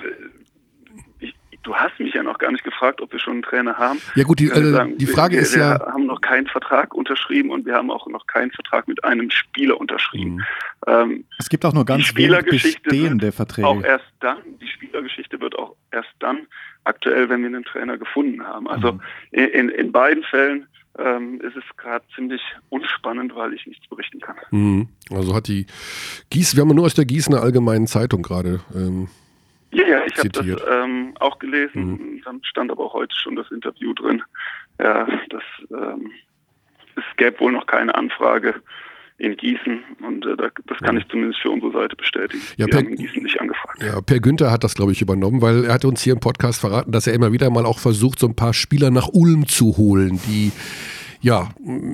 [1.21, 4.01] ich, du hast mich ja noch gar nicht gefragt, ob wir schon einen Trainer haben.
[4.15, 5.79] Ja gut, die, äh, sagen, die Frage wir, ist wir ja...
[5.79, 9.31] Wir haben noch keinen Vertrag unterschrieben und wir haben auch noch keinen Vertrag mit einem
[9.31, 10.37] Spieler unterschrieben.
[10.37, 10.45] Mhm.
[10.87, 13.67] Ähm, es gibt auch nur ganz wenig bestehende Verträge.
[13.67, 16.47] Auch erst dann, die Spielergeschichte wird auch erst dann
[16.89, 18.69] aktuell, wenn wir einen Trainer gefunden haben.
[18.69, 19.01] Also mhm.
[19.31, 20.67] in, in beiden Fällen
[20.99, 24.37] ähm, ist es gerade ziemlich unspannend, weil ich nichts berichten kann.
[24.51, 24.89] Mhm.
[25.11, 25.67] Also hat die
[26.31, 28.61] Gieß, wir haben nur aus der Gießener Allgemeinen Zeitung gerade.
[28.75, 29.09] Ähm,
[29.71, 31.91] ja, ja, ich habe das ähm, auch gelesen.
[31.91, 32.23] Mhm.
[32.25, 34.23] Dann stand aber auch heute schon das Interview drin.
[34.81, 36.11] Ja, das ähm,
[36.97, 38.55] es gäbe wohl noch keine Anfrage
[39.19, 42.43] in Gießen und äh, das kann ich zumindest für unsere Seite bestätigen.
[42.57, 43.83] Ja, Wir per, haben in Gießen nicht angefragt.
[43.83, 46.61] Ja, Per Günther hat das, glaube ich, übernommen, weil er hatte uns hier im Podcast
[46.61, 49.77] verraten, dass er immer wieder mal auch versucht, so ein paar Spieler nach Ulm zu
[49.77, 50.53] holen, die
[51.21, 51.49] ja,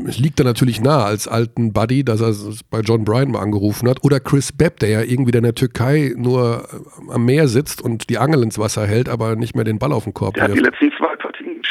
[0.06, 2.34] es liegt da natürlich nahe als alten Buddy, dass er
[2.70, 4.05] bei John Bryan mal angerufen hat.
[4.05, 6.68] Oder Chris Bepp, der ja irgendwie in der Türkei nur
[7.10, 10.05] am Meer sitzt und die Angel ins Wasser hält, aber nicht mehr den Ball auf
[10.05, 10.51] den Korb Der wirft.
[10.51, 11.13] hat die letzten zwei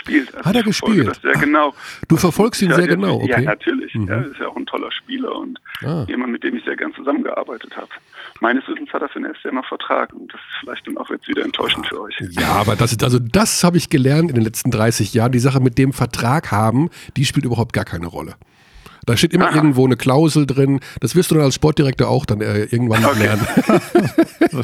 [0.06, 0.36] gespielt.
[0.36, 1.20] Also Hat er gespielt?
[1.22, 1.74] Sehr genau.
[2.08, 3.46] Du verfolgst ihn Ja, sehr ja, genau, Ja, okay.
[3.46, 3.94] natürlich.
[3.96, 4.08] Mhm.
[4.08, 6.06] Ja, ist ja auch ein toller Spieler und Ah.
[6.08, 7.88] jemand, mit dem ich sehr gern zusammengearbeitet habe.
[8.40, 11.10] Meines Wissens hat er für nächstes Jahr noch Vertrag und das ist vielleicht dann auch
[11.10, 12.16] jetzt wieder enttäuschend für euch.
[12.32, 15.32] Ja, aber das ist, also das habe ich gelernt in den letzten 30 Jahren.
[15.32, 18.36] Die Sache mit dem Vertrag haben, die spielt überhaupt gar keine Rolle.
[19.06, 19.56] Da steht immer Aha.
[19.56, 20.80] irgendwo eine Klausel drin.
[21.00, 23.46] Das wirst du dann als Sportdirektor auch dann äh, irgendwann noch lernen.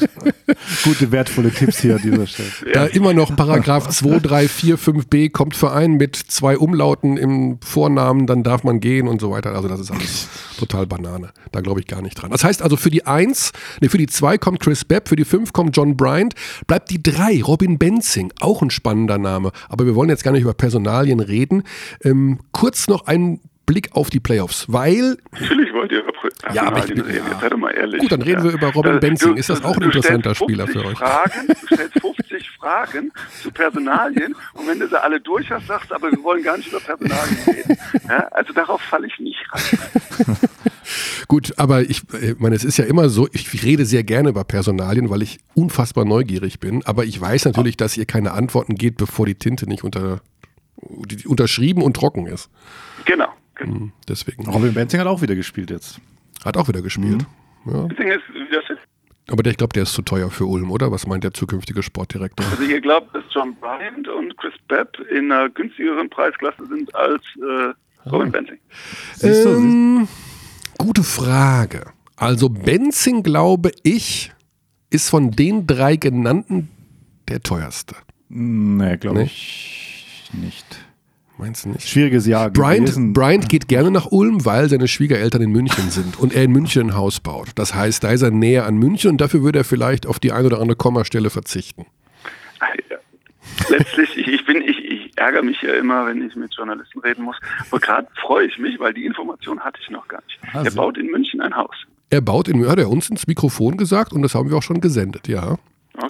[0.83, 2.49] Gute, wertvolle Tipps hier an dieser Stelle.
[2.73, 8.27] Da immer noch Paragraph 2, 3, 4, 5b kommt Verein mit zwei Umlauten im Vornamen,
[8.27, 9.55] dann darf man gehen und so weiter.
[9.55, 11.31] Also das ist alles total Banane.
[11.51, 12.31] Da glaube ich gar nicht dran.
[12.31, 13.51] Das heißt also für die 1,
[13.81, 16.35] nee, für die 2 kommt Chris Bepp, für die 5 kommt John Bryant,
[16.67, 19.51] bleibt die 3, Robin Benzing, auch ein spannender Name.
[19.67, 21.63] Aber wir wollen jetzt gar nicht über Personalien reden.
[22.03, 23.39] Ähm, kurz noch ein
[23.69, 26.11] Blick auf die Playoffs, weil Natürlich wollt ihr über
[26.53, 27.39] Ja, aber ich bin- reden, ja.
[27.41, 28.01] jetzt mal ehrlich.
[28.01, 29.37] Gut, dann reden wir über Robin Äh, Benzing.
[29.37, 30.97] Ist das auch ein interessanter Spieler 50 für euch?
[30.97, 33.11] Fragen, du stellst 50 Fragen
[33.43, 36.57] zu Personalien und wenn du sie alle durch hast, sagst du, aber wir wollen gar
[36.57, 37.77] nicht über Personalien reden.
[38.07, 40.37] Ja, also darauf falle ich nicht rein.
[41.27, 44.43] Gut, aber ich äh, meine, es ist ja immer so, ich rede sehr gerne über
[44.43, 48.97] Personalien, weil ich unfassbar neugierig bin, aber ich weiß natürlich, dass ihr keine Antworten gebt,
[48.97, 50.21] bevor die Tinte nicht unter,
[51.27, 52.49] unterschrieben und trocken ist.
[53.05, 53.27] Genau.
[53.59, 53.75] Genau.
[53.75, 54.47] Hm, Deswegen.
[54.49, 55.99] Robin Benzing hat auch wieder gespielt jetzt.
[56.43, 57.25] Hat auch wieder gespielt.
[57.65, 57.87] Ja.
[57.87, 58.21] Das Ding ist,
[58.51, 60.91] das ist Aber der, ich glaube, der ist zu teuer für Ulm, oder?
[60.91, 62.45] Was meint der zukünftige Sportdirektor?
[62.49, 67.21] Also ihr glaubt, dass John Bryant und Chris Bepp in einer günstigeren Preisklasse sind als
[67.37, 68.57] äh, Robin Benzing.
[69.15, 70.07] Siehst du, Ähm,
[70.77, 71.91] gute Frage.
[72.15, 74.31] Also Benzing, glaube ich,
[74.89, 76.69] ist von den drei genannten
[77.27, 77.95] der teuerste.
[78.29, 79.23] Nee, glaube Nee?
[79.25, 80.65] ich nicht.
[81.39, 81.87] Meinst du nicht?
[81.87, 83.13] Schwieriges Jahr Bryant, gewesen.
[83.13, 86.89] Bryant geht gerne nach Ulm, weil seine Schwiegereltern in München sind und er in München
[86.89, 87.47] ein Haus baut.
[87.55, 90.33] Das heißt, da ist er näher an München und dafür würde er vielleicht auf die
[90.33, 91.85] ein oder andere Kommastelle verzichten.
[93.69, 97.37] Letztlich, ich, bin, ich, ich ärgere mich ja immer, wenn ich mit Journalisten reden muss.
[97.71, 100.39] Aber gerade freue ich mich, weil die Information hatte ich noch gar nicht.
[100.53, 101.75] Ah, er baut in München ein Haus.
[102.09, 104.81] Er baut in hat er uns ins Mikrofon gesagt und das haben wir auch schon
[104.81, 105.57] gesendet, ja.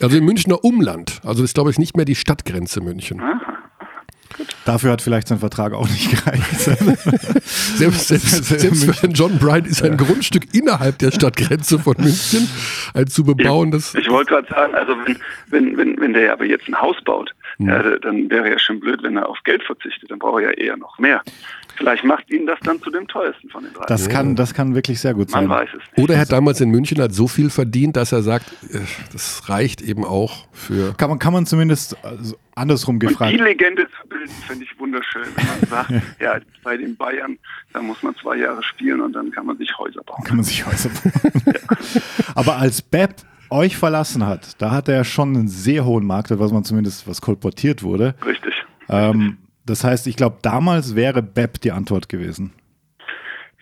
[0.02, 1.20] Also im Münchner Umland.
[1.24, 3.22] Also das ist, glaube ich, nicht mehr die Stadtgrenze München.
[4.66, 6.60] Dafür hat vielleicht sein Vertrag auch nicht gereicht.
[7.76, 12.50] Selbst, selbst, selbst für einen John Bryant ist ein Grundstück innerhalb der Stadtgrenze von München
[12.94, 13.96] ein zu bebauendes.
[13.96, 15.18] Ich wollte gerade sagen, also wenn,
[15.48, 17.68] wenn, wenn, wenn der aber jetzt ein Haus baut, Hm.
[17.68, 20.10] ja, dann wäre ja schon blöd, wenn er auf Geld verzichtet.
[20.10, 21.22] Dann braucht er ja eher noch mehr.
[21.80, 23.86] Vielleicht macht ihn das dann zu dem teuersten von den drei.
[23.88, 25.50] Das kann, das kann wirklich sehr gut Man sein.
[25.50, 25.98] weiß es nicht.
[26.04, 28.80] Oder er hat damals in München halt so viel verdient, dass er sagt, äh,
[29.14, 30.94] das reicht eben auch für.
[30.98, 33.32] Kann man, kann man zumindest also andersrum Und gefragt.
[33.32, 35.24] die Legende zu bilden, finde ich wunderschön.
[35.36, 37.38] Wenn man sagt, ja, bei den Bayern,
[37.74, 40.22] da muss man zwei Jahre spielen und dann kann man sich Häuser bauen.
[40.26, 41.54] kann man sich Häuser bauen.
[42.36, 43.16] Aber als Bepp
[43.50, 47.22] euch verlassen hat, da hat er schon einen sehr hohen Marktwert, was man zumindest, was
[47.22, 48.16] kolportiert wurde.
[48.26, 48.54] Richtig.
[48.90, 49.38] Ähm,
[49.70, 52.54] das heißt, ich glaube, damals wäre Bepp die Antwort gewesen.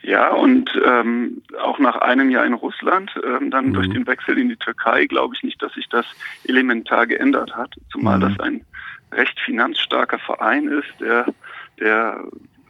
[0.03, 4.47] Ja, und ähm, auch nach einem Jahr in Russland, ähm, dann durch den Wechsel in
[4.47, 6.05] die Türkei, glaube ich nicht, dass sich das
[6.45, 7.75] elementar geändert hat.
[7.91, 8.21] Zumal Mhm.
[8.21, 8.65] das ein
[9.11, 11.25] recht finanzstarker Verein ist, der,
[11.79, 12.23] der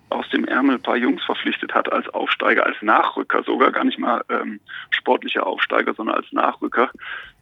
[0.10, 4.00] aus dem Ärmel ein paar Jungs verpflichtet hat als Aufsteiger, als Nachrücker, sogar gar nicht
[4.00, 4.60] mal ähm,
[4.90, 6.90] sportlicher Aufsteiger, sondern als Nachrücker.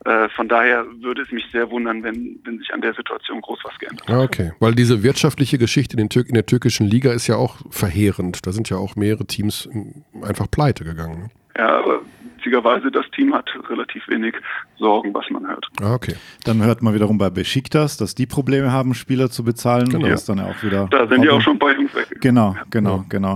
[0.06, 3.60] Äh, von daher würde es mich sehr wundern, wenn, wenn sich an der Situation groß
[3.64, 4.16] was geändert hat.
[4.16, 4.52] Ah, okay.
[4.60, 8.46] Weil diese wirtschaftliche Geschichte in, in der türkischen Liga ist ja auch verheerend.
[8.46, 11.20] Da sind ja auch mehrere Teams ähm, einfach pleite gegangen.
[11.20, 11.30] ne?
[11.58, 12.02] Ja, aber
[12.46, 14.36] witzigerweise, das Team hat relativ wenig
[14.78, 15.68] Sorgen, was man hört.
[15.82, 16.16] Ah, okay.
[16.44, 19.90] Dann hört man wiederum bei Besiktas, dass die Probleme haben, Spieler zu bezahlen.
[19.90, 20.08] Genau.
[20.08, 20.88] Das ist dann ja auch wieder.
[20.92, 22.08] Da sind ja auch schon paar Jungs weg.
[22.22, 23.34] Genau, genau, genau.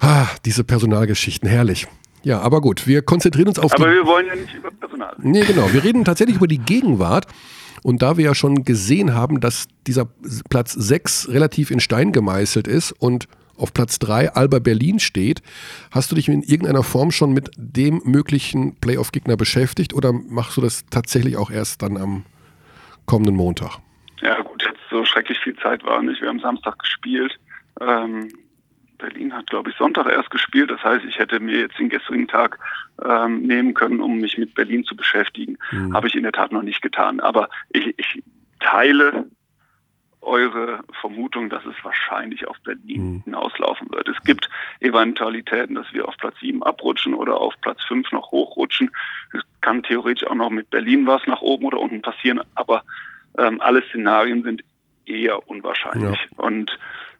[0.00, 1.86] Ah, diese Personalgeschichten, herrlich.
[2.22, 3.96] Ja, aber gut, wir konzentrieren uns auf Aber die.
[3.96, 5.30] wir wollen ja nicht über Personal reden.
[5.30, 5.72] Nee, genau.
[5.72, 7.26] Wir reden tatsächlich über die Gegenwart.
[7.82, 10.08] Und da wir ja schon gesehen haben, dass dieser
[10.48, 13.26] Platz 6 relativ in Stein gemeißelt ist und
[13.62, 15.42] auf Platz 3 Alba Berlin steht,
[15.90, 20.60] hast du dich in irgendeiner Form schon mit dem möglichen Playoff-Gegner beschäftigt oder machst du
[20.60, 22.24] das tatsächlich auch erst dann am
[23.06, 23.78] kommenden Montag?
[24.20, 26.20] Ja gut, jetzt so schrecklich viel Zeit war nicht.
[26.20, 27.38] Wir haben Samstag gespielt.
[27.80, 28.28] Ähm,
[28.98, 30.70] Berlin hat, glaube ich, Sonntag erst gespielt.
[30.70, 32.58] Das heißt, ich hätte mir jetzt den gestrigen Tag
[33.04, 35.58] ähm, nehmen können, um mich mit Berlin zu beschäftigen.
[35.92, 37.18] Habe ich in der Tat noch nicht getan.
[37.18, 38.22] Aber ich, ich
[38.60, 39.26] teile
[40.22, 44.08] eure Vermutung, dass es wahrscheinlich auf Berlin hinauslaufen wird.
[44.08, 44.48] Es gibt
[44.80, 48.90] Eventualitäten, dass wir auf Platz 7 abrutschen oder auf Platz 5 noch hochrutschen.
[49.32, 52.82] Es kann theoretisch auch noch mit Berlin was nach oben oder unten passieren, aber
[53.38, 54.62] ähm, alle Szenarien sind
[55.06, 56.18] eher unwahrscheinlich.
[56.36, 56.78] Und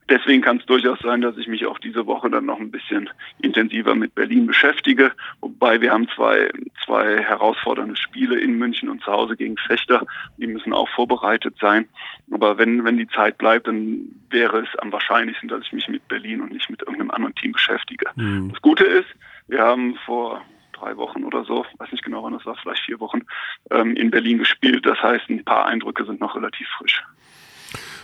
[0.08, 3.08] deswegen kann es durchaus sein, dass ich mich auch diese Woche dann noch ein bisschen
[3.40, 5.12] intensiver mit Berlin beschäftige.
[5.40, 6.50] Wobei wir haben zwei,
[6.84, 10.06] zwei herausfordernde Spiele in München und zu Hause gegen Fechter.
[10.36, 11.88] Die müssen auch vorbereitet sein.
[12.30, 16.06] Aber wenn, wenn die Zeit bleibt, dann wäre es am wahrscheinlichsten, dass ich mich mit
[16.08, 18.06] Berlin und nicht mit irgendeinem anderen Team beschäftige.
[18.16, 18.50] Mhm.
[18.52, 19.08] Das Gute ist,
[19.48, 20.42] wir haben vor
[20.72, 23.22] drei Wochen oder so, weiß nicht genau wann das war, vielleicht vier Wochen,
[23.70, 24.84] ähm, in Berlin gespielt.
[24.84, 27.02] Das heißt, ein paar Eindrücke sind noch relativ frisch.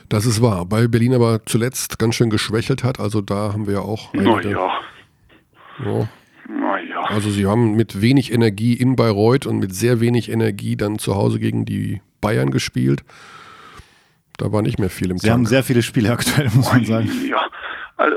[0.09, 0.67] Das ist wahr.
[0.71, 2.99] Weil Berlin aber zuletzt ganz schön geschwächelt hat.
[3.01, 4.13] Also da haben wir ja auch.
[4.15, 4.71] Naja,
[5.85, 6.09] Ja.
[6.49, 7.03] naja.
[7.09, 11.15] Also sie haben mit wenig Energie in Bayreuth und mit sehr wenig Energie dann zu
[11.15, 13.05] Hause gegen die Bayern gespielt.
[14.39, 15.49] Da war nicht mehr viel im Sie haben Tank.
[15.49, 17.11] sehr viele Spiele aktuell, muss man sagen.
[17.29, 17.49] Ja,
[17.97, 18.17] also,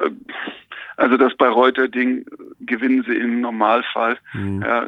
[0.98, 2.26] also das Bayreuther Ding
[2.62, 4.18] gewinnen sie im Normalfall.
[4.34, 4.62] Mhm.
[4.62, 4.88] Ja,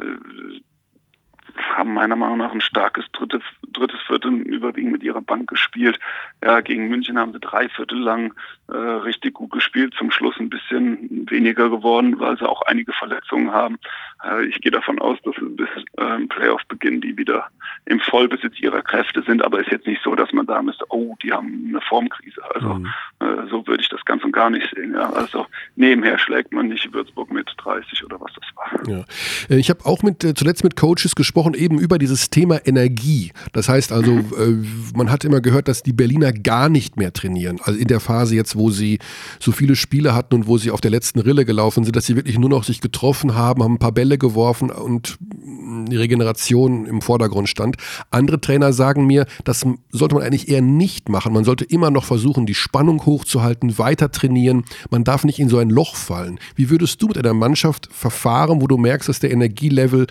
[1.76, 3.42] haben meiner Meinung nach ein starkes drittes,
[3.72, 5.98] drittes Viertel überwiegend mit ihrer Bank gespielt.
[6.42, 8.34] Ja, gegen München haben sie drei Viertel lang
[8.68, 9.94] äh, richtig gut gespielt.
[9.98, 13.78] Zum Schluss ein bisschen weniger geworden, weil sie auch einige Verletzungen haben.
[14.24, 15.68] Äh, ich gehe davon aus, dass sie bis
[15.98, 17.46] ähm, Playoff-Beginn die wieder
[17.86, 19.44] im Vollbesitz ihrer Kräfte sind.
[19.44, 22.40] Aber ist jetzt nicht so, dass man sagen müsste, oh, die haben eine Formkrise.
[22.54, 22.86] Also Mhm.
[23.20, 24.94] äh, so würde ich das ganz und gar nicht sehen.
[24.94, 25.10] Ja.
[25.10, 25.46] Also
[25.76, 28.88] nebenher schlägt man nicht Würzburg mit 30 oder was das war.
[28.88, 29.04] Ja.
[29.50, 33.32] Äh, Ich habe auch mit, äh, zuletzt mit Coaches gesprochen, eben über dieses Thema Energie.
[33.54, 34.56] Das heißt also, äh,
[34.94, 37.60] man hat immer gehört, dass die Berliner gar nicht mehr trainieren.
[37.62, 38.98] Also in der Phase jetzt, wo sie
[39.38, 42.16] so viele Spiele hatten und wo sie auf der letzten Rille gelaufen sind, dass sie
[42.16, 47.00] wirklich nur noch sich getroffen haben, haben ein paar Bälle geworfen und die Regeneration im
[47.00, 47.76] Vordergrund stand.
[48.10, 51.32] Andere Trainer sagen mir, das sollte man eigentlich eher nicht machen.
[51.32, 54.64] Man sollte immer noch versuchen, die Spannung hochzuhalten, weiter trainieren.
[54.90, 56.40] Man darf nicht in so ein Loch fallen.
[56.56, 60.08] Wie würdest du mit einer Mannschaft verfahren, wo du merkst, dass der Energielevel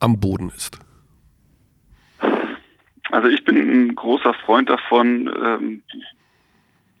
[0.00, 0.78] am Boden ist?
[3.10, 5.82] Also ich bin ein großer Freund davon, ähm,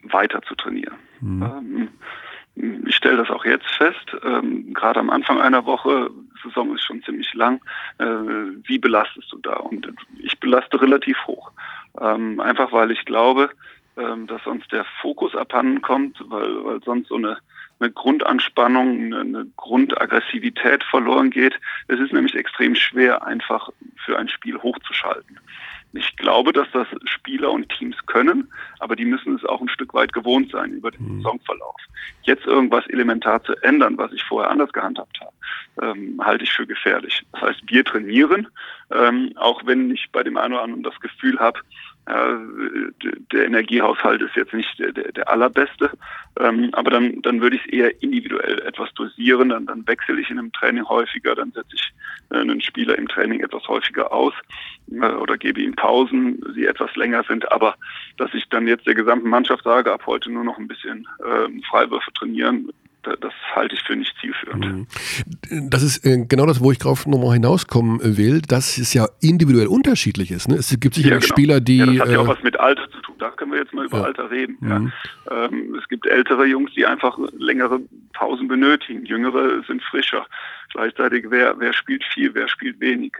[0.02, 0.96] weiter zu trainieren.
[1.22, 1.88] Ähm,
[2.86, 6.10] ich stelle das auch jetzt fest, ähm, gerade am Anfang einer Woche,
[6.42, 7.60] Saison ist schon ziemlich lang,
[7.98, 8.06] äh,
[8.64, 9.54] wie belastest du da?
[9.54, 11.52] Und ich belaste relativ hoch.
[12.00, 13.50] Ähm, einfach weil ich glaube,
[13.96, 17.38] ähm, dass sonst der Fokus abhanden kommt, weil, weil sonst so eine,
[17.78, 21.58] eine Grundanspannung, eine, eine Grundaggressivität verloren geht.
[21.88, 23.70] Es ist nämlich extrem schwer, einfach
[24.04, 25.40] für ein Spiel hochzuschalten.
[25.92, 29.92] Ich glaube, dass das Spieler und Teams können, aber die müssen es auch ein Stück
[29.92, 31.76] weit gewohnt sein über den Saisonverlauf.
[32.22, 35.32] Jetzt irgendwas elementar zu ändern, was ich vorher anders gehandhabt habe,
[35.82, 37.24] ähm, halte ich für gefährlich.
[37.32, 38.46] Das heißt, wir trainieren,
[38.92, 41.58] ähm, auch wenn ich bei dem einen oder anderen das Gefühl habe,
[42.06, 45.90] der Energiehaushalt ist jetzt nicht der, der, allerbeste,
[46.38, 50.30] ähm, aber dann, dann würde ich es eher individuell etwas dosieren, dann, dann wechsle ich
[50.30, 51.92] in einem Training häufiger, dann setze ich
[52.30, 54.34] äh, einen Spieler im Training etwas häufiger aus
[54.90, 57.76] äh, oder gebe ihm Pausen, die etwas länger sind, aber
[58.16, 61.62] dass ich dann jetzt der gesamten Mannschaft sage, ab heute nur noch ein bisschen ähm,
[61.70, 62.72] Freiwürfe trainieren,
[63.02, 64.86] das halte ich für nicht zielführend.
[65.70, 69.66] Das ist äh, genau das, wo ich drauf nochmal hinauskommen will, dass es ja individuell
[69.66, 70.48] unterschiedlich ist.
[70.48, 70.56] Ne?
[70.56, 71.26] Es gibt sicher Ja, genau.
[71.26, 71.78] Spieler, die.
[71.78, 73.14] Ja, das hat ja auch äh, was mit Alter zu tun.
[73.18, 74.04] Da können wir jetzt mal über Ja.
[74.04, 74.56] Alter reden.
[74.60, 74.92] Mhm.
[75.30, 75.44] Ja.
[75.44, 77.80] Ähm, es gibt ältere Jungs, die einfach längere
[78.12, 79.04] Pausen benötigen.
[79.04, 80.26] Jüngere sind frischer.
[80.72, 83.12] Gleichzeitig, wer, wer spielt viel, wer spielt wenig.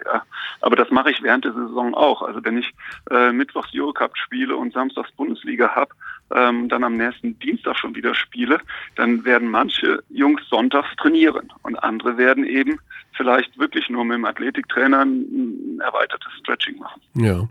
[0.61, 2.23] Aber das mache ich während der Saison auch.
[2.23, 2.73] Also wenn ich
[3.11, 5.91] äh, Mittwochs Eurocup spiele und Samstags Bundesliga habe,
[6.35, 8.61] ähm, dann am nächsten Dienstag schon wieder spiele,
[8.97, 12.79] dann werden manche Jungs sonntags trainieren und andere werden eben
[13.13, 17.01] vielleicht wirklich nur mit dem Athletiktrainer ein erweitertes Stretching machen.
[17.15, 17.49] Ja.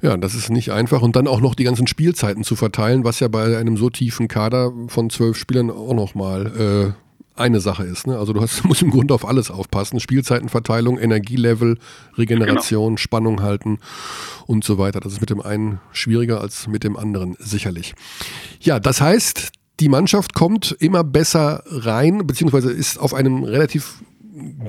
[0.00, 1.02] ja, das ist nicht einfach.
[1.02, 4.28] Und dann auch noch die ganzen Spielzeiten zu verteilen, was ja bei einem so tiefen
[4.28, 7.03] Kader von zwölf Spielern auch nochmal äh,
[7.36, 8.06] eine Sache ist.
[8.06, 8.18] Ne?
[8.18, 10.00] Also du hast, musst im Grunde auf alles aufpassen.
[10.00, 11.78] Spielzeitenverteilung, Energielevel,
[12.16, 13.78] Regeneration, Spannung halten
[14.46, 15.00] und so weiter.
[15.00, 17.94] Das ist mit dem einen schwieriger als mit dem anderen sicherlich.
[18.60, 19.50] Ja, das heißt,
[19.80, 24.02] die Mannschaft kommt immer besser rein, beziehungsweise ist auf einem relativ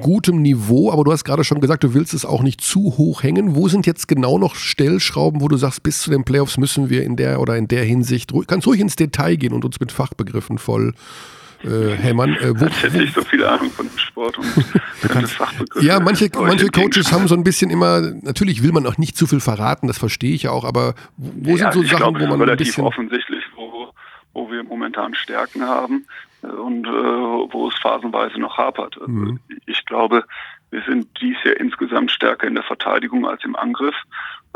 [0.02, 3.24] gutem Niveau, aber du hast gerade schon gesagt, du willst es auch nicht zu hoch
[3.24, 3.56] hängen.
[3.56, 7.04] Wo sind jetzt genau noch Stellschrauben, wo du sagst, bis zu den Playoffs müssen wir
[7.04, 10.60] in der oder in der Hinsicht, kannst ruhig ins Detail gehen und uns mit Fachbegriffen
[10.60, 11.36] voll äh,
[11.70, 12.36] hämmern.
[12.36, 14.46] Äh, wo, Ich hätte nicht so viel Ahnung von dem Sport und
[15.82, 19.28] ja, manche, manche Coaches haben so ein bisschen immer, natürlich will man auch nicht zu
[19.28, 22.20] viel verraten, das verstehe ich ja auch, aber wo ja, sind so ich Sachen, glaube,
[22.22, 22.84] wo man ein relativ bisschen...
[22.84, 23.92] offensichtlich, wo,
[24.34, 26.06] wo wir momentan Stärken haben
[26.44, 28.98] äh, und äh, wo es phasenweise noch hapert.
[29.00, 29.40] Also Mhm.
[29.66, 30.24] Ich glaube,
[30.72, 33.96] wir sind dies Jahr insgesamt stärker in der Verteidigung als im Angriff.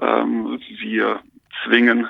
[0.02, 1.20] Ähm, wir
[1.64, 2.08] zwingen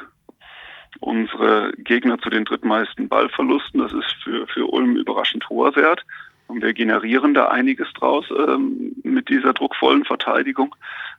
[1.00, 3.80] unsere Gegner zu den drittmeisten Ballverlusten.
[3.80, 6.06] Das ist für, für Ulm überraschend hoher Wert.
[6.48, 10.76] Und wir generieren da einiges draus ähm, mit dieser druckvollen Verteidigung.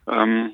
[0.08, 0.52] Ähm,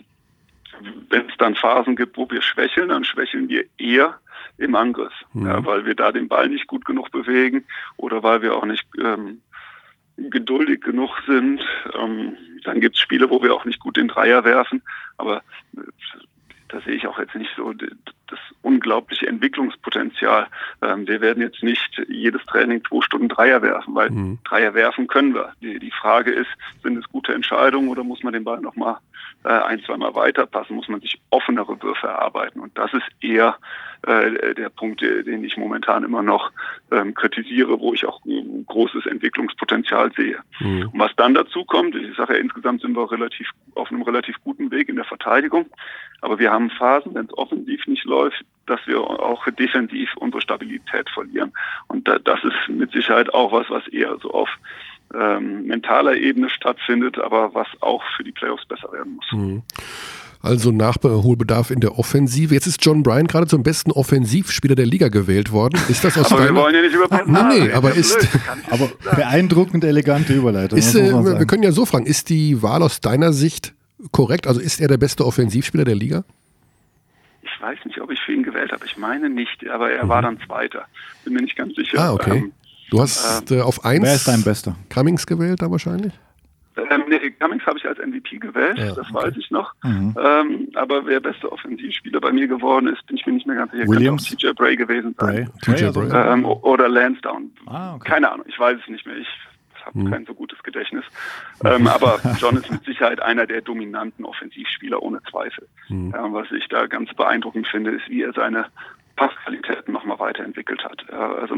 [1.08, 4.18] wenn es dann Phasen gibt, wo wir schwächeln, dann schwächeln wir eher
[4.58, 5.46] im Angriff, Mhm.
[5.46, 7.64] ja, weil wir da den Ball nicht gut genug bewegen
[7.96, 9.40] oder weil wir auch nicht ähm,
[10.16, 11.60] geduldig genug sind.
[11.98, 14.82] Ähm, dann gibt es Spiele, wo wir auch nicht gut den Dreier werfen,
[15.18, 15.42] aber
[15.76, 15.80] äh,
[16.68, 20.48] da sehe ich auch jetzt nicht so das unglaubliche Entwicklungspotenzial.
[20.82, 24.38] Ähm, wir werden jetzt nicht jedes Training zwei Stunden Dreier werfen, weil Mhm.
[24.44, 25.52] Dreier werfen können wir.
[25.62, 26.50] Die, die Frage ist,
[26.82, 28.96] sind es gute Entscheidungen oder muss man den Ball nochmal
[29.44, 32.60] äh, ein, zweimal weiterpassen, muss man sich offenere Würfe erarbeiten.
[32.60, 33.56] Und das ist eher
[34.02, 36.50] äh, der Punkt, äh, den ich momentan immer noch
[36.92, 40.38] ähm, kritisiere, wo ich auch ein großes Entwicklungspotenzial sehe.
[40.60, 40.90] Mhm.
[40.92, 44.36] Und was dann dazu kommt, ich sage ja, insgesamt sind wir relativ auf einem relativ
[44.44, 45.66] guten Weg in der Verteidigung,
[46.20, 51.08] aber wir haben Phasen, wenn es offensiv nicht läuft, dass wir auch defensiv unsere Stabilität
[51.10, 51.52] verlieren.
[51.88, 54.50] Und da, das ist mit Sicherheit auch was, was eher so auf
[55.14, 59.26] ähm, mentaler Ebene stattfindet, aber was auch für die Playoffs besser werden muss.
[59.32, 59.62] Mhm.
[60.42, 62.54] Also Nachholbedarf in der Offensive.
[62.54, 65.80] Jetzt ist John Bryan gerade zum besten Offensivspieler der Liga gewählt worden.
[65.88, 66.60] Ist das aus Aber wir deiner...
[66.60, 68.28] wollen ja nicht über Personal Nee, nee, reden, aber ist-
[68.70, 70.78] Aber beeindruckend elegante Überleitung.
[70.78, 73.74] Ist, äh, wir können ja so fragen, ist die Wahl aus deiner Sicht
[74.12, 74.46] korrekt?
[74.46, 76.22] Also ist er der beste Offensivspieler der Liga?
[77.42, 78.84] Ich weiß nicht, ob ich für ihn gewählt habe.
[78.84, 80.84] Ich meine nicht, aber er war dann Zweiter.
[81.24, 81.98] Bin mir nicht ganz sicher.
[81.98, 82.04] Mhm.
[82.06, 82.36] Ah, okay.
[82.38, 82.52] Ähm,
[82.90, 84.76] Du hast äh, auf eins Wer ist dein Bester?
[84.90, 86.12] Cummings gewählt da wahrscheinlich?
[86.90, 89.14] Ähm, nee, Cummings habe ich als MVP gewählt, Ja, das okay.
[89.14, 89.72] weiß ich noch.
[89.82, 90.14] Mhm.
[90.22, 93.72] Ähm, aber wer beste Offensivspieler bei mir geworden ist, bin ich mir nicht mehr ganz
[93.72, 93.88] sicher.
[93.88, 94.28] Williams?
[94.28, 95.46] Könnte auch TJ Bray gewesen Bray?
[95.46, 95.50] sein.
[95.62, 96.32] TJ Bray, also- Bray.
[96.32, 97.46] Ähm, oder Lansdowne.
[97.66, 98.10] Ah, okay.
[98.10, 99.16] Keine Ahnung, ich weiß es nicht mehr.
[99.16, 99.26] Ich
[99.86, 100.10] habe Mhm.
[100.10, 101.04] kein so gutes Gedächtnis.
[101.64, 105.66] Ähm, aber John ist mit Sicherheit einer der dominanten Offensivspieler, ohne Zweifel.
[105.88, 106.10] Mhm.
[106.14, 108.66] Ja, was ich da ganz beeindruckend finde, ist, wie er seine
[109.16, 111.04] Passqualitäten nochmal weiterentwickelt hat.
[111.10, 111.56] Ja, also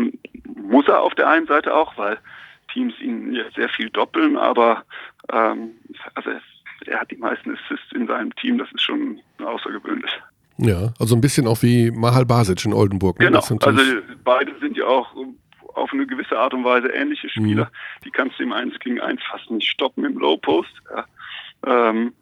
[0.54, 2.18] muss er auf der einen Seite auch, weil
[2.72, 4.84] Teams ihn jetzt sehr viel doppeln, aber
[5.32, 5.72] ähm,
[6.14, 6.30] also
[6.86, 10.10] er hat die meisten Assists in seinem Team, das ist schon außergewöhnlich.
[10.58, 13.18] Ja, also ein bisschen auch wie Mahal Basic in Oldenburg.
[13.18, 13.26] ne?
[13.26, 13.80] Genau, also
[14.24, 15.14] beide sind ja auch
[15.74, 17.66] auf eine gewisse Art und Weise ähnliche Spieler.
[17.66, 18.04] Mhm.
[18.04, 20.72] Die kannst du im 1 gegen 1 fast nicht stoppen im Low Post.
[20.90, 21.06] Ja.
[21.64, 22.12] Ähm,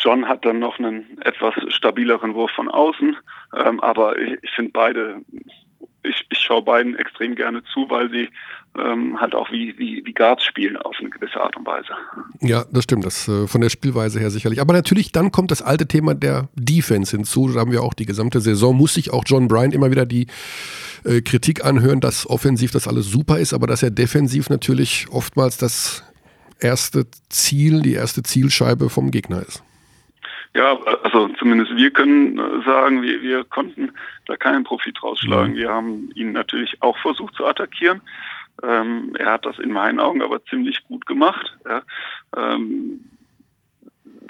[0.00, 3.16] John hat dann noch einen etwas stabileren Wurf von außen,
[3.56, 5.20] ähm, aber ich, ich finde beide,
[6.02, 8.28] ich, ich schaue beiden extrem gerne zu, weil sie
[8.78, 11.88] ähm, halt auch wie, wie, wie Guards spielen auf eine gewisse Art und Weise.
[12.40, 14.60] Ja, das stimmt, das äh, von der Spielweise her sicherlich.
[14.60, 17.48] Aber natürlich, dann kommt das alte Thema der Defense hinzu.
[17.48, 20.28] Da haben wir auch die gesamte Saison, muss sich auch John Bryan immer wieder die
[21.04, 25.56] äh, Kritik anhören, dass offensiv das alles super ist, aber dass er defensiv natürlich oftmals
[25.56, 26.04] das
[26.60, 29.62] erste Ziel, die erste Zielscheibe vom Gegner ist.
[30.54, 33.92] Ja, also zumindest wir können äh, sagen, wir, wir konnten
[34.26, 35.52] da keinen Profit rausschlagen.
[35.52, 35.56] Mhm.
[35.56, 38.00] Wir haben ihn natürlich auch versucht zu attackieren.
[38.62, 41.56] Ähm, er hat das in meinen Augen aber ziemlich gut gemacht.
[41.66, 41.82] Ja.
[42.36, 43.00] Ähm,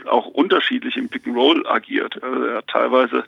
[0.06, 2.22] auch unterschiedlich im Pick and Roll agiert.
[2.22, 3.24] Also er hat teilweise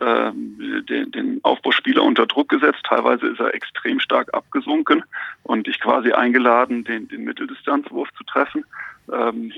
[0.00, 5.04] ähm, den, den Aufbauspieler unter Druck gesetzt, teilweise ist er extrem stark abgesunken
[5.42, 8.64] und ich quasi eingeladen, den, den Mitteldistanzwurf zu treffen.
[9.12, 9.52] Ähm,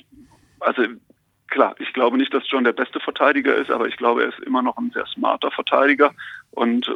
[0.60, 0.82] also
[1.48, 4.40] klar, ich glaube nicht, dass John der beste Verteidiger ist, aber ich glaube, er ist
[4.40, 6.12] immer noch ein sehr smarter Verteidiger
[6.52, 6.92] und äh,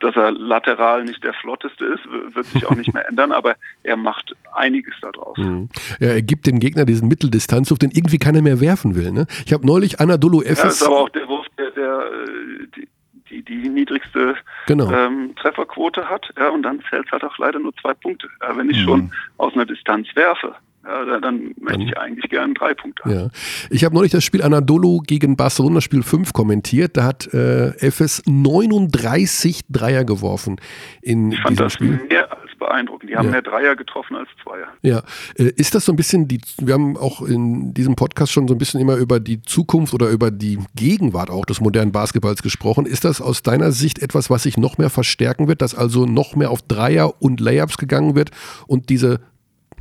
[0.00, 3.96] dass er lateral nicht der flotteste ist, wird sich auch nicht mehr ändern, aber er
[3.96, 5.36] macht einiges daraus.
[5.38, 5.68] Mhm.
[5.98, 9.10] Ja, er gibt dem Gegner diesen Mitteldistanzwurf, den irgendwie keiner mehr werfen will.
[9.10, 9.26] Ne?
[9.44, 10.82] Ich habe neulich Anadolu Ja, ist Efes.
[10.84, 12.88] aber auch der Wurf, der, der äh, die,
[13.28, 14.36] die, die niedrigste
[14.68, 14.88] Genau.
[14.92, 16.32] ähm, Trefferquote hat.
[16.38, 18.28] Ja, und dann zählt halt auch leider nur zwei Punkte.
[18.40, 18.84] Ja, wenn ich Mhm.
[18.84, 20.54] schon aus einer Distanz werfe,
[20.88, 23.12] ja, dann, möchte ich eigentlich gerne drei Punkte haben.
[23.14, 23.28] Ja.
[23.70, 26.96] Ich habe neulich das Spiel Anadolu gegen Barcelona Spiel 5 kommentiert.
[26.96, 30.56] Da hat äh, Efes 39 Dreier geworfen
[31.02, 32.00] in Ich fand das Spiel.
[32.08, 33.10] mehr als beeindruckend.
[33.10, 33.30] Die haben Ja.
[33.32, 34.68] mehr Dreier getroffen als Zweier.
[34.82, 35.02] Ja,
[35.36, 38.54] äh, ist das so ein bisschen die, wir haben auch in diesem Podcast schon so
[38.54, 42.86] ein bisschen immer über die Zukunft oder über die Gegenwart auch des modernen Basketballs gesprochen.
[42.86, 46.34] Ist das aus deiner Sicht etwas, was sich noch mehr verstärken wird, dass also noch
[46.34, 48.30] mehr auf Dreier und Layups gegangen wird
[48.66, 49.20] und diese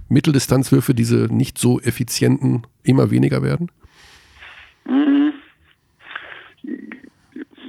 [0.09, 3.71] Mitteldistanzwürfe, diese nicht so effizienten, immer weniger werden?
[4.85, 5.33] Mhm.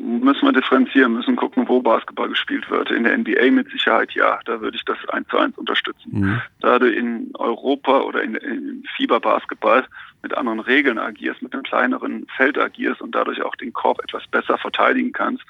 [0.00, 2.90] Müssen wir differenzieren, müssen gucken, wo Basketball gespielt wird.
[2.90, 6.10] In der NBA mit Sicherheit ja, da würde ich das eins zu eins unterstützen.
[6.10, 6.40] Mhm.
[6.60, 9.84] Da du in Europa oder in, in Fieberbasketball
[10.22, 14.26] mit anderen Regeln agierst, mit einem kleineren Feld agierst und dadurch auch den Korb etwas
[14.28, 15.44] besser verteidigen kannst,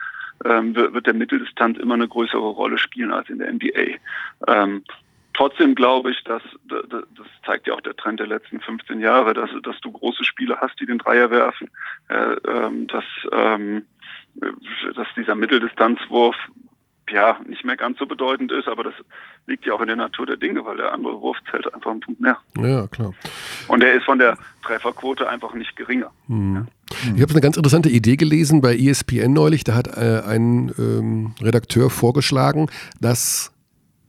[0.44, 3.98] ähm, wird, wird der Mitteldistanz immer eine größere Rolle spielen als in der NBA.
[4.46, 4.82] Ähm,
[5.38, 9.48] trotzdem glaube ich, dass das zeigt ja auch der Trend der letzten 15 Jahre, dass,
[9.62, 11.70] dass du große Spieler hast, die den Dreier werfen,
[12.08, 13.86] äh, ähm, dass, ähm,
[14.34, 16.34] dass dieser Mitteldistanzwurf
[17.10, 18.94] ja nicht mehr ganz so bedeutend ist, aber das
[19.46, 22.00] liegt ja auch in der Natur der Dinge, weil der andere Wurf zählt einfach einen
[22.00, 22.38] Punkt mehr.
[22.58, 23.14] Ja, klar.
[23.68, 26.10] Und er ist von der Trefferquote einfach nicht geringer.
[26.26, 26.66] Mhm.
[27.14, 29.64] Ich habe eine ganz interessante Idee gelesen bei ESPN neulich.
[29.64, 32.68] Da hat äh, ein ähm, Redakteur vorgeschlagen,
[33.00, 33.52] dass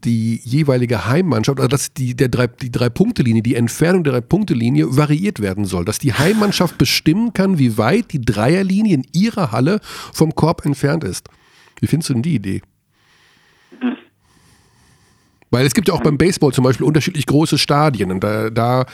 [0.03, 5.39] die jeweilige Heimmannschaft, also dass die, der drei, die Drei-Punkte-Linie, die Entfernung der Drei-Punkte-Linie variiert
[5.39, 5.85] werden soll.
[5.85, 9.80] Dass die Heimmannschaft bestimmen kann, wie weit die Dreierlinie in ihrer Halle
[10.13, 11.27] vom Korb entfernt ist.
[11.80, 12.61] Wie findest du denn die Idee?
[15.51, 18.11] Weil es gibt ja auch beim Baseball zum Beispiel unterschiedlich große Stadien.
[18.11, 18.85] Und da, da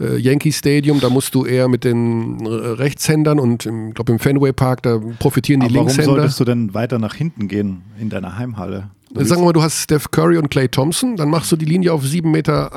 [0.00, 4.18] äh, Yankee Stadium, da musst du eher mit den äh, Rechtshändern und ich glaube im
[4.18, 6.12] Fenway Park, da profitieren die Aber warum Linkshänder.
[6.12, 8.90] solltest du denn weiter nach hinten gehen in deiner Heimhalle?
[9.14, 11.92] Sagen wir mal, du hast Steph Curry und Clay Thompson, dann machst du die Linie
[11.92, 12.70] auf 7,48 Meter.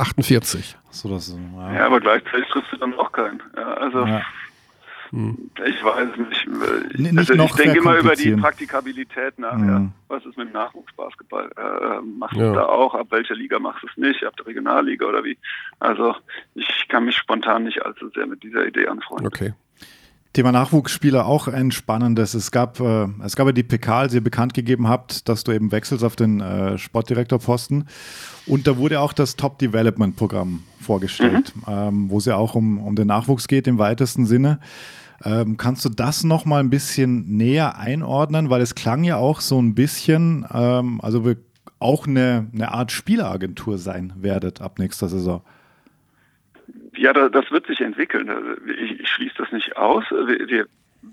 [0.91, 1.73] so, das, ja.
[1.73, 3.41] Ja, aber gleichzeitig triffst du dann auch keinen.
[3.55, 4.21] Ja, also Ja.
[5.11, 6.99] ich weiß nicht.
[6.99, 8.31] nicht also noch ich denke immer über die.
[8.35, 9.55] Praktikabilität nach.
[9.55, 9.69] Mhm.
[9.69, 9.87] Ja.
[10.07, 11.51] Was ist mit dem Nachwuchsbasketball?
[11.55, 12.49] Äh, machst Ja.
[12.49, 12.95] du da auch?
[12.95, 14.23] Ab welcher Liga machst du es nicht?
[14.25, 15.37] Ab der Regionalliga oder wie?
[15.79, 16.15] Also
[16.55, 19.27] ich kann mich spontan nicht allzu sehr mit dieser Idee anfreunden.
[19.27, 19.53] Okay.
[20.33, 22.33] Thema Nachwuchsspieler auch ein spannendes.
[22.33, 25.51] Es gab, äh, es gab ja die PK, als ihr bekannt gegeben habt, dass du
[25.51, 27.87] eben wechselst auf den äh, Sportdirektorposten.
[28.47, 32.79] Und da wurde auch das Top Development Programm vorgestellt, ähm, wo es ja auch um,
[32.79, 34.59] um den Nachwuchs geht im weitesten Sinne.
[35.23, 38.49] Ähm, kannst du das noch mal ein bisschen näher einordnen?
[38.49, 41.37] Weil es klang ja auch so ein bisschen, ähm, also wir
[41.77, 45.43] auch eine, eine Art Spieleragentur sein werdet ab nächster Saison.
[46.95, 48.29] Ja, da, das wird sich entwickeln.
[48.29, 50.03] Also Ich, schließe das nicht aus.
[50.11, 50.67] Wir,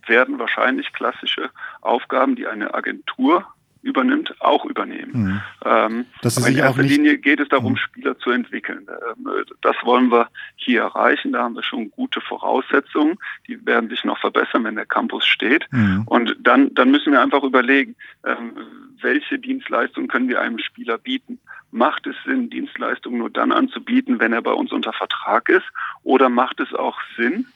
[0.07, 1.51] werden wahrscheinlich klassische
[1.81, 3.45] Aufgaben, die eine Agentur
[3.83, 5.11] übernimmt, auch übernehmen.
[5.13, 5.41] Mhm.
[5.65, 7.77] Ähm, Das ist in erster Linie geht es darum, Mhm.
[7.79, 8.87] Spieler zu entwickeln.
[8.89, 9.29] Ähm,
[9.63, 11.33] Das wollen wir hier erreichen.
[11.33, 13.19] Da haben wir schon gute Voraussetzungen.
[13.49, 15.67] Die werden sich noch verbessern, wenn der Campus steht.
[15.73, 16.03] Mhm.
[16.07, 18.53] Und dann, dann müssen wir einfach überlegen, ähm,
[19.01, 21.41] welche Dienstleistungen können wir einem Spieler bieten?
[21.71, 25.67] Macht es Sinn, Dienstleistungen nur dann anzubieten, wenn er bei uns unter Vertrag ist?
[26.03, 27.47] Oder macht es auch Sinn,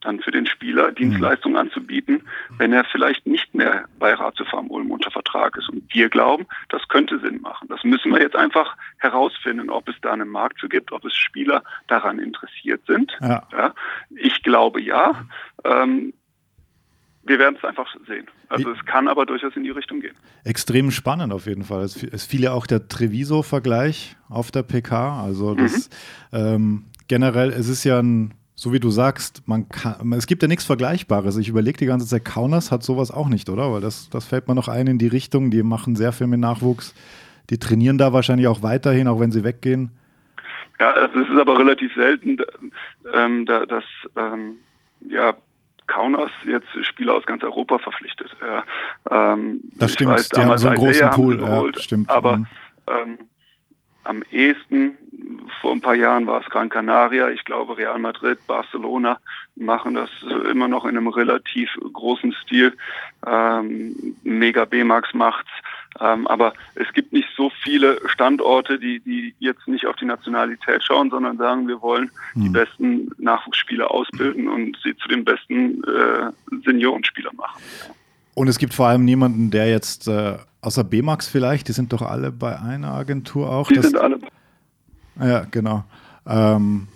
[0.00, 2.22] dann für den Spieler Dienstleistungen anzubieten,
[2.58, 5.68] wenn er vielleicht nicht mehr bei Ratio Farm Ulm unter Vertrag ist?
[5.68, 7.68] Und wir glauben, das könnte Sinn machen.
[7.68, 11.14] Das müssen wir jetzt einfach herausfinden, ob es da einen Markt für gibt, ob es
[11.14, 13.16] Spieler daran interessiert sind.
[13.20, 13.46] Ja.
[13.52, 13.74] Ja,
[14.10, 15.24] ich glaube ja.
[15.64, 16.12] Ähm,
[17.24, 18.26] wir werden es einfach sehen.
[18.48, 20.14] Also Wie- es kann aber durchaus in die Richtung gehen.
[20.44, 21.82] Extrem spannend auf jeden Fall.
[21.84, 25.22] Es, es fiel ja auch der Treviso-Vergleich auf der PK.
[25.22, 25.88] Also das
[26.32, 30.48] ähm, generell, es ist ja ein, so wie du sagst, man kann, es gibt ja
[30.48, 31.36] nichts Vergleichbares.
[31.36, 33.72] Ich überlege die ganze Zeit, Kaunas hat sowas auch nicht, oder?
[33.72, 35.50] Weil das, das fällt mir noch ein in die Richtung.
[35.50, 36.94] Die machen sehr viel mit Nachwuchs.
[37.50, 39.90] Die trainieren da wahrscheinlich auch weiterhin, auch wenn sie weggehen.
[40.80, 42.38] Ja, also es ist aber relativ selten,
[43.12, 43.84] ähm, da, dass
[44.16, 44.56] ähm,
[45.08, 45.34] ja,
[45.86, 48.34] Kaunas jetzt Spieler aus ganz Europa verpflichtet.
[48.40, 48.64] Ja,
[49.10, 52.10] ähm, Das stimmt, weiß, die haben so einen großen Pool, ja, geholt, stimmt.
[52.10, 52.46] Aber Mhm.
[52.88, 53.18] ähm,
[54.04, 54.98] am ehesten,
[55.60, 59.18] vor ein paar Jahren war es Gran Canaria, ich glaube Real Madrid, Barcelona
[59.54, 62.76] machen das äh, immer noch in einem relativ großen Stil.
[63.26, 65.50] Ähm, Mega B-Max macht's.
[66.00, 70.82] Ähm, aber es gibt nicht so viele Standorte, die, die jetzt nicht auf die Nationalität
[70.82, 72.52] schauen, sondern sagen, wir wollen die Hm.
[72.52, 76.30] besten Nachwuchsspieler ausbilden und sie zu den besten äh,
[76.64, 77.60] Seniorenspielern machen.
[78.34, 82.02] Und es gibt vor allem niemanden, der jetzt, äh, außer B-Max vielleicht, die sind doch
[82.02, 83.68] alle bei einer Agentur auch.
[83.68, 84.18] Die sind alle
[85.20, 85.84] Ja, genau.
[86.26, 86.88] Ähm,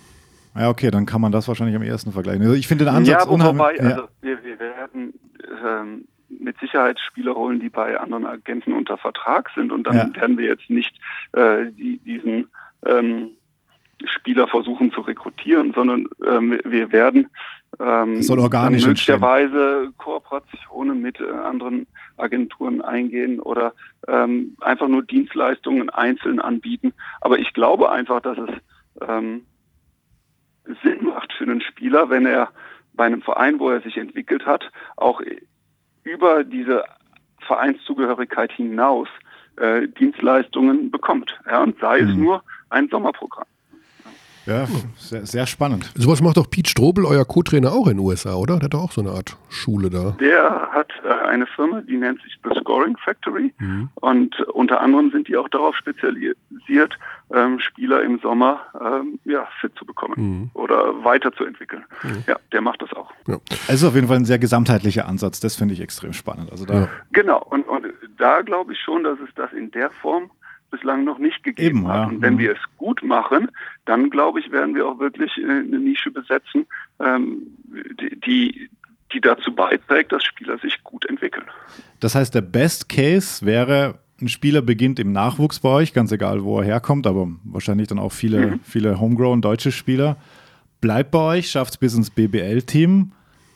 [0.55, 2.43] ja, okay, dann kann man das wahrscheinlich am ehesten vergleichen.
[2.43, 3.59] Also ich finde den Ansatz ja, wo, unheimlich.
[3.59, 3.91] wobei, ja.
[3.91, 5.13] also wir, wir werden
[5.63, 10.15] ähm, mit Sicherheit Spieler holen, die bei anderen Agenten unter Vertrag sind und dann Ja.
[10.21, 10.97] werden wir jetzt nicht
[11.33, 12.49] äh, die, diesen
[12.85, 13.31] ähm,
[14.05, 17.29] Spieler versuchen zu rekrutieren, sondern ähm, wir werden
[17.81, 21.87] ähm, soll organisch möglicherweise Kooperationen mit äh, anderen
[22.17, 23.75] Agenturen eingehen oder
[24.09, 26.93] ähm, einfach nur Dienstleistungen einzeln anbieten.
[27.21, 28.51] Aber ich glaube einfach, dass es
[29.07, 29.43] ähm,
[30.83, 32.51] Sinn macht für einen Spieler, wenn er
[32.95, 35.21] bei einem Verein, wo er sich entwickelt hat, auch
[36.07, 36.85] über diese
[37.47, 39.09] Vereinszugehörigkeit hinaus
[39.57, 41.39] äh, Dienstleistungen bekommt.
[41.47, 42.23] Ja, und sei es Mhm.
[42.23, 43.47] nur ein Sommerprogramm.
[44.47, 44.67] Ja,
[44.97, 45.91] sehr, sehr spannend.
[45.97, 48.57] Sowas macht doch Pete Strobel, euer Co-Trainer, auch in den USA, oder?
[48.57, 50.13] Der hat doch auch so eine Art Schule da.
[50.21, 53.53] Der hat äh, eine Firma, die nennt sich The Scoring Factory.
[53.59, 53.89] Mhm.
[53.97, 56.97] Und unter anderem sind die auch darauf spezialisiert,
[57.35, 60.51] ähm, Spieler im Sommer ähm, ja, fit zu bekommen Mhm.
[60.55, 61.85] oder weiterzuentwickeln.
[62.27, 63.11] Ja, der macht das auch.
[63.69, 65.41] Es ist auf jeden Fall ein sehr gesamtheitlicher Ansatz.
[65.41, 66.51] Das finde ich extrem spannend.
[66.53, 66.89] Also da, Ja.
[67.13, 67.87] Genau, und, und
[68.19, 70.31] da glaube ich schon, dass es das in der Form
[70.71, 71.95] bislang noch nicht gegeben Eben, hat.
[71.97, 72.05] ja.
[72.07, 72.39] Und wenn Mhm.
[72.39, 73.51] wir es gut machen,
[73.85, 76.67] dann glaube ich, werden wir auch wirklich äh, eine Nische besetzen,
[77.01, 77.43] ähm,
[78.01, 78.71] die, die,
[79.13, 81.45] die dazu beiträgt, dass Spieler sich gut entwickeln.
[82.01, 86.43] das heißt, der Best Case wäre, ein Spieler beginnt im Nachwuchs bei euch, ganz egal,
[86.43, 88.61] wo er herkommt, aber wahrscheinlich dann auch viele, Mhm.
[88.63, 90.17] viele homegrown deutsche Spieler.
[90.81, 93.13] Bleibt bei euch, schafft es bis ins BBL-Team,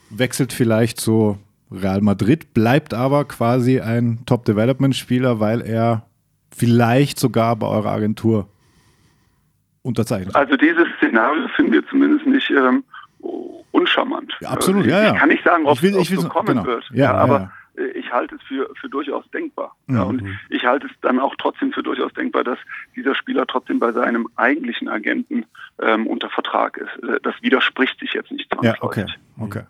[0.09, 1.37] wechselt vielleicht zu
[1.71, 6.05] Real Madrid, bleibt aber quasi ein Top-Development-Spieler, weil er
[6.55, 8.47] vielleicht sogar bei eurer Agentur
[9.83, 10.35] unterzeichnet.
[10.35, 12.83] Also dieses Szenario finden wir zumindest nicht ähm,
[13.71, 14.33] uncharmant.
[14.41, 15.13] Ja, absolut, ja, ja.
[15.13, 16.65] Ich kann nicht sagen, ob es so kommen genau.
[16.65, 16.83] wird.
[16.93, 17.83] Ja, ja, aber ja.
[17.83, 19.75] äh, ich halte es für, für durchaus denkbar.
[19.87, 20.09] Ja, Mhm.
[20.09, 22.59] und ich halte es dann auch trotzdem für durchaus denkbar, dass
[22.95, 25.45] dieser Spieler trotzdem bei seinem eigentlichen Agenten
[25.81, 27.03] ähm, unter Vertrag ist.
[27.03, 29.19] Äh, Das widerspricht sich jetzt nicht Ja, okay, zwangsläufig.
[29.39, 29.63] okay.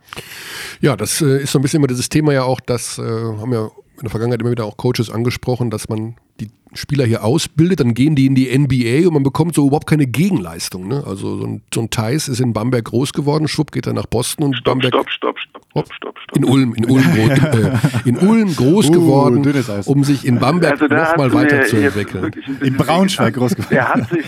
[0.82, 3.54] Ja, das äh, ist so ein bisschen immer dieses Thema ja auch, das äh, haben
[3.54, 3.70] ja
[4.02, 7.94] in der Vergangenheit immer wieder auch Coaches angesprochen, dass man die Spieler hier ausbildet, dann
[7.94, 10.88] gehen die in die NBA und man bekommt so überhaupt keine Gegenleistung.
[10.88, 11.04] Ne?
[11.06, 14.08] Also so ein, so ein Thais ist in Bamberg groß geworden, Schwupp geht er nach
[14.08, 16.38] Boston und Stopp, Bamberg stopp, stopp, stopp, stopp, stopp, stopp.
[16.38, 20.82] in Ulm, in Ulm, groß, äh, in Ulm groß Uh, geworden, um sich in Bamberg
[20.82, 22.32] Also nochmal weiterzuentwickeln.
[22.62, 23.76] In Braunschweig groß geworden.
[23.76, 24.26] Der hat sich,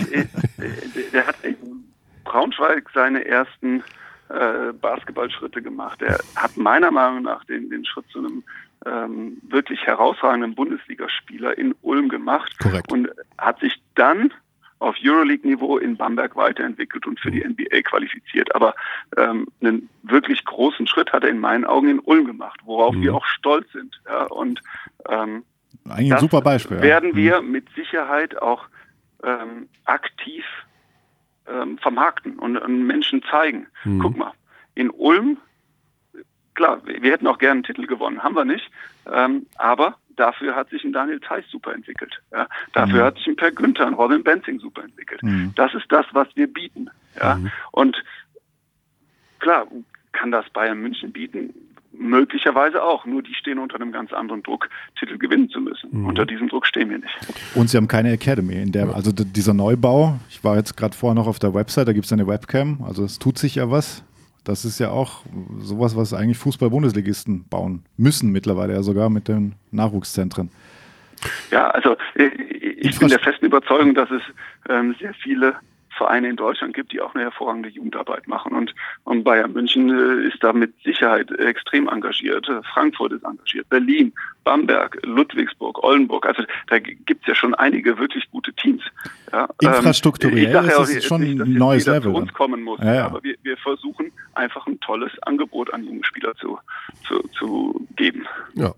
[1.12, 1.56] der hat in
[2.24, 3.82] Braunschweig seine ersten
[4.28, 6.02] äh, Basketballschritte gemacht.
[6.02, 8.42] Er hat meiner Meinung nach den, den Schritt zu einem
[8.86, 12.92] ähm, wirklich herausragenden Bundesligaspieler in Ulm gemacht Korrekt.
[12.92, 13.08] und
[13.38, 14.32] hat sich dann
[14.80, 17.52] auf Euroleague-Niveau in Bamberg weiterentwickelt und für die Mhm.
[17.52, 18.54] NBA qualifiziert.
[18.54, 18.74] Aber
[19.16, 23.02] ähm, einen wirklich großen Schritt hat er in meinen Augen in Ulm gemacht, worauf Mhm.
[23.02, 23.98] wir auch stolz sind.
[24.06, 24.60] Ja, und
[25.08, 25.44] ähm,
[25.88, 26.76] Eigentlich ein super Beispiel.
[26.78, 26.82] ja.
[26.82, 28.66] werden wir mit Sicherheit auch
[29.22, 30.44] ähm, aktiv
[31.46, 33.66] ähm, vermarkten und, und Menschen zeigen.
[33.84, 34.00] Mhm.
[34.00, 34.32] Guck mal,
[34.74, 35.38] in Ulm,
[36.54, 38.70] klar, wir hätten auch gerne einen Titel gewonnen, haben wir nicht,
[39.12, 42.20] ähm, aber dafür hat sich ein Daniel Theiss super entwickelt.
[42.32, 42.46] Ja?
[42.72, 43.06] Dafür Mhm.
[43.06, 45.22] hat sich ein Per Günther, ein Robin Benzing super entwickelt.
[45.22, 45.52] Mhm.
[45.56, 46.88] Das ist das, was wir bieten.
[47.20, 47.38] Ja?
[47.72, 47.96] Und
[49.40, 49.66] klar,
[50.12, 51.52] kann das Bayern München bieten?
[51.96, 53.04] Möglicherweise auch.
[53.06, 54.68] Nur die stehen unter einem ganz anderen Druck,
[54.98, 55.90] Titel gewinnen zu müssen.
[55.92, 56.06] Mhm.
[56.06, 57.14] Unter diesem Druck stehen wir nicht.
[57.54, 58.54] Und sie haben keine Academy.
[58.54, 61.92] In der, Also dieser Neubau, ich war jetzt gerade vorher noch auf der Website, da
[61.92, 64.02] gibt es eine Webcam, also es tut sich ja was.
[64.44, 65.22] Das ist ja auch
[65.58, 70.50] sowas, was eigentlich Fußball-Bundesligisten bauen müssen mittlerweile ja sogar mit den Nachwuchszentren.
[71.50, 72.26] Ja, also äh,
[72.76, 74.22] ich bin der festen Überzeugung, dass es
[74.68, 75.56] ähm, sehr viele
[75.96, 78.52] Vereine in Deutschland gibt, die auch eine hervorragende Jugendarbeit machen.
[78.52, 82.46] Und, und Bayern München äh, ist da mit Sicherheit extrem engagiert.
[82.72, 84.12] Frankfurt ist engagiert, Berlin,
[84.44, 86.26] Bamberg, Ludwigsburg, Oldenburg.
[86.26, 88.82] Also da gibt es ja schon einige wirklich gute Teams.
[89.32, 92.80] Ja, ähm, Infrastrukturell ist es schon nicht, ein neues Level Zu uns kommen muss.
[92.80, 93.04] Ja, ja.
[93.06, 96.58] Aber wir, wir versuchen einfach ein tolles Angebot an junge Spieler zu,
[97.06, 98.26] zu, zu geben.
[98.54, 98.72] Ja.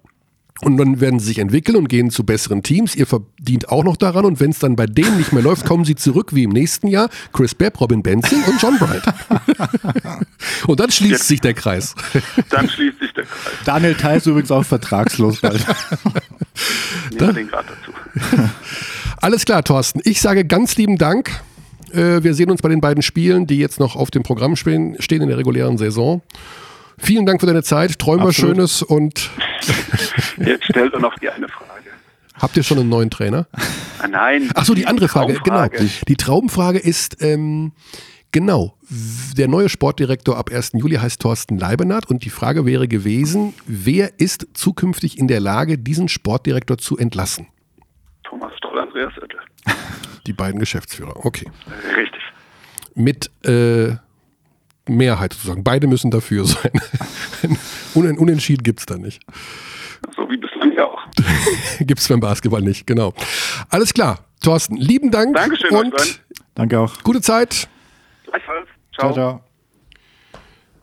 [0.62, 2.95] Und dann werden sie sich entwickeln und gehen zu besseren Teams.
[2.95, 4.24] Ihr verdient auch noch daran.
[4.24, 6.89] Und wenn es dann bei denen nicht mehr läuft, kommen sie zurück wie im nächsten
[6.89, 7.11] Jahr.
[7.33, 9.03] Chris Bepp, Robin Benzing und John Bright.
[10.66, 11.95] und dann schließt sich der Kreis.
[12.49, 13.53] Dann schließt sich der Kreis.
[13.66, 15.65] Daniel Theiss übrigens auch vertragslos bald.
[17.11, 18.49] Nehmen den gerade dazu.
[19.19, 20.01] Alles klar, Thorsten.
[20.05, 21.31] Ich sage ganz lieben Dank.
[21.93, 24.97] Äh, Wir sehen uns bei den beiden Spielen, die jetzt noch auf dem Programm stehen,
[25.01, 26.23] stehen in der regulären Saison.
[26.98, 27.98] Vielen Dank für deine Zeit.
[27.98, 28.35] Träum was.
[28.36, 29.31] Schönes und
[30.39, 31.90] Jetzt stellt er noch die eine Frage.
[32.40, 33.47] habt ihr schon einen neuen Trainer?
[33.98, 34.51] Ah, nein.
[34.55, 35.66] Ach so, die andere Frage, genau.
[36.09, 37.73] Die Traumfrage ist, ähm,
[38.32, 38.74] genau,
[39.36, 40.73] der neue Sportdirektor ab 1.
[40.74, 45.78] Juli heißt Thorsten Leibenhardt und die Frage wäre gewesen, wer ist zukünftig in der Lage,
[45.78, 47.48] diesen Sportdirektor zu entlassen?
[48.24, 49.39] Thomas Stoll, Andreas Oettel.
[50.27, 51.48] Die beiden Geschäftsführer, okay.
[51.97, 52.20] Richtig.
[52.94, 53.97] Mit äh,
[54.88, 55.64] Mehrheit sozusagen.
[55.64, 56.72] Beide müssen dafür sein.
[57.94, 59.22] Un Unentschieden gibt es da nicht.
[60.14, 61.00] So wie bislang ja auch.
[61.80, 63.12] Gibt es beim Basketball nicht, genau.
[63.70, 64.20] Alles klar.
[64.42, 66.20] Thorsten, lieben Dank Dankeschön, und.
[66.54, 67.02] Danke auch.
[67.02, 67.68] gute Zeit.
[68.26, 68.68] Gleichfalls.
[68.98, 69.40] Ciao, ciao.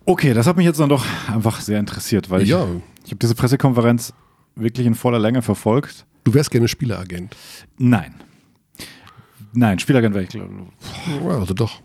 [0.05, 2.63] Okay, das hat mich jetzt dann doch einfach sehr interessiert, weil Ja.
[2.65, 4.13] ich, ich habe diese Pressekonferenz
[4.55, 6.05] wirklich in voller Länge verfolgt.
[6.23, 7.35] Du wärst gerne Spieleragent.
[7.77, 8.15] Nein.
[9.53, 11.81] Nein, Spieleragent wäre ich also doch.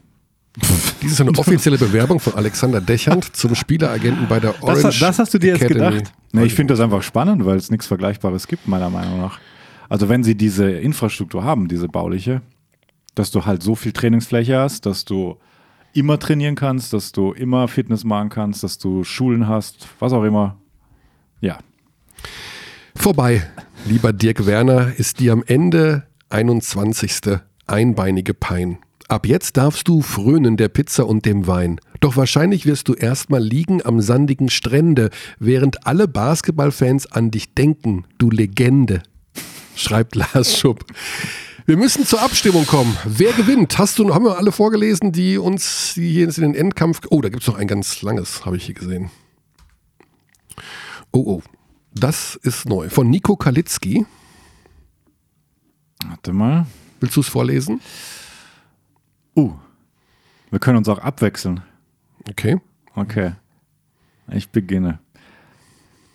[1.03, 5.19] Dies ist eine offizielle Bewerbung von Alexander Dechand zum Spieleragenten bei der Orange das, das
[5.19, 5.97] hast du dir jetzt Academy.
[5.97, 6.13] gedacht?
[6.33, 9.39] Nee, ich finde das einfach spannend, weil es nichts Vergleichbares gibt, meiner Meinung nach.
[9.89, 12.43] Also wenn sie diese Infrastruktur haben, diese bauliche,
[13.15, 15.39] dass du halt so viel Trainingsfläche hast, dass du
[15.95, 20.25] immer trainieren kannst, dass du immer Fitness machen kannst, dass du Schulen hast, was auch
[20.25, 20.59] immer.
[21.41, 21.59] Ja.
[22.95, 23.49] Vorbei,
[23.87, 27.39] lieber Dirk Werner, ist die am Ende 21.
[27.67, 28.79] einbeinige Pein.
[29.09, 31.81] Ab jetzt darfst du frönen der Pizza und dem Wein.
[32.01, 35.09] Doch wahrscheinlich wirst du erstmal liegen am sandigen Strände,
[35.39, 39.03] während alle Basketballfans an dich denken, du Legende.
[39.75, 40.85] Schreibt Lars Schupp.
[41.65, 42.95] Wir müssen zur Abstimmung kommen.
[43.07, 43.79] Wer gewinnt?
[43.79, 47.01] Hast du, haben wir alle vorgelesen, die uns die hier in den Endkampf.
[47.09, 49.11] Oh, da gibt es noch ein ganz langes, habe ich hier gesehen.
[51.13, 51.43] Oh, oh.
[51.95, 52.91] Das ist neu.
[52.91, 54.05] Von Nico Kalitzki.
[56.07, 56.67] Warte mal.
[57.01, 57.81] Willst du es vorlesen?
[59.39, 59.53] Uh.
[60.51, 61.61] Wir können uns auch abwechseln.
[62.29, 62.57] Okay.
[62.97, 63.35] Okay.
[64.33, 64.99] Ich beginne.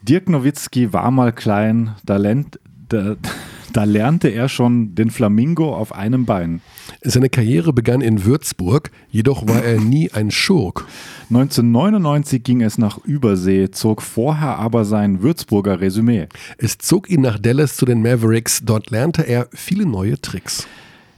[0.02, 2.60] Dirk Nowitzki war mal klein, da, lernt,
[2.90, 3.16] da,
[3.74, 6.60] da lernte er schon den Flamingo auf einem Bein.
[7.02, 10.86] Seine Karriere begann in Würzburg, jedoch war er nie ein Schurk.
[11.30, 16.28] 1999 ging es nach Übersee, zog vorher aber sein Würzburger Resümee.
[16.58, 20.68] Es zog ihn nach Dallas zu den Mavericks, dort lernte er viele neue Tricks.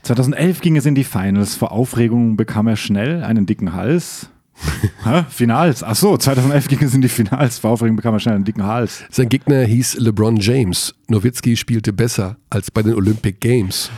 [0.06, 1.56] 2011 ging es in die Finals.
[1.56, 4.30] Vor Aufregung bekam er schnell einen dicken Hals.
[5.28, 5.82] Finals.
[5.82, 7.58] Ach so, 2011 ging es in die Finals.
[7.58, 9.02] Vor Aufregung bekam er schnell einen dicken Hals.
[9.10, 10.94] Sein Gegner hieß LeBron James.
[11.08, 13.90] Nowitzki spielte besser als bei den Olympic Games.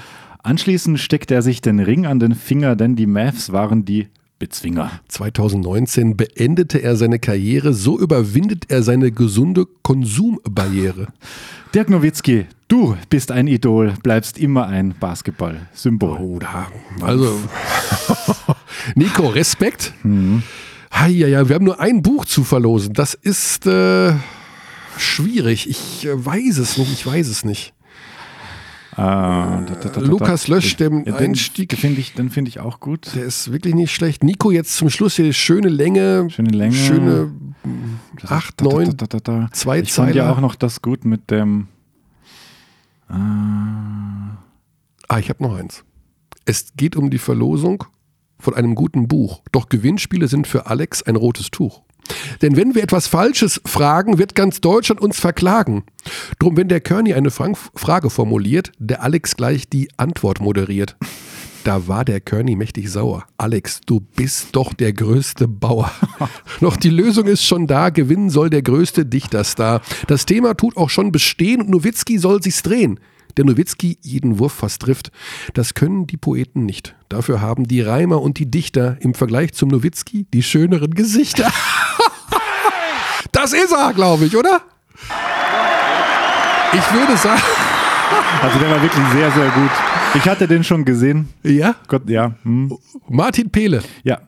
[0.43, 5.01] Anschließend steckte er sich den Ring an den Finger, denn die Mavs waren die Bezwinger.
[5.09, 11.09] 2019 beendete er seine Karriere, so überwindet er seine gesunde Konsumbarriere.
[11.75, 16.19] Dirk Nowitzki, du bist ein Idol, bleibst immer ein Basketball-Symbol.
[16.19, 16.69] Oh, da.
[17.01, 17.39] Also,
[18.95, 19.93] Nico, Respekt.
[20.03, 20.43] Mhm.
[20.93, 22.95] Ja, ja, wir haben nur ein Buch zu verlosen.
[22.95, 24.13] Das ist äh,
[24.97, 25.69] schwierig.
[25.69, 26.93] Ich äh, weiß es nicht.
[26.93, 27.75] Ich weiß es nicht.
[28.99, 31.69] Ah, da, da, da, Lukas Lösch, dem Ja, Einstieg.
[31.69, 33.15] Den finde ich, den find ich auch gut.
[33.15, 34.25] Der ist wirklich nicht schlecht.
[34.25, 36.29] Nico, jetzt zum Schluss hier schöne Länge.
[36.31, 36.75] Schöne Länge.
[36.75, 37.33] Schöne
[38.27, 39.49] 8, 9, Da, da, da, da.
[39.53, 41.69] zwei Ich fand ja auch noch das gut mit dem.
[43.09, 44.37] Ah,
[45.21, 45.85] ich habe noch eins.
[46.45, 47.85] Es geht um die Verlosung
[48.41, 49.43] von einem guten Buch.
[49.53, 51.83] Doch Gewinnspiele sind für Alex ein rotes Tuch.
[52.43, 55.85] Denn wenn wir etwas Falsches fragen, wird ganz Deutschland uns verklagen.
[56.39, 60.97] Drum, wenn der Körny eine Frank Frage formuliert, der Alex gleich die Antwort moderiert.
[61.65, 63.27] Da war der Körny mächtig sauer.
[63.37, 65.91] Alex, du bist doch der größte Bauer.
[66.61, 67.91] Doch die Lösung ist schon da.
[67.91, 69.83] Gewinnen soll der größte Dichterstar.
[70.07, 72.99] Das Thema tut auch schon bestehen und Nowitzki soll sich's drehen.
[73.37, 75.11] Der Nowitzki jeden Wurf fast trifft.
[75.55, 76.97] Das können die Poeten nicht.
[77.09, 81.51] Dafür haben die Reimer und die Dichter im Vergleich zum Nowitzki die schöneren Gesichter.
[83.33, 84.63] Das ist er, glaube ich, oder?
[86.73, 87.41] Ich würde sagen,
[88.43, 89.71] Also der war wirklich sehr, sehr gut.
[90.15, 91.29] Ich hatte den schon gesehen.
[91.43, 92.33] ja, Gott, ja.
[92.43, 92.77] Hm.
[93.09, 93.83] Martin Pehle.
[94.03, 94.21] Ja,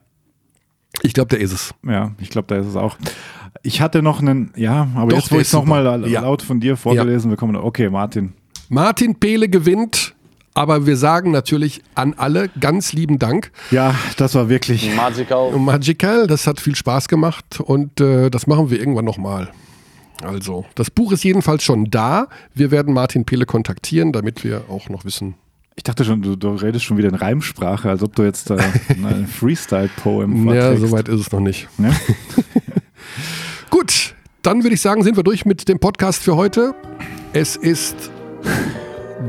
[1.01, 1.73] Ich glaube, der ist es.
[1.87, 2.97] ja, ich glaube, da ist es auch.
[3.63, 6.21] Ich hatte noch einen, ja, aber Doch, jetzt, wo ich es nochmal Ja.
[6.21, 8.33] laut von dir vorgelesen bekomme, okay, Martin.
[8.71, 10.15] Martin Pehle gewinnt,
[10.53, 13.51] aber wir sagen natürlich an alle ganz lieben Dank.
[13.69, 14.95] Ja, das war wirklich.
[14.95, 15.51] Magical.
[15.59, 19.49] Magical, das hat viel Spaß gemacht und äh, das machen wir irgendwann nochmal.
[20.23, 22.29] Also, das Buch ist jedenfalls schon da.
[22.53, 25.35] Wir werden Martin Pehle kontaktieren, damit wir auch noch wissen.
[25.75, 28.57] Ich dachte schon, du, du redest schon wieder in Reimsprache, als ob du jetzt äh,
[28.89, 31.67] ein Freestyle-Poem Ja, soweit ist es noch nicht.
[31.77, 31.93] Ne?
[33.69, 36.73] Gut, dann würde ich sagen, sind wir durch mit dem Podcast für heute.
[37.33, 38.11] Es ist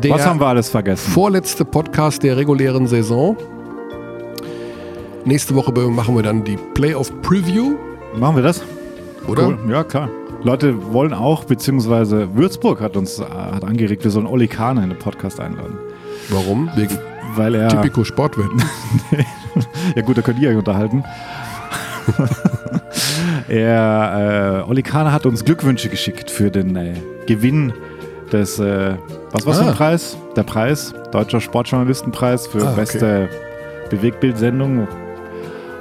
[0.03, 1.11] der Was haben wir alles vergessen?
[1.13, 3.37] vorletzte Podcast der regulären Saison.
[5.25, 7.77] Nächste Woche machen wir dann die Playoff Preview,
[8.17, 8.63] Machen wir das?
[9.29, 9.47] oder?
[9.49, 9.59] Cool.
[9.69, 10.09] Ja, klar.
[10.43, 14.91] Leute wollen auch, beziehungsweise Würzburg hat uns äh, hat angeregt, wir sollen Oli Kahn in
[14.91, 15.79] den Podcast einladen.
[16.31, 16.69] Warum?
[16.75, 16.99] Wegen
[17.37, 17.69] Weil er.
[17.69, 18.63] Typico Sportwetten.
[19.95, 21.05] Ja gut, da könnt ihr euch unterhalten.
[23.49, 26.95] er, äh, Oli Kahn hat uns Glückwünsche geschickt für den äh,
[27.27, 27.75] Gewinn
[28.33, 28.95] des, äh,
[29.33, 29.69] was war Ah.
[29.69, 30.17] ein Preis?
[30.37, 32.81] Der Preis, Deutscher Sportjournalistenpreis für Ah, okay.
[32.81, 33.29] beste
[33.91, 34.89] Bewegtbildsendung.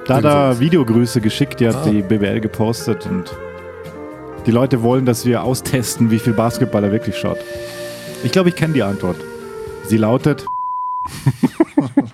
[0.07, 0.59] Da hat er.
[0.59, 1.89] Videogrüße geschickt, die hat Ah.
[1.89, 3.25] die BWL gepostet und
[4.45, 7.37] die Leute wollen, dass wir austesten, wie viel Basketball er wirklich schaut.
[8.23, 9.17] Ich glaube, ich kenne die Antwort.
[9.87, 10.45] Sie lautet,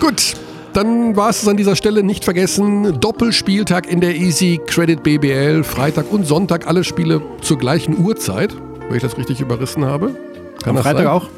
[0.00, 0.34] Gut,
[0.72, 2.98] dann war es an dieser Stelle nicht vergessen.
[3.00, 5.62] Doppelspieltag in der Easy Credit BBL.
[5.64, 8.54] Freitag und Sonntag alle Spiele zur gleichen Uhrzeit,
[8.92, 10.14] wenn ich das richtig überrissen habe.
[10.62, 11.06] Kann am Freitag sein?
[11.08, 11.28] auch?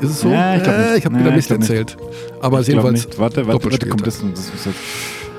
[0.00, 0.28] Ist es so?
[0.28, 0.88] Ja, ich glaub nicht.
[0.88, 1.70] Äh, ich habe wieder ich Mist glaub nicht.
[1.70, 1.96] erzählt.
[2.40, 3.18] Aber Ich glaub jedenfalls nicht.
[3.18, 4.76] Warte, warte, warte, kommt das, das ist jetzt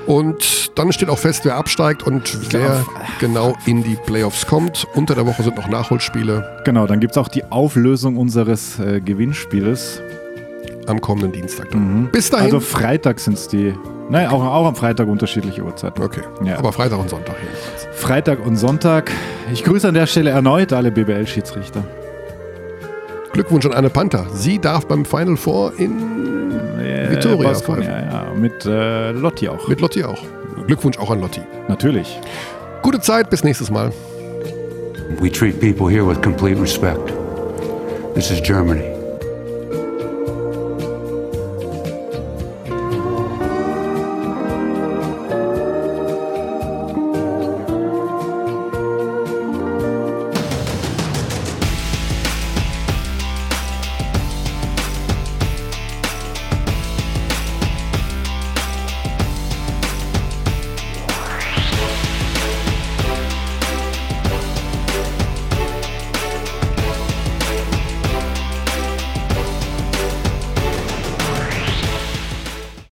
[0.06, 2.84] Und dann steht auch fest, wer absteigt und wer
[3.20, 4.86] genau in die Playoffs kommt.
[4.94, 9.00] Unter der Woche sind noch Nachholspiele Genau, dann gibt es auch die Auflösung unseres äh,
[9.00, 10.00] Gewinnspieles.
[10.86, 11.70] Am kommenden Dienstag.
[11.70, 12.08] dann.
[12.12, 12.46] Bis dahin.
[12.46, 13.74] Also Freitag sind es die.
[14.08, 16.00] Nein, auch, auch am Freitag unterschiedliche Uhrzeiten.
[16.02, 16.58] okay, Ja.
[16.58, 17.88] aber Freitag und Sonntag jedenfalls.
[18.00, 19.10] Freitag und Sonntag.
[19.52, 21.82] Ich grüße an der Stelle erneut alle BBL-Schiedsrichter.
[23.32, 24.26] Glückwunsch an Anne Panther.
[24.32, 28.10] Sie darf beim Final Four in Äh, Vittoria Baskonia, pfeifen.
[28.12, 29.66] ja, mit äh, Lotti auch.
[29.68, 30.22] Mit Lotti auch.
[30.66, 31.40] Glückwunsch auch an Lotti.
[31.68, 32.18] Natürlich.
[32.82, 33.90] Gute Zeit, bis nächstes Mal.
[35.20, 37.12] We treat people here with complete respect.
[38.14, 38.95] This is Germany.